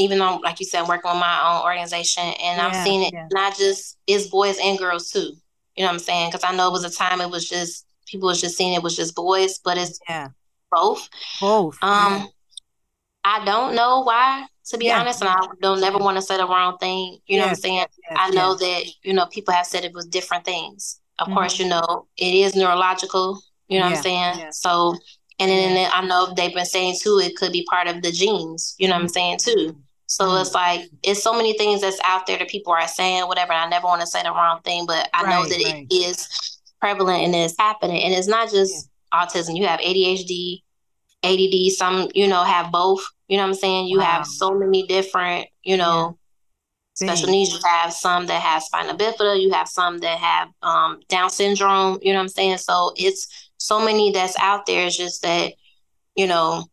even 0.00 0.18
though, 0.18 0.36
like 0.36 0.60
you 0.60 0.66
said, 0.66 0.82
I'm 0.82 0.88
working 0.88 1.10
with 1.10 1.20
my 1.20 1.56
own 1.56 1.64
organization, 1.64 2.24
and 2.24 2.58
yeah, 2.58 2.66
I'm 2.66 2.84
seeing 2.84 3.02
it 3.02 3.12
yeah. 3.12 3.28
not 3.32 3.56
just 3.56 3.98
it's 4.06 4.26
boys 4.26 4.58
and 4.62 4.78
girls 4.78 5.10
too. 5.10 5.32
You 5.76 5.84
know 5.84 5.86
what 5.86 5.92
I'm 5.92 5.98
saying? 5.98 6.30
Because 6.30 6.44
I 6.44 6.54
know 6.54 6.68
it 6.68 6.72
was 6.72 6.84
a 6.84 6.90
time 6.90 7.20
it 7.20 7.30
was 7.30 7.48
just 7.48 7.86
people 8.06 8.28
was 8.28 8.40
just 8.40 8.56
seeing 8.56 8.74
it 8.74 8.82
was 8.82 8.96
just 8.96 9.14
boys, 9.14 9.58
but 9.58 9.78
it's 9.78 10.00
yeah. 10.08 10.28
both. 10.70 11.08
Both. 11.40 11.78
Um. 11.82 12.28
I 13.22 13.44
don't 13.44 13.74
know 13.74 14.00
why, 14.00 14.46
to 14.70 14.78
be 14.78 14.90
honest, 14.90 15.20
and 15.20 15.28
I 15.28 15.36
don't 15.60 15.82
never 15.82 15.98
want 15.98 16.16
to 16.16 16.22
say 16.22 16.38
the 16.38 16.46
wrong 16.46 16.78
thing. 16.78 17.18
You 17.26 17.36
know 17.36 17.44
what 17.44 17.50
I'm 17.50 17.56
saying? 17.56 17.84
I 18.10 18.30
know 18.30 18.54
that 18.54 18.84
you 19.02 19.12
know 19.12 19.26
people 19.26 19.52
have 19.52 19.66
said 19.66 19.84
it 19.84 19.92
was 19.92 20.06
different 20.06 20.46
things. 20.46 21.00
Of 21.18 21.26
mm-hmm. 21.26 21.34
course, 21.36 21.58
you 21.58 21.68
know 21.68 22.06
it 22.16 22.34
is 22.34 22.56
neurological. 22.56 23.42
You 23.68 23.78
know 23.78 23.86
what 23.86 23.96
I'm 23.96 24.02
saying? 24.02 24.52
So 24.52 24.96
and 25.40 25.50
then 25.50 25.74
yeah. 25.74 25.90
I 25.92 26.06
know 26.06 26.32
they've 26.36 26.54
been 26.54 26.66
saying 26.66 26.96
too, 27.00 27.18
it 27.18 27.34
could 27.34 27.50
be 27.50 27.64
part 27.64 27.88
of 27.88 28.02
the 28.02 28.12
genes, 28.12 28.76
you 28.78 28.86
know 28.86 28.94
what 28.94 29.02
I'm 29.02 29.08
saying 29.08 29.38
too. 29.38 29.74
So 30.10 30.24
mm-hmm. 30.24 30.42
it's 30.42 30.54
like 30.54 30.90
it's 31.04 31.22
so 31.22 31.32
many 31.32 31.56
things 31.56 31.82
that's 31.82 32.00
out 32.04 32.26
there 32.26 32.36
that 32.36 32.48
people 32.48 32.72
are 32.72 32.88
saying, 32.88 33.28
whatever. 33.28 33.52
I 33.52 33.68
never 33.68 33.86
want 33.86 34.00
to 34.00 34.08
say 34.08 34.24
the 34.24 34.32
wrong 34.32 34.60
thing, 34.64 34.84
but 34.84 35.08
I 35.14 35.22
right, 35.22 35.30
know 35.30 35.44
that 35.44 35.72
right. 35.72 35.86
it 35.88 35.94
is 35.94 36.28
prevalent 36.80 37.22
and 37.22 37.34
it's 37.34 37.54
happening. 37.56 38.02
And 38.02 38.12
it's 38.12 38.26
not 38.26 38.50
just 38.50 38.90
yeah. 39.12 39.24
autism. 39.24 39.56
You 39.56 39.68
have 39.68 39.78
ADHD, 39.78 40.62
ADD, 41.22 41.72
some, 41.72 42.08
you 42.12 42.26
know, 42.26 42.42
have 42.42 42.72
both. 42.72 43.06
You 43.28 43.36
know 43.36 43.44
what 43.44 43.50
I'm 43.50 43.54
saying? 43.54 43.86
You 43.86 43.98
wow. 43.98 44.06
have 44.06 44.26
so 44.26 44.52
many 44.52 44.84
different, 44.84 45.46
you 45.62 45.76
know, 45.76 46.18
yeah. 47.00 47.06
special 47.14 47.30
needs. 47.30 47.52
You 47.52 47.60
have 47.64 47.92
some 47.92 48.26
that 48.26 48.42
have 48.42 48.64
spina 48.64 48.96
bifida, 48.96 49.40
you 49.40 49.52
have 49.52 49.68
some 49.68 49.98
that 49.98 50.18
have 50.18 50.48
um, 50.62 50.98
Down 51.08 51.30
syndrome, 51.30 52.00
you 52.02 52.12
know 52.12 52.18
what 52.18 52.24
I'm 52.24 52.28
saying? 52.28 52.58
So 52.58 52.94
it's 52.96 53.48
so 53.58 53.78
many 53.78 54.10
that's 54.10 54.36
out 54.40 54.66
there. 54.66 54.88
It's 54.88 54.96
just 54.96 55.22
that, 55.22 55.52
you 56.16 56.26
know, 56.26 56.64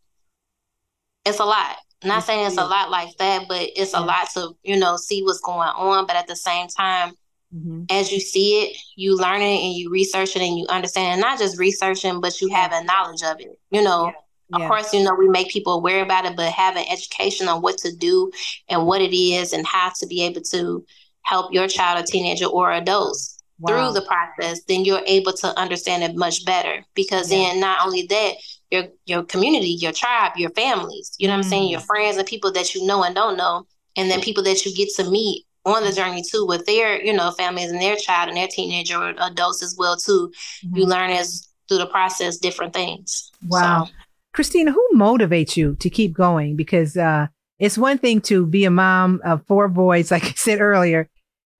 it's 1.24 1.38
a 1.38 1.44
lot. 1.44 1.76
Not 2.04 2.24
saying 2.24 2.46
it's 2.46 2.56
a 2.56 2.64
lot 2.64 2.90
like 2.90 3.16
that, 3.18 3.46
but 3.48 3.70
it's 3.74 3.92
yeah. 3.92 4.00
a 4.00 4.04
lot 4.04 4.28
to, 4.34 4.52
you 4.62 4.78
know, 4.78 4.96
see 4.96 5.22
what's 5.22 5.40
going 5.40 5.68
on. 5.68 6.06
But 6.06 6.16
at 6.16 6.28
the 6.28 6.36
same 6.36 6.68
time, 6.68 7.14
mm-hmm. 7.54 7.84
as 7.90 8.12
you 8.12 8.20
see 8.20 8.62
it, 8.62 8.76
you 8.94 9.16
learn 9.16 9.40
it 9.42 9.60
and 9.60 9.74
you 9.74 9.90
research 9.90 10.36
it 10.36 10.42
and 10.42 10.56
you 10.56 10.66
understand, 10.68 11.14
and 11.14 11.20
not 11.20 11.38
just 11.38 11.58
researching, 11.58 12.20
but 12.20 12.40
you 12.40 12.48
have 12.50 12.72
a 12.72 12.84
knowledge 12.84 13.22
of 13.24 13.40
it. 13.40 13.58
You 13.70 13.82
know, 13.82 14.06
yeah. 14.06 14.12
Of 14.50 14.60
yeah. 14.62 14.68
course, 14.68 14.94
you 14.94 15.02
know, 15.02 15.14
we 15.14 15.28
make 15.28 15.50
people 15.50 15.74
aware 15.74 16.02
about 16.02 16.24
it, 16.24 16.34
but 16.34 16.50
having 16.50 16.90
education 16.90 17.48
on 17.48 17.60
what 17.60 17.76
to 17.78 17.94
do 17.94 18.30
and 18.70 18.86
what 18.86 19.02
it 19.02 19.14
is 19.14 19.52
and 19.52 19.66
how 19.66 19.90
to 19.98 20.06
be 20.06 20.22
able 20.22 20.40
to 20.52 20.86
help 21.22 21.52
your 21.52 21.68
child, 21.68 22.02
a 22.02 22.06
teenager, 22.06 22.46
or 22.46 22.72
adults 22.72 23.42
wow. 23.58 23.68
through 23.68 24.00
the 24.00 24.06
process, 24.06 24.62
then 24.64 24.86
you're 24.86 25.02
able 25.06 25.34
to 25.34 25.48
understand 25.58 26.02
it 26.02 26.16
much 26.16 26.46
better. 26.46 26.82
Because 26.94 27.30
yeah. 27.30 27.38
then 27.38 27.60
not 27.60 27.84
only 27.84 28.06
that, 28.06 28.36
your 28.70 28.84
your 29.06 29.22
community, 29.24 29.70
your 29.70 29.92
tribe, 29.92 30.32
your 30.36 30.50
families, 30.50 31.14
you 31.18 31.26
know 31.26 31.34
what 31.34 31.44
I'm 31.44 31.50
saying, 31.50 31.70
your 31.70 31.80
mm. 31.80 31.86
friends 31.86 32.16
and 32.16 32.26
people 32.26 32.52
that 32.52 32.74
you 32.74 32.86
know 32.86 33.02
and 33.02 33.14
don't 33.14 33.36
know, 33.36 33.66
and 33.96 34.10
then 34.10 34.20
people 34.20 34.42
that 34.44 34.64
you 34.64 34.74
get 34.74 34.88
to 34.96 35.10
meet 35.10 35.44
on 35.64 35.84
the 35.84 35.92
journey 35.92 36.22
too 36.22 36.46
with 36.46 36.66
their, 36.66 37.02
you 37.02 37.12
know, 37.12 37.30
families 37.32 37.70
and 37.70 37.80
their 37.80 37.96
child 37.96 38.28
and 38.28 38.36
their 38.36 38.48
teenager 38.48 38.96
or 38.96 39.14
adults 39.20 39.62
as 39.62 39.76
well 39.78 39.96
too. 39.96 40.32
Mm-hmm. 40.64 40.76
You 40.76 40.86
learn 40.86 41.10
as 41.10 41.48
through 41.68 41.78
the 41.78 41.86
process 41.86 42.38
different 42.38 42.72
things. 42.72 43.30
Wow. 43.46 43.84
So. 43.84 43.92
Christina, 44.32 44.72
who 44.72 44.88
motivates 44.94 45.56
you 45.56 45.76
to 45.76 45.90
keep 45.90 46.14
going? 46.14 46.56
Because 46.56 46.96
uh, 46.96 47.26
it's 47.58 47.78
one 47.78 47.98
thing 47.98 48.20
to 48.22 48.46
be 48.46 48.64
a 48.64 48.70
mom 48.70 49.20
of 49.24 49.46
four 49.46 49.68
boys, 49.68 50.10
like 50.10 50.24
I 50.24 50.32
said 50.36 50.60
earlier, 50.60 51.08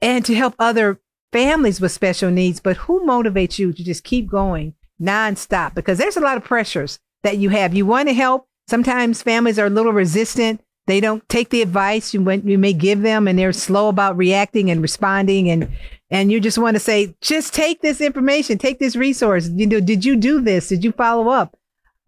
and 0.01 0.25
to 0.25 0.35
help 0.35 0.55
other 0.59 1.01
families 1.33 1.81
with 1.81 1.93
special 1.93 2.31
needs, 2.31 2.61
but 2.61 2.77
who 2.77 3.05
motivates 3.07 3.59
you 3.59 3.73
to 3.73 3.85
just 3.85 4.05
keep 4.05 4.31
going 4.31 4.75
nonstop? 5.01 5.75
Because 5.75 5.99
there's 5.99 6.17
a 6.17 6.21
lot 6.21 6.37
of 6.37 6.45
pressures 6.45 6.99
that 7.23 7.39
you 7.39 7.51
have. 7.51 7.75
You 7.75 7.87
want 7.87 8.09
to 8.09 8.15
help. 8.15 8.47
Sometimes 8.69 9.23
families 9.23 9.59
are 9.59 9.67
a 9.67 9.71
little 9.71 9.93
resistant. 9.93 10.61
They 10.87 11.01
don't 11.01 11.27
take 11.29 11.51
the 11.51 11.61
advice 11.61 12.15
you, 12.15 12.31
you 12.31 12.57
may 12.57 12.73
give 12.73 13.03
them 13.03 13.29
and 13.29 13.39
they're 13.39 13.53
slow 13.53 13.89
about 13.89 14.17
reacting 14.17 14.71
and 14.71 14.81
responding. 14.81 15.51
And 15.51 15.69
and 16.11 16.33
you 16.33 16.41
just 16.41 16.57
want 16.57 16.77
to 16.77 16.81
say 16.81 17.15
just 17.21 17.53
take 17.53 17.83
this 17.83 18.01
information 18.01 18.57
take 18.57 18.79
this 18.79 18.97
resource. 18.97 19.49
You 19.49 19.67
know 19.67 19.81
did 19.81 20.07
you 20.07 20.17
do 20.17 20.41
this? 20.41 20.69
Did 20.69 20.83
you 20.83 20.93
follow 20.93 21.29
up? 21.29 21.59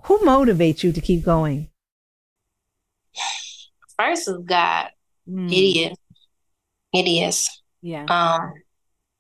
Who 0.05 0.19
motivates 0.21 0.83
you 0.83 0.93
to 0.93 1.01
keep 1.01 1.23
going? 1.23 1.69
First 3.99 4.29
is 4.29 4.39
god. 4.47 4.89
Mm. 5.29 5.53
it 5.53 5.91
is. 5.91 5.99
It 6.95 7.09
is. 7.11 7.51
Yeah. 7.83 8.07
Um 8.09 8.55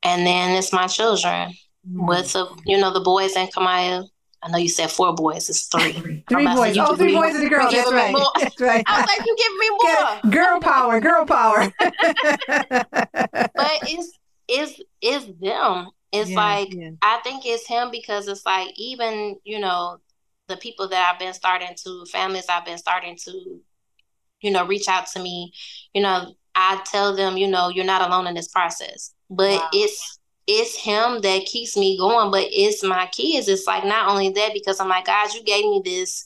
and 0.02 0.26
then 0.26 0.56
it's 0.56 0.72
my 0.72 0.86
children 0.86 1.52
with 1.88 2.32
the 2.32 2.46
you 2.66 2.78
know 2.78 2.92
the 2.92 3.00
boys 3.00 3.34
and 3.36 3.52
kamaya 3.52 4.04
I 4.42 4.48
know 4.48 4.58
you 4.58 4.68
said 4.68 4.90
four 4.90 5.14
boys. 5.14 5.50
It's 5.50 5.66
three. 5.66 5.92
three 6.28 6.46
boys. 6.46 6.76
Oh, 6.78 6.96
three 6.96 7.14
boys 7.14 7.34
and 7.34 7.44
a 7.44 7.48
girl. 7.48 7.70
That's 7.70 7.92
right. 7.92 8.14
That's 8.40 8.60
right. 8.60 8.84
I 8.86 9.00
was 9.00 9.06
like, 9.06 9.26
you 9.26 9.36
give 9.36 9.54
me 9.58 9.70
more. 9.82 10.32
Girl 10.32 10.60
power. 10.60 11.00
Girl 11.00 11.26
power. 11.26 11.72
but 11.78 13.54
it's 13.82 14.18
it's 14.48 14.80
it's 15.02 15.26
them. 15.40 15.90
It's 16.12 16.30
yeah, 16.30 16.36
like 16.36 16.72
yeah. 16.72 16.90
I 17.02 17.20
think 17.22 17.44
it's 17.44 17.68
him 17.68 17.90
because 17.90 18.28
it's 18.28 18.46
like 18.46 18.72
even 18.76 19.36
you 19.44 19.60
know 19.60 19.98
the 20.48 20.56
people 20.56 20.88
that 20.88 21.12
I've 21.12 21.20
been 21.20 21.34
starting 21.34 21.76
to 21.84 22.06
families 22.06 22.46
I've 22.48 22.64
been 22.64 22.78
starting 22.78 23.16
to 23.24 23.60
you 24.40 24.50
know 24.50 24.66
reach 24.66 24.88
out 24.88 25.06
to 25.08 25.20
me. 25.20 25.52
You 25.92 26.00
know 26.00 26.34
I 26.54 26.80
tell 26.86 27.14
them 27.14 27.36
you 27.36 27.46
know 27.46 27.68
you're 27.68 27.84
not 27.84 28.08
alone 28.08 28.26
in 28.26 28.34
this 28.34 28.48
process, 28.48 29.14
but 29.28 29.60
wow. 29.60 29.68
it's 29.74 30.18
it's 30.46 30.76
him 30.76 31.20
that 31.20 31.46
keeps 31.46 31.76
me 31.76 31.96
going, 31.98 32.30
but 32.30 32.46
it's 32.50 32.82
my 32.82 33.06
kids. 33.06 33.48
It's 33.48 33.66
like 33.66 33.84
not 33.84 34.08
only 34.08 34.30
that 34.30 34.52
because 34.52 34.80
I'm 34.80 34.88
like, 34.88 35.06
guys, 35.06 35.34
you 35.34 35.42
gave 35.44 35.64
me 35.64 35.82
this. 35.84 36.24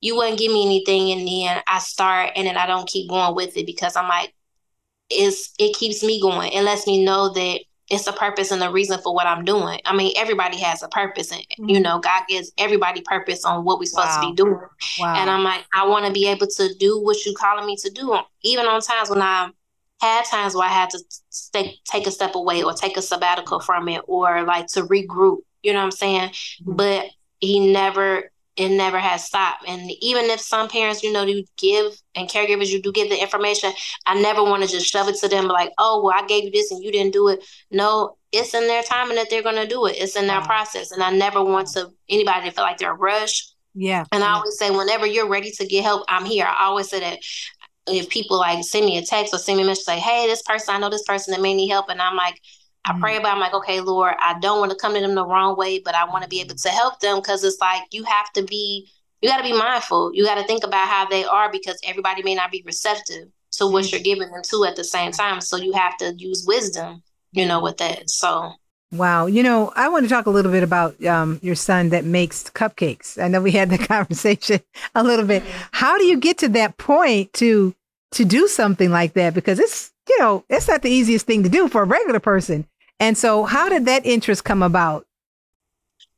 You 0.00 0.16
wouldn't 0.16 0.38
give 0.38 0.52
me 0.52 0.64
anything, 0.64 1.10
and 1.10 1.26
then 1.26 1.60
I 1.66 1.80
start, 1.80 2.32
and 2.36 2.46
then 2.46 2.56
I 2.56 2.66
don't 2.66 2.88
keep 2.88 3.10
going 3.10 3.34
with 3.34 3.56
it 3.56 3.66
because 3.66 3.96
I'm 3.96 4.06
like, 4.06 4.32
it's 5.10 5.52
it 5.58 5.74
keeps 5.74 6.04
me 6.04 6.20
going. 6.20 6.52
It 6.52 6.62
lets 6.62 6.86
me 6.86 7.04
know 7.04 7.32
that 7.32 7.60
it's 7.90 8.06
a 8.06 8.12
purpose 8.12 8.50
and 8.50 8.62
a 8.62 8.70
reason 8.70 9.00
for 9.00 9.14
what 9.14 9.26
I'm 9.26 9.44
doing. 9.44 9.80
I 9.84 9.96
mean, 9.96 10.12
everybody 10.16 10.58
has 10.58 10.82
a 10.82 10.88
purpose, 10.88 11.32
and 11.32 11.40
mm-hmm. 11.40 11.70
you 11.70 11.80
know, 11.80 11.98
God 11.98 12.22
gives 12.28 12.52
everybody 12.58 13.00
purpose 13.00 13.44
on 13.44 13.64
what 13.64 13.78
we're 13.78 13.86
supposed 13.86 14.08
wow. 14.08 14.20
to 14.20 14.28
be 14.28 14.36
doing. 14.36 14.60
Wow. 15.00 15.14
And 15.16 15.30
I'm 15.30 15.42
like, 15.42 15.64
I 15.74 15.86
want 15.86 16.06
to 16.06 16.12
be 16.12 16.28
able 16.28 16.46
to 16.46 16.74
do 16.78 17.00
what 17.00 17.24
you 17.24 17.34
calling 17.34 17.66
me 17.66 17.76
to 17.76 17.90
do, 17.90 18.16
even 18.42 18.66
on 18.66 18.80
times 18.80 19.10
when 19.10 19.22
I 19.22 19.50
had 20.00 20.24
times 20.24 20.54
where 20.54 20.68
I 20.68 20.72
had 20.72 20.90
to 20.90 21.02
stay, 21.30 21.76
take 21.84 22.06
a 22.06 22.10
step 22.10 22.34
away 22.34 22.62
or 22.62 22.72
take 22.72 22.96
a 22.96 23.02
sabbatical 23.02 23.60
from 23.60 23.88
it 23.88 24.02
or 24.06 24.42
like 24.44 24.66
to 24.68 24.82
regroup, 24.82 25.38
you 25.62 25.72
know 25.72 25.80
what 25.80 25.86
I'm 25.86 25.90
saying? 25.90 26.28
Mm-hmm. 26.30 26.76
But 26.76 27.06
he 27.40 27.72
never, 27.72 28.30
it 28.56 28.68
never 28.70 28.98
has 28.98 29.24
stopped. 29.24 29.64
And 29.68 29.90
even 30.00 30.26
if 30.26 30.40
some 30.40 30.68
parents, 30.68 31.02
you 31.02 31.12
know, 31.12 31.24
do 31.24 31.44
give 31.56 31.92
and 32.14 32.28
caregivers, 32.28 32.68
you 32.68 32.82
do 32.82 32.92
give 32.92 33.08
the 33.08 33.20
information, 33.20 33.72
I 34.06 34.20
never 34.20 34.42
want 34.42 34.62
to 34.64 34.68
just 34.68 34.90
shove 34.90 35.08
it 35.08 35.16
to 35.16 35.28
them 35.28 35.46
like, 35.46 35.70
oh, 35.78 36.02
well, 36.02 36.16
I 36.16 36.26
gave 36.26 36.44
you 36.44 36.50
this 36.50 36.70
and 36.70 36.82
you 36.82 36.90
didn't 36.90 37.12
do 37.12 37.28
it. 37.28 37.44
No, 37.70 38.16
it's 38.32 38.54
in 38.54 38.66
their 38.66 38.82
time 38.82 39.10
and 39.10 39.18
that 39.18 39.30
they're 39.30 39.42
going 39.42 39.56
to 39.56 39.66
do 39.66 39.86
it. 39.86 39.96
It's 39.98 40.16
in 40.16 40.26
their 40.26 40.40
wow. 40.40 40.46
process. 40.46 40.90
And 40.90 41.02
I 41.02 41.10
never 41.10 41.42
want 41.42 41.68
to 41.68 41.90
anybody 42.08 42.48
to 42.48 42.54
feel 42.54 42.64
like 42.64 42.78
they're 42.78 42.94
rushed. 42.94 43.54
Yeah. 43.74 44.04
And 44.10 44.24
I 44.24 44.32
always 44.32 44.58
say, 44.58 44.70
whenever 44.70 45.06
you're 45.06 45.28
ready 45.28 45.52
to 45.52 45.66
get 45.66 45.84
help, 45.84 46.04
I'm 46.08 46.24
here. 46.24 46.46
I 46.46 46.64
always 46.64 46.88
say 46.88 46.98
that 47.00 47.20
if 47.88 48.08
people 48.08 48.38
like 48.38 48.64
send 48.64 48.86
me 48.86 48.98
a 48.98 49.02
text 49.02 49.34
or 49.34 49.38
send 49.38 49.56
me 49.56 49.64
a 49.64 49.66
message 49.66 49.84
say, 49.84 49.98
hey, 49.98 50.26
this 50.26 50.42
person, 50.42 50.74
I 50.74 50.78
know 50.78 50.90
this 50.90 51.04
person 51.04 51.32
that 51.32 51.40
may 51.40 51.54
need 51.54 51.68
help. 51.68 51.88
And 51.88 52.00
I'm 52.00 52.16
like, 52.16 52.40
I 52.84 52.92
mm-hmm. 52.92 53.00
pray 53.00 53.16
about, 53.16 53.34
I'm 53.34 53.40
like, 53.40 53.54
okay, 53.54 53.80
Lord, 53.80 54.14
I 54.20 54.38
don't 54.38 54.60
want 54.60 54.70
to 54.72 54.78
come 54.78 54.94
to 54.94 55.00
them 55.00 55.14
the 55.14 55.26
wrong 55.26 55.56
way, 55.56 55.78
but 55.78 55.94
I 55.94 56.04
want 56.04 56.22
to 56.22 56.28
be 56.28 56.40
able 56.40 56.54
to 56.54 56.68
help 56.68 57.00
them 57.00 57.18
because 57.18 57.44
it's 57.44 57.60
like 57.60 57.82
you 57.92 58.04
have 58.04 58.32
to 58.34 58.42
be, 58.42 58.88
you 59.20 59.28
got 59.28 59.38
to 59.38 59.42
be 59.42 59.52
mindful. 59.52 60.12
You 60.14 60.24
got 60.24 60.36
to 60.36 60.44
think 60.44 60.64
about 60.64 60.88
how 60.88 61.06
they 61.08 61.24
are 61.24 61.50
because 61.50 61.78
everybody 61.84 62.22
may 62.22 62.34
not 62.34 62.50
be 62.50 62.62
receptive 62.64 63.28
to 63.52 63.66
what 63.66 63.84
mm-hmm. 63.84 63.96
you're 63.96 64.02
giving 64.02 64.30
them 64.30 64.42
to 64.42 64.64
at 64.64 64.76
the 64.76 64.84
same 64.84 65.12
time. 65.12 65.40
So 65.40 65.56
you 65.56 65.72
have 65.72 65.96
to 65.98 66.14
use 66.16 66.44
wisdom, 66.46 67.02
you 67.32 67.46
know, 67.46 67.62
with 67.62 67.78
that. 67.78 68.10
So 68.10 68.52
Wow. 68.90 69.26
You 69.26 69.42
know, 69.42 69.70
I 69.76 69.88
want 69.88 70.04
to 70.04 70.08
talk 70.08 70.26
a 70.26 70.30
little 70.30 70.50
bit 70.50 70.62
about 70.62 71.02
um, 71.04 71.38
your 71.42 71.54
son 71.54 71.90
that 71.90 72.04
makes 72.04 72.44
cupcakes. 72.44 73.22
I 73.22 73.28
know 73.28 73.42
we 73.42 73.50
had 73.50 73.68
the 73.68 73.78
conversation 73.86 74.60
a 74.94 75.02
little 75.02 75.26
bit. 75.26 75.42
How 75.72 75.98
do 75.98 76.06
you 76.06 76.16
get 76.16 76.38
to 76.38 76.48
that 76.50 76.78
point 76.78 77.32
to 77.34 77.74
to 78.12 78.24
do 78.24 78.48
something 78.48 78.90
like 78.90 79.14
that 79.14 79.34
because 79.34 79.58
it's 79.58 79.92
you 80.08 80.18
know 80.18 80.44
it's 80.48 80.68
not 80.68 80.82
the 80.82 80.90
easiest 80.90 81.26
thing 81.26 81.42
to 81.42 81.48
do 81.48 81.68
for 81.68 81.82
a 81.82 81.86
regular 81.86 82.20
person. 82.20 82.66
And 83.00 83.16
so 83.16 83.44
how 83.44 83.68
did 83.68 83.86
that 83.86 84.06
interest 84.06 84.44
come 84.44 84.62
about? 84.62 85.06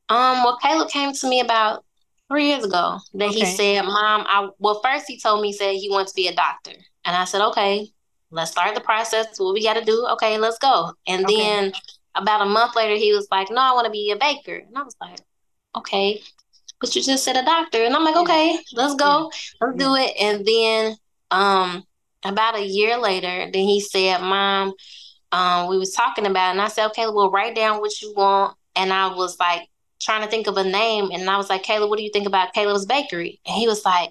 Um 0.08 0.42
well 0.44 0.58
caleb 0.58 0.88
came 0.88 1.12
to 1.12 1.28
me 1.28 1.40
about 1.40 1.84
three 2.28 2.48
years 2.48 2.64
ago. 2.64 2.98
That 3.14 3.30
okay. 3.30 3.40
he 3.40 3.44
said 3.44 3.82
mom 3.82 4.24
i 4.28 4.48
well 4.58 4.80
first 4.82 5.06
he 5.08 5.18
told 5.18 5.42
me 5.42 5.48
he 5.48 5.52
said 5.54 5.74
he 5.74 5.90
wants 5.90 6.12
to 6.12 6.16
be 6.16 6.28
a 6.28 6.34
doctor. 6.34 6.72
And 7.04 7.16
i 7.16 7.24
said 7.24 7.42
okay 7.48 7.88
let's 8.30 8.52
start 8.52 8.74
the 8.74 8.80
process. 8.80 9.38
What 9.38 9.54
we 9.54 9.64
got 9.64 9.74
to 9.74 9.84
do? 9.84 10.06
Okay 10.12 10.38
let's 10.38 10.58
go. 10.58 10.92
And 11.06 11.24
okay. 11.24 11.36
then 11.36 11.72
about 12.14 12.42
a 12.42 12.46
month 12.46 12.76
later 12.76 12.96
he 12.96 13.12
was 13.12 13.28
like 13.30 13.50
no 13.50 13.60
i 13.60 13.72
want 13.72 13.86
to 13.86 13.90
be 13.90 14.10
a 14.10 14.16
baker. 14.16 14.56
And 14.56 14.76
i 14.76 14.82
was 14.82 14.96
like 15.00 15.20
okay 15.76 16.20
but 16.80 16.96
you 16.96 17.02
just 17.02 17.24
said 17.24 17.36
a 17.36 17.44
doctor. 17.44 17.84
And 17.84 17.94
i'm 17.94 18.04
like 18.04 18.16
okay 18.16 18.58
let's 18.74 18.94
go. 18.94 19.30
Yeah. 19.32 19.66
let's 19.66 19.78
do 19.78 19.94
it. 19.96 20.12
And 20.18 20.46
then 20.46 20.96
um, 21.30 21.84
about 22.24 22.56
a 22.56 22.64
year 22.64 22.98
later, 22.98 23.50
then 23.50 23.62
he 23.62 23.80
said, 23.80 24.20
Mom, 24.20 24.74
um, 25.32 25.68
we 25.68 25.78
was 25.78 25.92
talking 25.92 26.26
about 26.26 26.48
it. 26.48 26.52
And 26.52 26.60
I 26.60 26.68
said, 26.68 26.86
okay, 26.88 27.06
well, 27.06 27.30
write 27.30 27.54
down 27.54 27.80
what 27.80 28.00
you 28.00 28.12
want. 28.16 28.56
And 28.76 28.92
I 28.92 29.14
was 29.14 29.38
like 29.38 29.68
trying 30.00 30.22
to 30.22 30.28
think 30.28 30.46
of 30.46 30.56
a 30.56 30.64
name. 30.64 31.10
And 31.12 31.28
I 31.28 31.36
was 31.36 31.48
like, 31.48 31.62
Caleb, 31.62 31.90
what 31.90 31.98
do 31.98 32.04
you 32.04 32.10
think 32.12 32.26
about 32.26 32.52
Caleb's 32.52 32.86
Bakery? 32.86 33.40
And 33.46 33.56
he 33.56 33.66
was 33.66 33.84
like, 33.84 34.10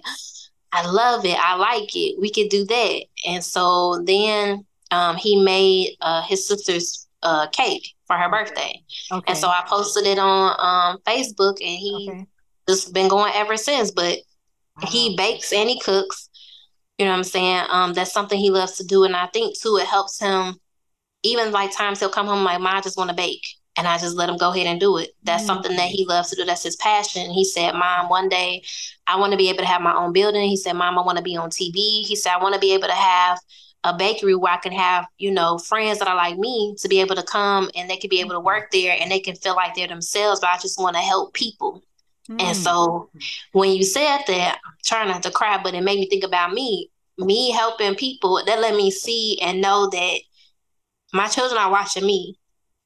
I 0.72 0.88
love 0.88 1.24
it. 1.24 1.36
I 1.38 1.56
like 1.56 1.94
it. 1.94 2.20
We 2.20 2.30
could 2.30 2.48
do 2.48 2.64
that. 2.64 3.02
And 3.26 3.44
so 3.44 4.02
then 4.04 4.64
um, 4.90 5.16
he 5.16 5.42
made 5.42 5.96
uh, 6.00 6.22
his 6.22 6.46
sister's 6.46 7.06
uh, 7.22 7.48
cake 7.48 7.94
for 8.06 8.16
her 8.16 8.30
birthday. 8.30 8.82
Okay. 9.12 9.24
And 9.28 9.38
so 9.38 9.48
I 9.48 9.64
posted 9.66 10.06
it 10.06 10.18
on 10.18 10.56
um, 10.58 10.98
Facebook 11.06 11.56
and 11.60 11.78
he 11.78 12.08
okay. 12.10 12.26
just 12.68 12.92
been 12.92 13.08
going 13.08 13.32
ever 13.34 13.56
since. 13.56 13.90
But 13.90 14.18
wow. 14.80 14.88
he 14.88 15.16
bakes 15.16 15.52
and 15.52 15.68
he 15.68 15.80
cooks. 15.80 16.28
You 17.00 17.06
know 17.06 17.12
what 17.12 17.16
I'm 17.16 17.24
saying? 17.24 17.64
Um, 17.70 17.94
that's 17.94 18.12
something 18.12 18.38
he 18.38 18.50
loves 18.50 18.76
to 18.76 18.84
do. 18.84 19.04
And 19.04 19.16
I 19.16 19.26
think 19.28 19.58
too, 19.58 19.78
it 19.78 19.86
helps 19.86 20.20
him 20.20 20.56
even 21.22 21.50
like 21.50 21.74
times 21.74 21.98
he'll 21.98 22.10
come 22.10 22.26
home 22.26 22.44
like, 22.44 22.60
Mom, 22.60 22.76
I 22.76 22.82
just 22.82 22.98
want 22.98 23.08
to 23.08 23.16
bake. 23.16 23.46
And 23.78 23.88
I 23.88 23.96
just 23.96 24.16
let 24.16 24.28
him 24.28 24.36
go 24.36 24.50
ahead 24.50 24.66
and 24.66 24.78
do 24.78 24.98
it. 24.98 25.12
That's 25.22 25.44
mm-hmm. 25.44 25.46
something 25.46 25.76
that 25.76 25.88
he 25.88 26.04
loves 26.04 26.28
to 26.28 26.36
do. 26.36 26.44
That's 26.44 26.62
his 26.62 26.76
passion. 26.76 27.30
He 27.30 27.42
said, 27.42 27.72
Mom, 27.72 28.10
one 28.10 28.28
day 28.28 28.62
I 29.06 29.16
want 29.16 29.32
to 29.32 29.38
be 29.38 29.48
able 29.48 29.60
to 29.60 29.64
have 29.64 29.80
my 29.80 29.94
own 29.94 30.12
building. 30.12 30.46
He 30.46 30.58
said, 30.58 30.74
Mom, 30.74 30.98
I 30.98 31.02
want 31.02 31.16
to 31.16 31.24
be 31.24 31.38
on 31.38 31.48
TV. 31.48 32.04
He 32.04 32.16
said, 32.16 32.32
I 32.32 32.42
want 32.42 32.52
to 32.52 32.60
be 32.60 32.74
able 32.74 32.88
to 32.88 32.92
have 32.92 33.38
a 33.82 33.96
bakery 33.96 34.34
where 34.34 34.52
I 34.52 34.58
can 34.58 34.72
have, 34.72 35.06
you 35.16 35.30
know, 35.30 35.56
friends 35.56 36.00
that 36.00 36.08
are 36.08 36.16
like 36.16 36.36
me 36.36 36.74
to 36.80 36.88
be 36.88 37.00
able 37.00 37.14
to 37.14 37.22
come 37.22 37.70
and 37.74 37.88
they 37.88 37.96
can 37.96 38.10
be 38.10 38.20
able 38.20 38.32
to 38.32 38.40
work 38.40 38.72
there 38.72 38.94
and 39.00 39.10
they 39.10 39.20
can 39.20 39.36
feel 39.36 39.56
like 39.56 39.74
they're 39.74 39.88
themselves, 39.88 40.40
but 40.40 40.50
I 40.50 40.58
just 40.58 40.78
want 40.78 40.96
to 40.96 41.02
help 41.02 41.32
people. 41.32 41.82
Mm. 42.30 42.40
And 42.40 42.56
so 42.56 43.10
when 43.52 43.72
you 43.72 43.82
said 43.82 44.18
that, 44.26 44.58
I'm 44.64 44.72
trying 44.84 45.08
not 45.08 45.22
to 45.24 45.30
cry, 45.30 45.60
but 45.62 45.74
it 45.74 45.82
made 45.82 45.98
me 45.98 46.08
think 46.08 46.24
about 46.24 46.52
me. 46.52 46.90
Me 47.18 47.50
helping 47.50 47.94
people, 47.96 48.42
that 48.46 48.60
let 48.60 48.74
me 48.74 48.90
see 48.90 49.38
and 49.42 49.60
know 49.60 49.88
that 49.90 50.20
my 51.12 51.26
children 51.26 51.60
are 51.60 51.70
watching 51.70 52.06
me. 52.06 52.36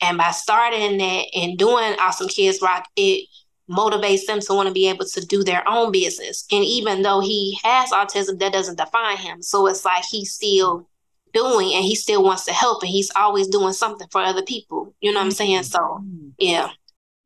And 0.00 0.18
by 0.18 0.32
starting 0.32 0.98
that 0.98 1.24
and 1.34 1.56
doing 1.56 1.94
Au-some 2.00 2.28
Kidz 2.28 2.60
Rock, 2.60 2.86
it 2.96 3.28
motivates 3.70 4.26
them 4.26 4.40
to 4.40 4.54
want 4.54 4.66
to 4.66 4.74
be 4.74 4.88
able 4.88 5.06
to 5.06 5.20
do 5.24 5.44
their 5.44 5.66
own 5.68 5.92
business. 5.92 6.44
And 6.50 6.64
even 6.64 7.02
though 7.02 7.20
he 7.20 7.58
has 7.62 7.90
autism, 7.90 8.38
that 8.40 8.52
doesn't 8.52 8.76
define 8.76 9.16
him. 9.16 9.40
So 9.40 9.66
it's 9.66 9.84
like 9.84 10.04
he's 10.10 10.32
still 10.32 10.88
doing 11.32 11.72
and 11.74 11.84
he 11.84 11.94
still 11.94 12.22
wants 12.22 12.44
to 12.44 12.52
help 12.52 12.82
and 12.82 12.90
he's 12.90 13.10
always 13.16 13.48
doing 13.48 13.72
something 13.72 14.08
for 14.10 14.20
other 14.20 14.42
people. 14.42 14.94
You 15.00 15.12
know 15.12 15.20
what 15.20 15.26
I'm 15.26 15.30
saying? 15.30 15.62
So, 15.64 16.04
yeah. 16.38 16.68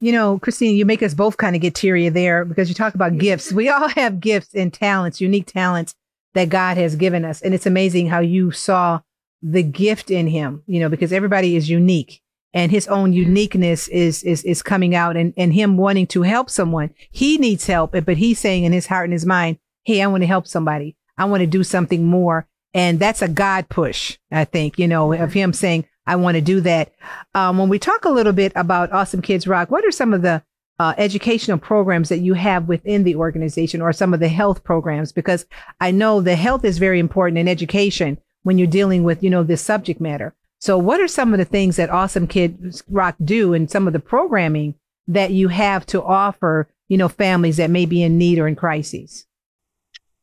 You 0.01 0.13
know, 0.13 0.39
Christine, 0.39 0.77
you 0.77 0.85
make 0.85 1.03
us 1.03 1.15
both 1.15 1.37
kind 1.37 1.57
of 1.57 1.63
get 1.63 1.75
teary 1.75 2.09
there 2.09 2.45
because 2.45 2.69
you 2.69 2.75
talk 2.75 2.95
about 2.95 3.19
gifts. 3.19 3.53
We 3.53 3.69
all 3.69 3.89
have 3.97 4.21
gifts 4.21 4.55
and 4.55 4.73
talents, 4.73 5.21
unique 5.21 5.47
talents 5.47 5.95
that 6.35 6.49
God 6.49 6.77
has 6.77 6.97
given 6.97 7.25
us. 7.25 7.41
And 7.43 7.55
it's 7.55 7.67
amazing 7.67 8.09
how 8.09 8.21
you 8.21 8.51
saw 8.51 9.01
the 9.43 9.63
gift 9.63 10.11
in 10.11 10.27
him, 10.27 10.63
you 10.67 10.81
know, 10.81 10.89
because 10.89 11.13
everybody 11.13 11.57
is 11.57 11.71
unique 11.71 12.21
and 12.53 12.73
his 12.73 12.89
own 12.89 13.11
mm-hmm. 13.11 13.29
uniqueness 13.29 13.89
is 13.89 14.23
is 14.23 14.43
is 14.45 14.63
coming 14.63 14.95
out 14.95 15.17
and, 15.17 15.35
and 15.37 15.53
him 15.53 15.77
wanting 15.77 16.07
to 16.09 16.23
help 16.23 16.51
someone. 16.51 16.91
He 17.11 17.39
needs 17.39 17.67
help, 17.67 17.93
but 17.93 18.17
he's 18.17 18.39
saying 18.39 18.65
in 18.65 18.73
his 18.73 18.87
heart 18.87 19.05
and 19.05 19.13
his 19.13 19.27
mind, 19.27 19.59
Hey, 19.85 20.03
I 20.03 20.07
want 20.07 20.23
to 20.23 20.27
help 20.27 20.47
somebody. 20.47 20.97
I 21.17 21.25
want 21.25 21.41
to 21.41 21.47
do 21.47 21.65
something 21.65 22.05
more. 22.05 22.47
And 22.75 23.01
that's 23.01 23.23
a 23.23 23.29
God 23.29 23.69
push, 23.69 24.19
I 24.31 24.45
think, 24.45 24.79
you 24.79 24.87
know, 24.87 25.13
of 25.13 25.21
mm-hmm. 25.21 25.39
him 25.39 25.53
saying, 25.53 25.87
I 26.09 26.17
want 26.17 26.37
to 26.37 26.41
do 26.41 26.61
that. 26.63 26.93
Um, 27.35 27.59
when 27.59 27.69
we 27.69 27.79
talk 27.79 28.07
a 28.07 28.11
little 28.11 28.33
bit 28.33 28.53
about 28.57 28.93
Au-some 28.93 29.23
Kidz 29.23 29.47
Rock, 29.47 29.71
what 29.71 29.85
are 29.85 29.91
some 29.91 30.15
of 30.15 30.23
the 30.23 30.43
uh, 30.81 30.95
educational 30.97 31.59
programs 31.59 32.09
that 32.09 32.21
you 32.21 32.35
have 32.35 32.67
within 32.67 33.05
the 33.05 33.15
organization 33.15 33.83
or 33.83 33.93
some 33.93 34.15
of 34.15 34.21
the 34.21 34.29
health 34.29 34.65
programs? 34.65 35.13
Because 35.13 35.45
I 35.81 35.91
know 35.91 36.21
the 36.21 36.35
health 36.35 36.65
is 36.65 36.79
very 36.79 36.99
important 36.99 37.39
in 37.39 37.47
education 37.47 38.19
when 38.43 38.57
you're 38.57 38.67
dealing 38.67 39.05
with, 39.05 39.23
you 39.23 39.29
know, 39.29 39.43
this 39.43 39.61
subject 39.61 40.01
matter. 40.01 40.35
So 40.61 40.79
what 40.79 41.01
are 41.01 41.09
some 41.09 41.35
of 41.35 41.39
the 41.39 41.45
things 41.45 41.77
that 41.77 41.91
Au-some 41.91 42.27
Kidz 42.27 42.83
Rock 42.89 43.15
do 43.23 43.53
and 43.53 43.71
some 43.71 43.87
of 43.87 43.93
the 43.93 44.01
programming 44.01 44.75
that 45.07 45.31
you 45.31 45.49
have 45.49 45.85
to 45.87 46.03
offer, 46.03 46.69
you 46.89 46.97
know, 46.97 47.09
families 47.09 47.59
that 47.59 47.71
may 47.71 47.85
be 47.85 48.03
in 48.03 48.17
need 48.17 48.39
or 48.39 48.49
in 48.49 48.57
crises? 48.57 49.27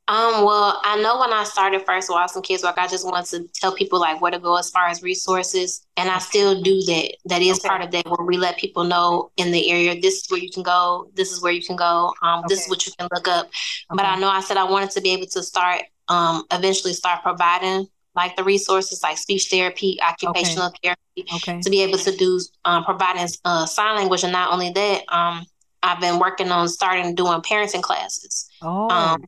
Um, 0.08 0.45
well, 0.45 0.80
I 0.84 1.01
know 1.01 1.20
when 1.20 1.34
I 1.34 1.43
started 1.43 1.84
first 1.84 2.10
with 2.10 2.18
Au-some 2.18 2.43
Kidz 2.43 2.64
Rock, 2.64 2.76
I 2.78 2.88
just 2.88 3.06
wanted 3.06 3.26
to 3.32 3.49
tell 3.60 3.74
people 3.74 3.99
like 3.99 4.22
where 4.22 4.30
to 4.30 4.38
go 4.38 4.56
as 4.56 4.70
far 4.70 4.88
as 4.88 5.01
resources. 5.01 5.86
And 5.97 6.10
I 6.10 6.20
still 6.20 6.62
do 6.62 6.80
that. 6.84 7.16
That 7.26 7.41
is 7.41 7.58
okay. 7.58 7.70
part 7.70 7.82
of 7.82 7.89
that 7.89 8.06
where 8.06 8.26
we 8.26 8.38
let 8.38 8.58
people 8.58 8.84
know 8.84 9.32
in 9.38 9.51
the 9.51 9.72
area, 9.72 9.99
this 9.99 10.22
is 10.22 10.30
where 10.30 10.39
you 10.39 10.51
can 10.51 10.62
go, 10.62 11.10
this 11.16 11.32
is 11.32 11.41
where 11.41 11.53
you 11.53 11.64
can 11.64 11.76
go, 11.76 12.14
um, 12.22 12.39
okay. 12.39 12.45
this 12.49 12.64
is 12.64 12.70
what 12.70 12.86
you 12.86 12.91
can 12.97 13.08
look 13.12 13.28
up. 13.28 13.47
Okay. 13.47 13.53
But 13.89 14.06
I 14.06 14.16
know 14.18 14.30
I 14.30 14.41
said 14.41 14.58
I 14.58 14.64
wanted 14.64 14.91
to 14.91 15.01
be 15.01 15.12
able 15.12 15.28
to 15.28 15.41
start 15.41 15.82
um 16.08 16.43
eventually 16.51 16.93
start 16.93 17.24
providing 17.24 17.88
like 18.16 18.36
the 18.36 18.43
resources 18.43 19.01
like 19.01 19.18
speech 19.18 19.49
therapy, 19.49 19.97
occupational 20.01 20.72
therapy, 20.84 21.26
okay. 21.36 21.60
to 21.60 21.70
be 21.70 21.82
able 21.82 21.97
to 21.97 22.16
do 22.16 22.39
um, 22.64 22.84
providing 22.84 23.28
uh, 23.43 23.66
sign 23.66 23.95
language. 23.95 24.24
And 24.24 24.32
not 24.32 24.53
only 24.53 24.70
that, 24.70 25.03
um, 25.10 25.45
I've 25.84 25.99
been 25.99 26.20
working 26.20 26.49
on 26.49 26.70
starting 26.70 27.14
doing 27.14 27.41
parenting 27.41 27.82
classes. 27.82 28.47
Oh. 28.62 28.89
Um, 28.89 29.26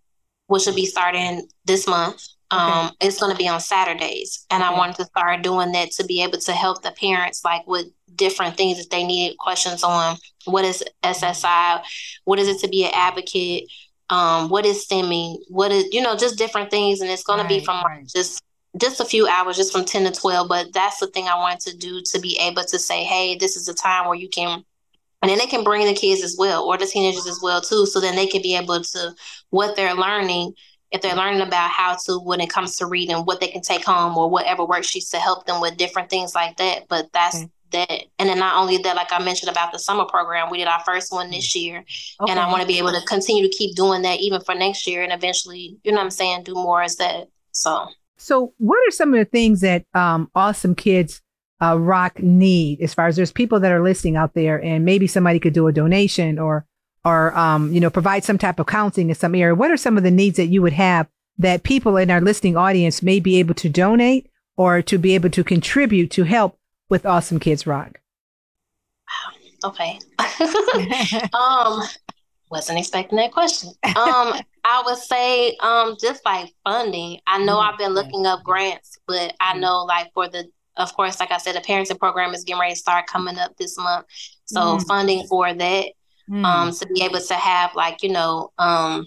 which 0.48 0.66
will 0.66 0.76
be 0.76 0.86
starting 0.86 1.48
this 1.66 1.88
month. 1.88 2.24
Um, 2.50 2.88
okay. 2.88 3.08
It's 3.08 3.20
going 3.20 3.32
to 3.32 3.38
be 3.38 3.48
on 3.48 3.60
Saturdays, 3.60 4.46
and 4.50 4.64
okay. 4.64 4.74
I 4.74 4.78
wanted 4.78 4.96
to 4.98 5.06
start 5.06 5.42
doing 5.42 5.74
that 5.74 5.92
to 5.92 6.06
be 6.06 6.24
able 6.24 6.40
to 6.40 6.54
help 6.54 6.82
the 6.82 6.92
parents, 6.92 7.44
like 7.44 7.68
with 7.68 7.88
different 8.16 8.56
things 8.56 8.78
that 8.78 8.90
they 8.90 9.04
needed 9.04 9.38
questions 9.38 9.84
on. 9.84 10.16
What 10.46 10.64
is 10.64 10.84
SSI? 11.04 11.84
What 12.24 12.40
is 12.40 12.48
it 12.48 12.60
to 12.60 12.70
be 12.70 12.86
an 12.86 12.92
advocate? 12.94 13.66
Um, 14.10 14.50
what 14.50 14.66
is 14.66 14.88
stimming? 14.88 15.40
What 15.50 15.74
is 15.74 15.86
you 15.92 16.02
know 16.02 16.16
just 16.16 16.38
different 16.38 16.72
things, 16.72 17.02
and 17.02 17.10
it's 17.10 17.24
going 17.24 17.40
right, 17.40 17.50
to 17.50 17.60
be 17.60 17.66
from 17.66 17.84
right. 17.84 18.08
just 18.08 18.42
just 18.80 19.02
a 19.02 19.06
few 19.06 19.28
hours, 19.28 19.58
just 19.58 19.74
from 19.74 19.84
ten 19.84 20.06
to 20.06 20.18
twelve. 20.18 20.48
But 20.48 20.72
that's 20.72 21.00
the 21.00 21.08
thing 21.08 21.28
I 21.28 21.36
wanted 21.36 21.60
to 21.72 21.78
do 21.78 22.02
to 22.02 22.20
be 22.20 22.40
able 22.40 22.64
to 22.64 22.80
say, 22.80 23.04
hey, 23.04 23.36
this 23.36 23.58
is 23.58 23.68
a 23.68 23.74
time 23.74 24.06
where 24.06 24.16
you 24.16 24.30
can 24.30 24.64
and 25.22 25.30
then 25.30 25.38
they 25.38 25.46
can 25.46 25.64
bring 25.64 25.86
the 25.86 25.94
kids 25.94 26.24
as 26.24 26.36
well 26.38 26.64
or 26.64 26.78
the 26.78 26.86
teenagers 26.86 27.28
as 27.28 27.40
well 27.42 27.62
too 27.62 27.86
so 27.86 28.00
then 28.00 28.16
they 28.16 28.28
can 28.28 28.42
be 28.42 28.56
able 28.56 28.82
to 28.82 29.14
what 29.50 29.76
they're 29.76 29.96
learning 29.96 30.54
if 30.92 31.02
they're 31.02 31.16
learning 31.16 31.42
about 31.42 31.70
how 31.70 31.96
to 32.06 32.20
when 32.20 32.40
it 32.40 32.50
comes 32.50 32.78
to 32.78 32.86
reading 32.86 33.18
what 33.18 33.40
they 33.40 33.48
can 33.48 33.62
take 33.62 33.84
home 33.84 34.18
or 34.18 34.30
whatever 34.30 34.64
worksheets 34.64 35.12
to 35.12 35.18
help 35.18 35.46
them 35.46 35.60
with 35.60 35.78
different 35.78 36.10
things 36.10 36.36
like 36.36 36.56
that 36.58 36.88
but 36.88 37.12
that's 37.14 37.38
okay. 37.38 37.50
that 37.72 38.04
and 38.20 38.30
then 38.30 38.40
not 38.40 38.56
only 38.56 38.78
that 38.78 38.96
like 38.96 39.12
i 39.12 39.24
mentioned 39.24 39.50
about 39.50 39.72
the 39.72 39.80
summer 39.80 40.06
program 40.06 40.50
we 40.50 40.58
did 40.58 40.68
our 40.68 40.84
first 40.86 41.12
one 41.12 41.30
this 41.30 41.56
year 41.56 41.84
okay. 42.22 42.32
and 42.32 42.40
i 42.40 42.48
want 42.48 42.62
to 42.62 42.68
be 42.68 42.78
able 42.78 42.92
to 42.92 43.02
continue 43.08 43.44
to 43.44 43.58
keep 43.58 43.76
doing 43.76 44.02
that 44.02 44.20
even 44.20 44.40
for 44.42 44.56
next 44.56 44.88
year 44.88 45.04
and 45.04 45.12
eventually 45.12 45.78
you 45.84 45.92
know 45.92 45.98
what 45.98 46.04
i'm 46.04 46.12
saying 46.12 46.44
do 46.44 46.54
more 46.54 46.82
as 46.82 46.96
that 46.98 47.28
so 47.52 47.88
so 48.18 48.54
what 48.58 48.78
are 48.88 48.92
some 48.92 49.14
of 49.14 49.20
the 49.20 49.26
things 49.26 49.62
that 49.62 49.86
um, 49.94 50.30
Au-some 50.34 50.74
Kidz 50.74 51.22
uh, 51.62 51.78
rock 51.78 52.20
need 52.20 52.82
as 52.82 52.94
far 52.94 53.08
as 53.08 53.16
there's 53.16 53.32
people 53.32 53.60
that 53.60 53.72
are 53.72 53.82
listening 53.82 54.16
out 54.16 54.34
there 54.34 54.62
and 54.64 54.86
maybe 54.86 55.08
somebody 55.08 55.40
could 55.40 55.54
do 55.54 55.68
a 55.68 55.74
donation 55.74 56.38
or 56.38 56.66
or 57.04 57.36
um, 57.38 57.74
you 57.74 57.80
know 57.80 57.90
provide 57.90 58.24
some 58.24 58.38
type 58.38 58.60
of 58.60 58.68
counseling 58.68 59.10
in 59.10 59.16
some 59.16 59.34
area 59.34 59.56
what 59.56 59.72
are 59.72 59.78
some 59.78 59.98
of 59.98 60.04
the 60.04 60.12
needs 60.12 60.38
that 60.38 60.48
you 60.48 60.62
would 60.62 60.74
have 60.74 61.08
that 61.38 61.64
people 61.64 61.98
in 61.98 62.12
our 62.12 62.22
listening 62.22 62.58
audience 62.58 63.02
may 63.02 63.20
be 63.20 63.38
able 63.38 63.54
to 63.56 63.70
donate 63.70 64.30
or 64.56 64.82
to 64.82 64.98
be 64.98 65.14
able 65.16 65.30
to 65.30 65.44
contribute 65.44 66.10
to 66.12 66.24
help 66.24 66.58
with 66.90 67.06
Au-some 67.06 67.40
Kidz 67.40 67.66
Rock 67.66 68.02
okay 69.64 70.00
um 71.34 71.82
wasn't 72.50 72.80
expecting 72.80 73.18
that 73.18 73.32
question 73.32 73.70
um 73.84 74.34
i 74.64 74.82
would 74.86 74.98
say 74.98 75.56
um 75.58 75.98
just 76.00 76.24
like 76.24 76.54
funding 76.64 77.20
i 77.28 77.38
know 77.40 77.58
mm-hmm. 77.58 77.74
i've 77.74 77.78
been 77.78 77.94
looking 77.94 78.26
up 78.26 78.42
grants 78.44 78.98
but 79.06 79.34
i 79.42 79.52
mm-hmm. 79.52 79.62
know 79.62 79.84
like 79.84 80.12
for 80.14 80.30
the 80.30 80.50
of 80.78 80.94
course, 80.94 81.20
like 81.20 81.32
I 81.32 81.38
said, 81.38 81.56
the 81.56 81.62
parenting 81.62 82.00
program 82.00 82.34
is 82.34 82.44
getting 82.44 82.62
ready 82.62 82.74
to 82.74 82.80
start 82.80 83.08
coming 83.08 83.38
up 83.38 83.56
this 83.58 83.78
month. 83.78 84.06
So 84.46 84.78
mm. 84.78 84.88
funding 84.88 85.26
for 85.28 85.54
that, 85.54 85.86
mm. 86.30 86.46
um, 86.46 86.72
to 86.72 86.88
be 86.88 87.04
able 87.04 87.20
to 87.20 87.34
have 87.34 87.76
like, 87.76 88.04
you 88.04 88.10
know, 88.10 88.52
um, 88.58 89.06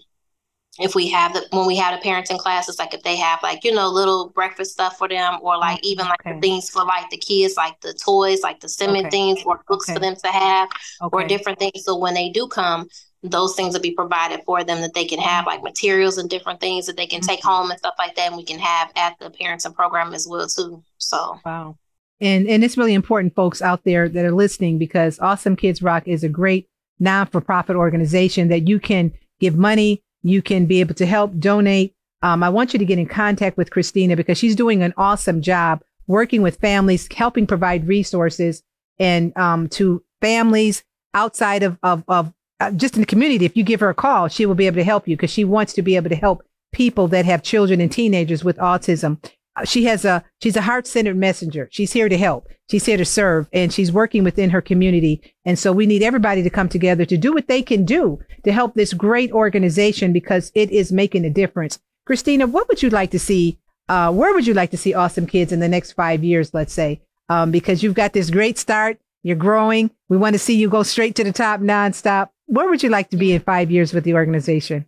if 0.78 0.94
we 0.94 1.08
have 1.08 1.32
the 1.32 1.46
when 1.50 1.66
we 1.66 1.76
have 1.76 2.00
the 2.00 2.08
parenting 2.08 2.38
classes, 2.38 2.78
like 2.78 2.94
if 2.94 3.02
they 3.02 3.16
have 3.16 3.42
like, 3.42 3.64
you 3.64 3.72
know, 3.72 3.88
little 3.88 4.30
breakfast 4.30 4.72
stuff 4.72 4.96
for 4.96 5.08
them 5.08 5.38
or 5.42 5.58
like 5.58 5.78
mm, 5.78 5.84
even 5.84 6.06
like 6.06 6.22
the 6.24 6.38
things 6.40 6.70
for 6.70 6.84
like 6.84 7.10
the 7.10 7.16
kids, 7.16 7.56
like 7.56 7.78
the 7.80 7.92
toys, 7.92 8.42
like 8.42 8.60
the 8.60 8.68
cement 8.68 9.06
okay. 9.06 9.10
things 9.10 9.42
or 9.44 9.62
books 9.66 9.88
okay. 9.88 9.94
for 9.94 10.00
them 10.00 10.14
to 10.16 10.28
have 10.28 10.68
or 11.12 11.24
different 11.24 11.58
things. 11.58 11.84
So 11.84 11.96
when 11.96 12.14
they 12.14 12.30
do 12.30 12.46
come, 12.46 12.88
those 13.22 13.54
things 13.54 13.74
will 13.74 13.80
be 13.80 13.92
provided 13.92 14.40
for 14.44 14.64
them 14.64 14.80
that 14.80 14.94
they 14.94 15.04
can 15.04 15.18
have 15.18 15.46
like 15.46 15.62
materials 15.62 16.16
and 16.16 16.30
different 16.30 16.60
things 16.60 16.86
that 16.86 16.96
they 16.96 17.06
can 17.06 17.20
take 17.20 17.40
mm-hmm. 17.40 17.48
home 17.48 17.70
and 17.70 17.78
stuff 17.78 17.94
like 17.98 18.14
that 18.16 18.28
and 18.28 18.36
we 18.36 18.44
can 18.44 18.58
have 18.58 18.90
at 18.96 19.18
the 19.18 19.30
parents 19.30 19.64
and 19.64 19.74
program 19.74 20.14
as 20.14 20.26
well 20.26 20.46
too 20.46 20.82
so. 20.98 21.38
Wow. 21.44 21.76
And 22.20 22.48
and 22.48 22.64
it's 22.64 22.76
really 22.76 22.94
important 22.94 23.34
folks 23.34 23.62
out 23.62 23.84
there 23.84 24.08
that 24.08 24.24
are 24.24 24.32
listening 24.32 24.78
because 24.78 25.18
Au-some 25.20 25.56
Kidz 25.56 25.82
Rock 25.82 26.06
is 26.06 26.24
a 26.24 26.28
great 26.28 26.68
non-for-profit 26.98 27.76
organization 27.76 28.48
that 28.48 28.68
you 28.68 28.78
can 28.78 29.12
give 29.38 29.56
money 29.56 30.02
you 30.22 30.42
can 30.42 30.66
be 30.66 30.80
able 30.80 30.94
to 30.94 31.06
help 31.06 31.38
donate. 31.38 31.94
Um, 32.22 32.42
i 32.42 32.50
want 32.50 32.74
you 32.74 32.78
to 32.78 32.84
get 32.84 32.98
in 32.98 33.06
contact 33.06 33.56
with 33.56 33.70
christina 33.70 34.14
because 34.14 34.36
she's 34.36 34.54
doing 34.54 34.82
an 34.82 34.92
awesome 34.98 35.40
job 35.40 35.80
working 36.06 36.42
with 36.42 36.58
families 36.58 37.08
helping 37.10 37.46
provide 37.46 37.88
resources 37.88 38.62
and 38.98 39.34
um, 39.38 39.68
to 39.70 40.04
families 40.20 40.84
outside 41.14 41.62
of, 41.62 41.78
of, 41.82 42.04
of 42.08 42.34
just 42.76 42.94
in 42.94 43.00
the 43.00 43.06
community, 43.06 43.44
if 43.44 43.56
you 43.56 43.64
give 43.64 43.80
her 43.80 43.88
a 43.88 43.94
call, 43.94 44.28
she 44.28 44.44
will 44.44 44.54
be 44.54 44.66
able 44.66 44.76
to 44.76 44.84
help 44.84 45.08
you 45.08 45.16
because 45.16 45.30
she 45.30 45.44
wants 45.44 45.72
to 45.74 45.82
be 45.82 45.96
able 45.96 46.10
to 46.10 46.16
help 46.16 46.42
people 46.72 47.08
that 47.08 47.24
have 47.24 47.42
children 47.42 47.80
and 47.80 47.90
teenagers 47.90 48.44
with 48.44 48.56
autism. 48.58 49.18
Uh, 49.56 49.64
she 49.64 49.84
has 49.84 50.04
a 50.04 50.24
she's 50.40 50.56
a 50.56 50.62
heart-centered 50.62 51.16
messenger. 51.16 51.68
She's 51.72 51.92
here 51.92 52.08
to 52.08 52.16
help. 52.18 52.46
She's 52.70 52.86
here 52.86 52.96
to 52.96 53.04
serve 53.04 53.48
and 53.52 53.72
she's 53.72 53.90
working 53.90 54.22
within 54.22 54.50
her 54.50 54.60
community. 54.60 55.34
And 55.44 55.58
so 55.58 55.72
we 55.72 55.86
need 55.86 56.02
everybody 56.02 56.42
to 56.42 56.50
come 56.50 56.68
together 56.68 57.04
to 57.04 57.16
do 57.16 57.32
what 57.32 57.48
they 57.48 57.62
can 57.62 57.84
do 57.84 58.20
to 58.44 58.52
help 58.52 58.74
this 58.74 58.92
great 58.92 59.32
organization 59.32 60.12
because 60.12 60.52
it 60.54 60.70
is 60.70 60.92
making 60.92 61.24
a 61.24 61.30
difference. 61.30 61.80
Christina, 62.06 62.46
what 62.46 62.68
would 62.68 62.82
you 62.82 62.90
like 62.90 63.10
to 63.10 63.18
see? 63.18 63.58
Uh, 63.88 64.12
where 64.12 64.32
would 64.32 64.46
you 64.46 64.54
like 64.54 64.70
to 64.70 64.76
see 64.76 64.94
Au-some 64.94 65.26
Kidz 65.26 65.50
in 65.50 65.58
the 65.58 65.68
next 65.68 65.92
five 65.92 66.22
years, 66.22 66.54
let's 66.54 66.72
say? 66.72 67.00
Um, 67.28 67.50
because 67.50 67.82
you've 67.82 67.94
got 67.94 68.12
this 68.12 68.30
great 68.30 68.56
start, 68.56 69.00
you're 69.22 69.36
growing. 69.36 69.90
We 70.08 70.16
want 70.16 70.34
to 70.34 70.38
see 70.38 70.56
you 70.56 70.68
go 70.68 70.84
straight 70.84 71.16
to 71.16 71.24
the 71.24 71.32
top 71.32 71.60
nonstop 71.60 72.30
where 72.50 72.68
would 72.68 72.82
you 72.82 72.88
like 72.88 73.10
to 73.10 73.16
be 73.16 73.32
in 73.32 73.40
five 73.40 73.70
years 73.70 73.94
with 73.94 74.02
the 74.02 74.14
organization? 74.14 74.84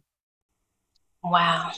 Wow. 1.23 1.71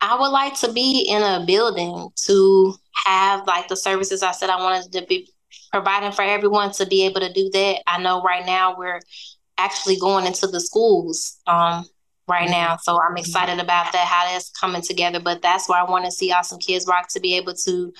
I 0.00 0.18
would 0.18 0.30
like 0.30 0.58
to 0.60 0.72
be 0.72 1.06
in 1.08 1.22
a 1.22 1.44
building 1.46 2.08
to 2.24 2.74
have 3.04 3.46
like 3.46 3.68
the 3.68 3.76
services 3.76 4.22
I 4.22 4.32
said 4.32 4.48
I 4.48 4.56
wanted 4.56 4.92
to 4.92 5.04
be 5.06 5.28
providing 5.70 6.12
for 6.12 6.22
everyone 6.22 6.72
to 6.72 6.86
be 6.86 7.04
able 7.04 7.20
to 7.20 7.32
do 7.32 7.50
that. 7.50 7.82
I 7.86 7.98
know 7.98 8.22
right 8.22 8.46
now 8.46 8.76
we're 8.78 9.00
actually 9.58 9.98
going 9.98 10.24
into 10.24 10.46
the 10.46 10.60
schools 10.60 11.38
um, 11.46 11.84
right 12.26 12.48
now. 12.48 12.78
So 12.82 12.98
I'm 12.98 13.18
excited 13.18 13.58
about 13.58 13.92
that, 13.92 14.06
how 14.06 14.32
that's 14.32 14.50
coming 14.50 14.82
together. 14.82 15.20
But 15.20 15.42
that's 15.42 15.68
where 15.68 15.78
I 15.78 15.90
want 15.90 16.06
to 16.06 16.10
see 16.10 16.32
Au-some 16.32 16.60
Kidz 16.60 16.88
Rock 16.88 17.08
to 17.10 17.20
be 17.20 17.36
able 17.36 17.54
to 17.66 17.92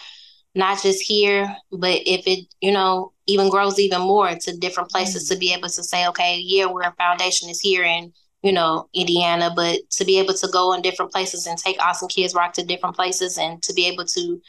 not 0.57 0.83
just 0.83 1.03
here, 1.03 1.55
but 1.71 2.01
if 2.07 2.27
it, 2.27 2.47
you 2.61 2.73
know, 2.73 3.13
even 3.27 3.51
grows 3.51 3.79
even 3.79 4.01
more 4.01 4.35
to 4.35 4.57
different 4.57 4.91
places 4.91 5.25
mm-hmm. 5.25 5.35
to 5.35 5.41
be 5.41 5.53
able 5.53 5.69
to 5.69 5.85
say, 5.85 6.07
okay, 6.09 6.39
yeah, 6.39 6.67
we're 6.67 6.83
a 6.83 6.95
foundation 6.99 7.49
is 7.49 7.61
here 7.61 7.85
in, 7.85 8.13
you 8.43 8.53
know, 8.53 8.89
Indiana, 8.95 9.53
but 9.55 9.81
to 9.91 10.05
be 10.05 10.19
able 10.19 10.35
to 10.35 10.49
go 10.49 10.73
in 10.73 10.83
different 10.83 11.13
places 11.13 11.47
and 11.47 11.59
take 11.59 11.77
Au-some 11.81 12.09
Kidz 12.09 12.35
Rock 12.35 12.55
to 12.55 12.65
different 12.65 12.97
places 12.97 13.39
and 13.39 13.63
to 13.63 13.75
be 13.75 13.87
able 13.87 14.05
to, 14.05 14.41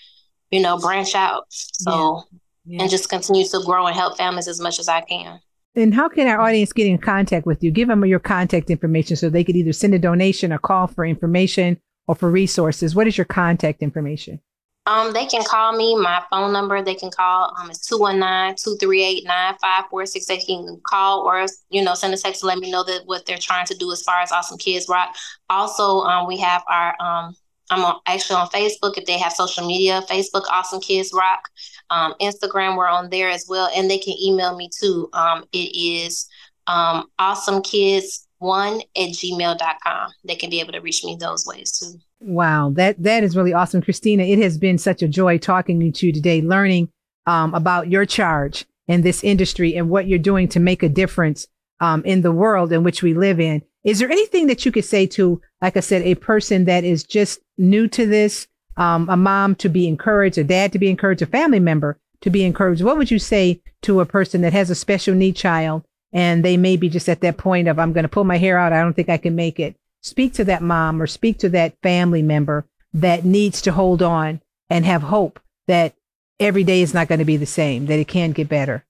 you 0.52 0.62
know, 0.62 0.78
branch 0.78 1.14
out. 1.14 1.46
So 1.50 2.24
yeah. 2.32 2.40
Yeah. 2.68 2.82
and 2.82 2.92
just 2.92 3.10
continue 3.10 3.46
to 3.46 3.62
grow 3.66 3.88
and 3.88 3.96
help 3.96 4.18
families 4.18 4.48
as 4.48 4.60
much 4.60 4.80
as 4.80 4.90
I 4.90 5.02
can. 5.02 5.40
And 5.76 5.94
how 5.94 6.10
can 6.10 6.28
our 6.28 6.40
audience 6.40 6.74
get 6.74 6.88
in 6.88 6.98
contact 6.98 7.46
with 7.46 7.64
you? 7.64 7.72
Give 7.72 7.88
them 7.88 8.04
your 8.06 8.20
contact 8.20 8.70
information 8.70 9.16
so 9.16 9.30
they 9.30 9.44
could 9.44 9.56
either 9.56 9.74
send 9.74 9.94
a 9.94 10.00
donation 10.00 10.52
or 10.52 10.58
call 10.58 10.88
for 10.88 11.06
information 11.06 11.80
or 12.08 12.16
for 12.16 12.30
resources. 12.32 12.96
What 12.96 13.08
is 13.08 13.18
your 13.18 13.26
contact 13.26 13.82
information? 13.82 14.42
Um, 14.88 15.14
they 15.14 15.26
can 15.26 15.44
call 15.44 15.76
me. 15.76 15.96
My 15.96 16.24
phone 16.30 16.54
number 16.54 16.82
they 16.82 16.96
can 16.96 17.12
call 17.12 17.54
um 17.60 17.70
is 17.70 17.80
219-238-9546. 17.92 20.26
They 20.26 20.38
can 20.38 20.80
call 20.88 21.28
or 21.28 21.46
you 21.70 21.84
know 21.84 21.94
send 21.94 22.14
a 22.14 22.18
text 22.18 22.40
to 22.42 22.48
let 22.48 22.58
me 22.58 22.72
know 22.72 22.84
that 22.86 23.02
what 23.06 23.26
they're 23.26 23.38
trying 23.38 23.66
to 23.68 23.76
do 23.76 23.92
as 23.92 24.02
far 24.02 24.22
as 24.22 24.32
Au-some 24.32 24.58
Kidz 24.58 24.90
Rock. 24.90 25.14
Also, 25.50 26.00
um, 26.02 26.26
we 26.26 26.38
have 26.38 26.64
our 26.70 26.96
um 27.02 27.36
I'm 27.70 27.84
on, 27.84 28.00
actually 28.08 28.38
on 28.38 28.48
Facebook 28.48 28.98
if 28.98 29.06
they 29.06 29.18
have 29.18 29.34
social 29.34 29.68
media, 29.68 30.02
Facebook 30.10 30.46
Au-some 30.50 30.80
Kidz 30.80 31.14
Rock. 31.14 31.42
Um, 31.90 32.14
Instagram, 32.22 32.78
we're 32.78 32.88
on 32.88 33.10
there 33.10 33.30
as 33.30 33.46
well. 33.50 33.70
And 33.76 33.92
they 33.92 33.98
can 33.98 34.14
email 34.22 34.56
me 34.56 34.70
too. 34.74 35.10
Um, 35.12 35.44
it 35.52 35.76
is 35.78 36.30
um, 36.68 37.10
awesome 37.20 37.62
kids 37.62 38.28
one 38.40 38.82
at 38.96 39.10
gmail.com. 39.10 40.12
They 40.24 40.36
can 40.36 40.50
be 40.50 40.60
able 40.60 40.74
to 40.74 40.80
reach 40.80 41.04
me 41.04 41.18
those 41.20 41.46
ways 41.46 41.72
too. 41.72 42.00
Wow, 42.20 42.72
that 42.76 43.02
that 43.04 43.24
is 43.24 43.38
really 43.38 43.54
awesome, 43.54 43.82
Christina. 43.82 44.24
It 44.24 44.40
has 44.40 44.58
been 44.58 44.78
such 44.78 45.04
a 45.04 45.08
joy 45.08 45.38
talking 45.38 45.92
to 45.92 46.06
you 46.08 46.12
today, 46.12 46.42
learning 46.42 46.90
um, 47.28 47.54
about 47.54 47.90
your 47.90 48.06
charge 48.06 48.66
in 48.88 49.02
this 49.02 49.24
industry 49.24 49.76
and 49.76 49.90
what 49.90 50.08
you're 50.08 50.18
doing 50.18 50.48
to 50.50 50.60
make 50.60 50.82
a 50.82 50.90
difference 50.90 51.48
um, 51.80 52.04
in 52.06 52.22
the 52.22 52.32
world 52.32 52.72
in 52.72 52.84
which 52.84 53.04
we 53.04 53.14
live 53.14 53.40
in. 53.40 53.62
Is 53.84 54.00
there 54.00 54.10
anything 54.10 54.48
that 54.48 54.66
you 54.66 54.72
could 54.72 54.86
say 54.86 55.06
to, 55.08 55.42
like 55.62 55.78
I 55.78 55.82
said, 55.82 56.02
a 56.02 56.16
person 56.16 56.66
that 56.66 56.84
is 56.84 57.04
just 57.04 57.40
new 57.58 57.88
to 57.90 58.06
this, 58.06 58.48
um, 58.78 59.08
a 59.10 59.18
mom 59.18 59.56
to 59.56 59.70
be 59.70 59.88
encouraged, 59.88 60.38
a 60.38 60.44
dad 60.44 60.74
to 60.74 60.80
be 60.80 60.90
encouraged, 60.90 61.22
a 61.22 61.28
family 61.28 61.60
member 61.60 62.00
to 62.22 62.30
be 62.30 62.44
encouraged? 62.44 62.84
What 62.84 62.98
would 62.98 63.12
you 63.12 63.20
say 63.20 63.62
to 63.84 64.00
a 64.00 64.06
person 64.06 64.42
that 64.42 64.54
has 64.54 64.70
a 64.70 64.76
special 64.76 65.14
need 65.14 65.36
child 65.36 65.84
and 66.12 66.44
they 66.44 66.58
may 66.58 66.78
be 66.78 66.90
just 66.90 67.08
at 67.10 67.22
that 67.22 67.38
point 67.38 67.68
of, 67.68 67.78
I'm 67.78 67.94
going 67.94 68.04
to 68.04 68.10
pull 68.10 68.24
my 68.24 68.38
hair 68.38 68.58
out. 68.58 68.74
I 68.74 68.82
don't 68.82 68.94
think 68.94 69.10
I 69.10 69.18
can 69.18 69.36
make 69.36 69.60
it. 69.60 69.76
Speak 70.08 70.34
to 70.34 70.46
that 70.46 70.62
mom 70.62 71.02
or 71.02 71.08
speak 71.08 71.40
to 71.40 71.50
that 71.50 71.76
family 71.84 72.22
member 72.22 72.66
that 72.94 73.26
needs 73.26 73.62
to 73.64 73.72
hold 73.72 74.02
on 74.02 74.42
and 74.70 74.86
have 74.86 75.04
hope 75.04 75.40
that 75.68 75.94
every 76.40 76.64
day 76.64 76.82
is 76.82 76.94
not 76.94 77.08
going 77.08 77.20
to 77.20 77.26
be 77.26 77.38
the 77.38 77.46
same, 77.46 77.86
that 77.88 78.00
it 78.00 78.08
can 78.08 78.32
get 78.32 78.50
better? 78.50 78.86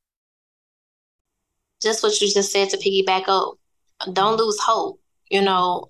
Just 1.81 2.03
what 2.03 2.19
you 2.21 2.31
just 2.31 2.51
said 2.51 2.69
to 2.69 2.77
piggyback 2.77 3.27
up. 3.27 3.55
Don't 4.13 4.37
lose 4.37 4.59
hope. 4.59 4.99
You 5.29 5.41
know, 5.41 5.89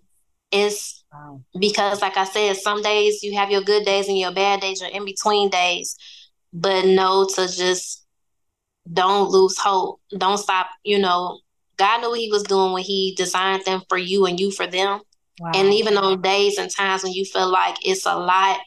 it's 0.52 1.04
wow. 1.14 1.42
because, 1.58 2.02
like 2.02 2.18
I 2.18 2.26
said, 2.26 2.58
some 2.58 2.82
days 2.82 3.24
you 3.24 3.38
have 3.38 3.52
your 3.52 3.62
good 3.62 3.86
days 3.86 4.08
and 4.08 4.18
your 4.18 4.34
bad 4.34 4.62
days, 4.62 4.82
your 4.82 4.90
in 4.90 5.06
between 5.06 5.50
days, 5.50 5.96
but 6.54 6.86
know 6.86 7.28
to 7.36 7.48
just 7.48 8.06
don't 8.92 9.30
lose 9.30 9.58
hope. 9.58 10.02
Don't 10.18 10.38
stop. 10.38 10.68
You 10.84 11.00
know, 11.00 11.40
God 11.78 12.02
knew 12.02 12.10
what 12.10 12.20
He 12.20 12.32
was 12.32 12.44
doing 12.44 12.74
when 12.74 12.84
He 12.84 13.14
designed 13.16 13.66
them 13.66 13.82
for 13.90 13.98
you 13.98 14.26
and 14.26 14.40
you 14.40 14.52
for 14.52 14.68
them. 14.68 15.02
Wow. 15.40 15.52
And 15.56 15.74
even 15.74 15.98
on 15.98 16.22
days 16.22 16.58
and 16.58 16.70
times 16.70 17.04
when 17.04 17.14
you 17.14 17.26
feel 17.26 17.50
like 17.50 17.76
it's 17.86 18.06
a 18.06 18.16
lot, 18.16 18.60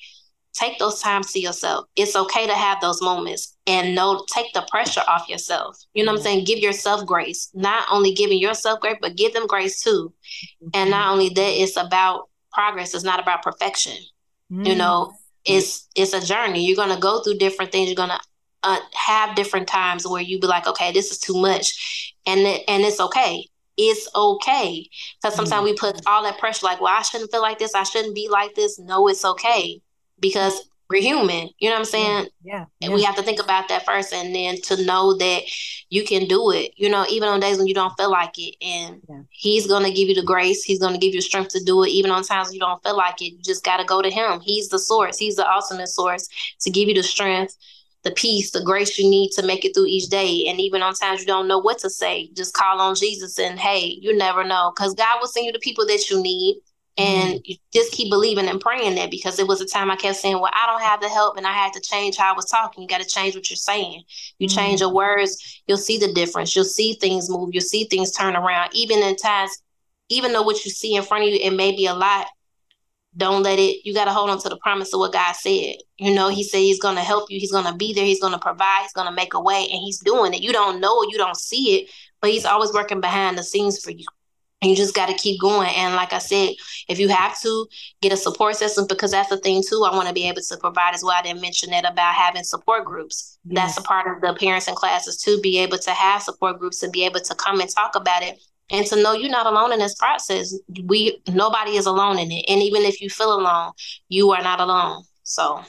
take 0.53 0.79
those 0.79 1.01
times 1.01 1.33
to 1.33 1.41
yourself. 1.41 1.87
It's 1.97 2.17
okay 2.17 2.47
to 2.47 2.55
have 2.55 2.81
those 2.81 3.03
moments 3.03 3.57
and 3.67 3.95
know 3.95 4.25
take 4.33 4.53
the 4.53 4.67
pressure 4.71 5.03
off 5.09 5.29
yourself. 5.29 5.77
You 5.95 6.05
know 6.05 6.13
what 6.13 6.19
I'm 6.19 6.25
saying? 6.25 6.45
Give 6.45 6.59
yourself 6.59 7.07
grace. 7.07 7.51
Not 7.55 7.87
only 7.91 8.13
giving 8.13 8.39
yourself 8.39 8.81
grace, 8.81 8.99
but 9.01 9.17
give 9.17 9.33
them 9.33 9.47
grace 9.47 9.83
too. 9.83 10.13
Mm-hmm. 10.63 10.69
And 10.75 10.91
not 10.91 11.13
only 11.13 11.29
that, 11.31 11.63
it's 11.63 11.77
about 11.77 12.29
progress. 12.53 12.95
It's 12.95 13.05
not 13.05 13.21
about 13.21 13.43
perfection. 13.43 13.97
Mm-hmm. 14.51 14.67
You 14.67 14.75
know, 14.77 15.13
it's 15.45 15.89
it's 15.95 16.13
a 16.13 16.21
journey. 16.21 16.67
You're 16.67 16.77
gonna 16.77 17.01
go 17.01 17.23
through 17.23 17.39
different 17.39 17.73
things. 17.73 17.89
You're 17.89 17.97
gonna 17.97 18.21
uh, 18.63 18.79
have 18.95 19.37
different 19.37 19.69
times 19.69 20.07
where 20.07 20.23
you 20.23 20.39
be 20.39 20.47
like, 20.47 20.67
okay, 20.67 20.93
this 20.93 21.11
is 21.11 21.19
too 21.19 21.41
much, 21.41 22.15
and 22.27 22.41
it, 22.41 22.63
and 22.69 22.83
it's 22.83 23.01
okay. 23.01 23.47
It's 23.77 24.09
okay 24.15 24.89
because 25.23 25.35
sometimes 25.35 25.65
mm-hmm. 25.65 25.65
we 25.65 25.75
put 25.75 26.07
all 26.07 26.23
that 26.25 26.39
pressure, 26.39 26.67
like, 26.67 26.81
well, 26.81 26.95
I 26.97 27.03
shouldn't 27.03 27.31
feel 27.31 27.43
like 27.43 27.59
this. 27.59 27.75
I 27.75 27.85
shouldn't 27.85 28.15
be 28.15 28.29
like 28.29 28.55
this. 28.55 28.79
No, 28.79 29.09
it's 29.09 29.25
okay 29.25 29.81
because 30.19 30.69
we're 30.91 31.01
human. 31.01 31.49
You 31.61 31.69
know 31.69 31.77
what 31.77 31.81
I'm 31.81 31.85
saying? 31.85 32.27
Yeah. 32.43 32.65
And 32.83 32.93
we 32.93 33.05
have 33.05 33.15
to 33.15 33.23
think 33.23 33.41
about 33.41 33.69
that 33.69 33.87
first 33.87 34.13
and 34.13 34.35
then 34.35 34.61
to 34.63 34.85
know 34.85 35.17
that 35.17 35.43
you 35.89 36.05
can 36.05 36.27
do 36.27 36.51
it, 36.51 36.73
you 36.77 36.89
know, 36.89 37.07
even 37.09 37.29
on 37.29 37.39
days 37.39 37.59
when 37.59 37.69
you 37.69 37.75
don't 37.75 37.97
feel 37.97 38.11
like 38.11 38.37
it. 38.37 38.57
And 38.61 39.01
yeah. 39.09 39.21
he's 39.31 39.69
going 39.69 39.85
to 39.85 39.93
give 39.93 40.09
you 40.09 40.17
the 40.17 40.25
grace. 40.25 40.65
He's 40.65 40.81
going 40.81 40.93
to 40.93 40.99
give 40.99 41.15
you 41.15 41.21
strength 41.21 41.51
to 41.51 41.63
do 41.63 41.85
it. 41.85 41.91
Even 41.91 42.11
on 42.11 42.25
times 42.25 42.53
you 42.53 42.59
don't 42.59 42.83
feel 42.83 42.97
like 42.97 43.23
it, 43.23 43.35
you 43.35 43.39
just 43.43 43.65
got 43.65 43.77
to 43.77 43.85
go 43.85 44.03
to 44.03 44.11
him. 44.11 44.41
He's 44.41 44.69
the 44.69 44.81
source. 44.81 45.17
He's 45.17 45.37
the 45.37 45.49
ultimate 45.49 45.89
source 45.89 46.29
to 46.63 46.71
give 46.71 46.89
you 46.89 46.95
the 46.95 47.05
strength, 47.05 47.57
the 48.03 48.11
peace, 48.13 48.51
the 48.51 48.63
grace 48.63 48.99
you 48.99 49.09
need 49.09 49.31
to 49.33 49.45
make 49.45 49.65
it 49.65 49.75
through 49.75 49.87
each 49.87 50.09
day. 50.09 50.47
And 50.49 50.61
even 50.61 50.83
on 50.83 50.95
times 50.95 51.21
you 51.21 51.27
don't 51.27 51.49
know 51.49 51.59
what 51.59 51.79
to 51.81 51.91
say, 51.91 52.31
just 52.35 52.55
call 52.55 52.81
on 52.81 52.95
Jesus 52.95 53.39
and 53.39 53.59
hey, 53.59 53.99
you 54.01 54.17
never 54.17 54.45
know 54.45 54.73
because 54.75 54.95
God 54.95 55.19
will 55.21 55.29
send 55.29 55.47
you 55.47 55.53
the 55.53 55.59
people 55.59 55.87
that 55.87 56.09
you 56.09 56.23
need 56.23 56.61
and 56.97 57.35
mm-hmm. 57.35 57.41
you 57.45 57.57
just 57.73 57.93
keep 57.93 58.11
believing 58.11 58.49
and 58.49 58.61
praying 58.61 58.97
that 58.97 59.11
because 59.11 59.39
it 59.39 59.47
was 59.47 59.61
a 59.61 59.67
time 59.67 59.91
I 59.91 59.97
kept 59.97 60.17
saying, 60.17 60.41
Well, 60.41 60.51
I 60.53 60.67
don't 60.67 60.83
have 60.83 61.01
the 61.01 61.09
help 61.09 61.37
and 61.37 61.47
I 61.47 61.53
had 61.53 61.73
to 61.75 61.81
change 61.81 62.17
how 62.17 62.33
I 62.33 62.37
was 62.37 62.47
talking. 62.47 62.83
You 62.83 62.89
got 62.89 63.01
to 63.01 63.07
change 63.07 63.35
what 63.35 63.49
you're 63.49 63.57
saying. 63.57 64.03
You 64.39 64.49
mm-hmm. 64.49 64.57
change 64.57 64.81
your 64.81 64.93
words, 64.93 65.63
you'll 65.67 65.79
see 65.79 65.99
the 65.99 66.13
difference. 66.13 66.55
You'll 66.55 66.65
see 66.65 66.95
things 66.95 67.31
move, 67.31 67.51
you'll 67.53 67.63
see 67.63 67.85
things 67.85 68.13
turn 68.13 68.37
around. 68.37 68.71
Even 68.75 68.99
in 69.01 69.17
times, 69.17 69.63
even 70.09 70.33
though 70.33 70.43
what 70.43 70.65
you 70.65 70.71
see 70.71 70.95
in 70.95 71.03
front 71.03 71.25
of 71.25 71.31
you, 71.31 71.39
it 71.41 71.53
may 71.53 71.73
be 71.73 71.87
a 71.87 71.95
lot. 71.95 72.27
Don't 73.17 73.43
let 73.43 73.59
it, 73.59 73.85
you 73.85 73.93
got 73.93 74.05
to 74.05 74.13
hold 74.13 74.31
on 74.31 74.41
to 74.41 74.49
the 74.49 74.59
promise 74.59 74.95
of 74.95 75.01
what 75.01 75.13
God 75.13 75.33
said. 75.33 75.77
You 75.99 76.15
know, 76.15 76.29
He 76.29 76.45
said 76.45 76.59
He's 76.59 76.81
going 76.81 76.97
to 76.97 77.03
help 77.03 77.31
you, 77.31 77.41
He's 77.41 77.53
going 77.53 77.67
to 77.67 77.75
be 77.75 77.93
there, 77.93 78.05
He's 78.05 78.21
going 78.21 78.33
to 78.33 78.39
provide, 78.39 78.83
He's 78.83 78.93
going 78.93 79.09
to 79.09 79.15
make 79.15 79.35
a 79.35 79.41
way, 79.41 79.67
and 79.71 79.81
He's 79.81 79.99
doing 79.99 80.35
it. 80.35 80.43
You 80.43 80.53
don't 80.53 80.81
know, 80.81 81.03
you 81.03 81.19
don't 81.19 81.37
see 81.37 81.77
it, 81.81 81.91
but 82.21 82.31
He's 82.31 82.45
always 82.45 82.73
working 82.73 83.01
behind 83.01 83.37
the 83.37 83.43
scenes 83.43 83.83
for 83.83 83.91
you 83.91 84.07
And 84.63 84.71
you 84.71 84.77
just 84.77 84.95
got 84.95 85.07
to 85.07 85.15
keep 85.15 85.41
going 85.41 85.71
and 85.75 85.95
like 85.95 86.13
i 86.13 86.19
said 86.19 86.51
if 86.89 86.99
you 86.99 87.09
have 87.09 87.41
to 87.41 87.67
get 88.03 88.13
a 88.13 88.17
support 88.17 88.57
system 88.57 88.87
because 88.87 89.11
that's 89.13 89.31
the 89.31 89.39
thing 89.39 89.63
too 89.67 89.85
i 89.85 89.95
want 89.95 90.09
to 90.09 90.15
be 90.15 90.29
able 90.29 90.43
to 90.43 90.57
provide 90.59 90.95
as 90.95 91.03
well 91.03 91.15
i 91.17 91.23
didn't 91.23 91.41
mention 91.41 91.71
that 91.71 91.91
about 91.91 92.15
having 92.15 92.45
support 92.45 92.85
groups 92.85 93.39
yes. 93.45 93.75
that's 93.75 93.79
a 93.79 93.89
part 93.89 94.07
of 94.07 94.21
the 94.21 94.39
parents 94.39 94.69
and 94.69 94.77
classes 94.77 95.17
to 95.17 95.41
be 95.41 95.59
able 95.59 95.79
to 95.79 95.91
have 95.93 96.23
support 96.23 96.59
groups 96.59 96.83
and 96.83 96.93
be 96.93 97.05
able 97.05 97.21
to 97.21 97.35
come 97.35 97.61
and 97.61 97.71
talk 97.71 97.95
about 97.97 98.23
it 98.23 98.39
and 98.71 98.87
to 98.87 99.03
know 99.03 99.13
you're 99.13 99.31
not 99.31 99.47
alone 99.47 99.73
in 99.73 99.79
this 99.79 99.95
process 99.95 100.55
we 100.85 101.21
nobody 101.29 101.77
is 101.77 101.87
alone 101.87 102.19
in 102.19 102.31
it 102.31 102.45
and 102.49 102.63
even 102.63 102.83
if 102.83 103.01
you 103.01 103.11
feel 103.11 103.33
alone 103.33 103.73
you 104.09 104.31
are 104.31 104.43
not 104.43 104.61
alone 104.61 105.03
so 105.23 105.63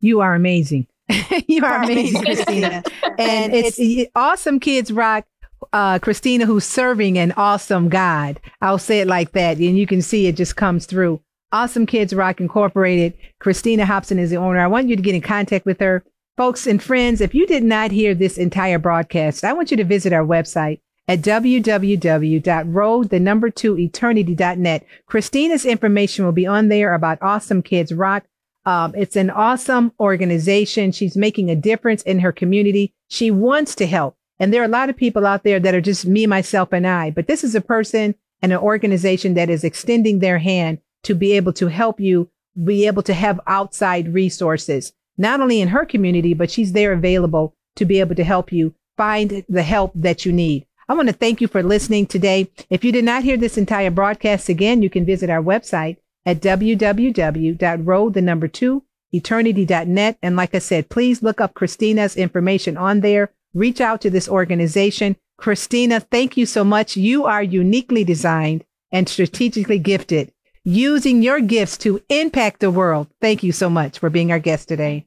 you 0.00 0.20
are 0.20 0.34
amazing 0.34 0.86
you 1.46 1.64
are 1.64 1.82
amazing 1.82 2.22
christina 2.22 2.82
and 3.18 3.54
it's, 3.54 3.78
it's 3.78 4.10
Au-some 4.14 4.60
Kidz 4.60 4.94
Rock 4.94 5.24
uh, 5.72 5.98
Christina, 5.98 6.46
who's 6.46 6.64
serving 6.64 7.18
an 7.18 7.32
awesome 7.32 7.88
God. 7.88 8.40
I'll 8.60 8.78
say 8.78 9.00
it 9.00 9.08
like 9.08 9.32
that. 9.32 9.58
And 9.58 9.78
you 9.78 9.86
can 9.86 10.02
see 10.02 10.26
it 10.26 10.36
just 10.36 10.56
comes 10.56 10.86
through. 10.86 11.20
Au-some 11.52 11.86
Kidz 11.86 12.16
Rock 12.16 12.40
Incorporated. 12.40 13.14
Christina 13.40 13.86
Hopson 13.86 14.18
is 14.18 14.30
the 14.30 14.36
owner. 14.36 14.60
I 14.60 14.66
want 14.66 14.88
you 14.88 14.96
to 14.96 15.02
get 15.02 15.14
in 15.14 15.20
contact 15.20 15.66
with 15.66 15.80
her. 15.80 16.04
Folks 16.36 16.66
and 16.66 16.82
friends, 16.82 17.20
if 17.20 17.34
you 17.34 17.46
did 17.46 17.64
not 17.64 17.90
hear 17.90 18.14
this 18.14 18.38
entire 18.38 18.78
broadcast, 18.78 19.42
I 19.42 19.52
want 19.52 19.70
you 19.70 19.76
to 19.78 19.84
visit 19.84 20.12
our 20.12 20.24
website 20.24 20.80
at 21.08 21.22
www.road, 21.22 23.08
the 23.08 23.18
number 23.18 23.50
two, 23.50 23.78
eternity.net. 23.78 24.86
Christina's 25.06 25.64
information 25.64 26.26
will 26.26 26.32
be 26.32 26.46
on 26.46 26.68
there 26.68 26.92
about 26.92 27.18
Au-some 27.22 27.62
Kidz 27.62 27.98
Rock. 27.98 28.24
Um, 28.66 28.94
it's 28.94 29.16
an 29.16 29.30
awesome 29.30 29.92
organization. 29.98 30.92
She's 30.92 31.16
making 31.16 31.50
a 31.50 31.56
difference 31.56 32.02
in 32.02 32.18
her 32.20 32.30
community. 32.30 32.92
She 33.08 33.30
wants 33.30 33.74
to 33.76 33.86
help. 33.86 34.16
And 34.38 34.52
there 34.52 34.60
are 34.60 34.66
a 34.66 34.68
lot 34.68 34.90
of 34.90 34.96
people 34.96 35.26
out 35.26 35.44
there 35.44 35.58
that 35.58 35.74
are 35.74 35.80
just 35.80 36.04
me, 36.04 36.26
myself, 36.26 36.72
and 36.72 36.86
I. 36.86 37.10
But 37.10 37.26
this 37.26 37.42
is 37.42 37.54
a 37.54 37.62
person 37.62 38.14
and 38.42 38.52
an 38.52 38.58
organization 38.58 39.32
that 39.34 39.48
is 39.48 39.64
extending 39.64 40.18
their 40.18 40.38
hand 40.38 40.78
to 41.04 41.14
be 41.14 41.32
able 41.32 41.54
to 41.54 41.68
help 41.68 41.98
you 41.98 42.30
be 42.62 42.86
able 42.86 43.02
to 43.04 43.14
have 43.14 43.40
outside 43.46 44.12
resources, 44.12 44.92
not 45.16 45.40
only 45.40 45.60
in 45.60 45.68
her 45.68 45.86
community, 45.86 46.34
but 46.34 46.50
she's 46.50 46.72
there 46.72 46.92
available 46.92 47.54
to 47.76 47.84
be 47.84 48.00
able 48.00 48.14
to 48.16 48.24
help 48.24 48.52
you 48.52 48.74
find 48.96 49.44
the 49.48 49.62
help 49.62 49.92
that 49.94 50.26
you 50.26 50.32
need. 50.32 50.66
I 50.88 50.94
want 50.94 51.08
to 51.08 51.14
thank 51.14 51.40
you 51.40 51.48
for 51.48 51.62
listening 51.62 52.06
today. 52.06 52.50
If 52.70 52.84
you 52.84 52.92
did 52.92 53.04
not 53.04 53.24
hear 53.24 53.36
this 53.36 53.58
entire 53.58 53.90
broadcast 53.90 54.48
again, 54.48 54.82
you 54.82 54.90
can 54.90 55.04
visit 55.04 55.30
our 55.30 55.42
website 55.42 55.98
at 56.24 56.40
www.road, 56.40 58.14
the 58.14 58.22
number 58.22 58.48
two, 58.48 58.84
eternity.net. 59.12 60.18
And 60.22 60.36
like 60.36 60.54
I 60.54 60.58
said, 60.58 60.88
please 60.88 61.22
look 61.22 61.40
up 61.40 61.54
Christina's 61.54 62.16
information 62.16 62.76
on 62.76 63.00
there 63.00 63.30
reach 63.54 63.80
out 63.80 64.00
to 64.02 64.10
this 64.10 64.28
organization. 64.28 65.16
Christina, 65.36 66.00
thank 66.00 66.36
you 66.36 66.46
so 66.46 66.64
much. 66.64 66.96
You 66.96 67.26
are 67.26 67.42
uniquely 67.42 68.04
designed 68.04 68.64
and 68.90 69.08
strategically 69.08 69.78
gifted, 69.78 70.32
using 70.64 71.22
your 71.22 71.40
gifts 71.40 71.76
to 71.78 72.02
impact 72.08 72.60
the 72.60 72.70
world. 72.70 73.08
Thank 73.20 73.42
you 73.42 73.52
so 73.52 73.70
much 73.70 73.98
for 73.98 74.10
being 74.10 74.32
our 74.32 74.38
guest 74.38 74.68
today. 74.68 75.06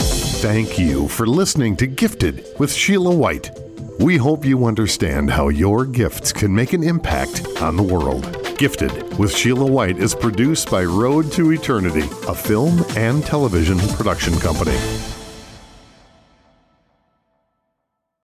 Thank 0.00 0.78
you 0.78 1.06
for 1.08 1.26
listening 1.26 1.76
to 1.76 1.86
Gifted 1.86 2.44
with 2.58 2.72
Sheila 2.72 3.14
White. 3.14 3.50
We 3.98 4.16
hope 4.16 4.44
you 4.44 4.64
understand 4.66 5.30
how 5.30 5.48
your 5.48 5.84
gifts 5.84 6.32
can 6.32 6.54
make 6.54 6.72
an 6.72 6.82
impact 6.82 7.46
on 7.60 7.76
the 7.76 7.82
world. 7.82 8.24
Gifted 8.56 9.18
with 9.18 9.36
Sheila 9.36 9.66
White 9.66 9.98
is 9.98 10.14
produced 10.14 10.70
by 10.70 10.84
Road 10.84 11.30
to 11.32 11.52
Eternity, 11.52 12.08
a 12.26 12.34
film 12.34 12.84
and 12.96 13.24
television 13.24 13.78
production 13.78 14.38
company. 14.38 14.76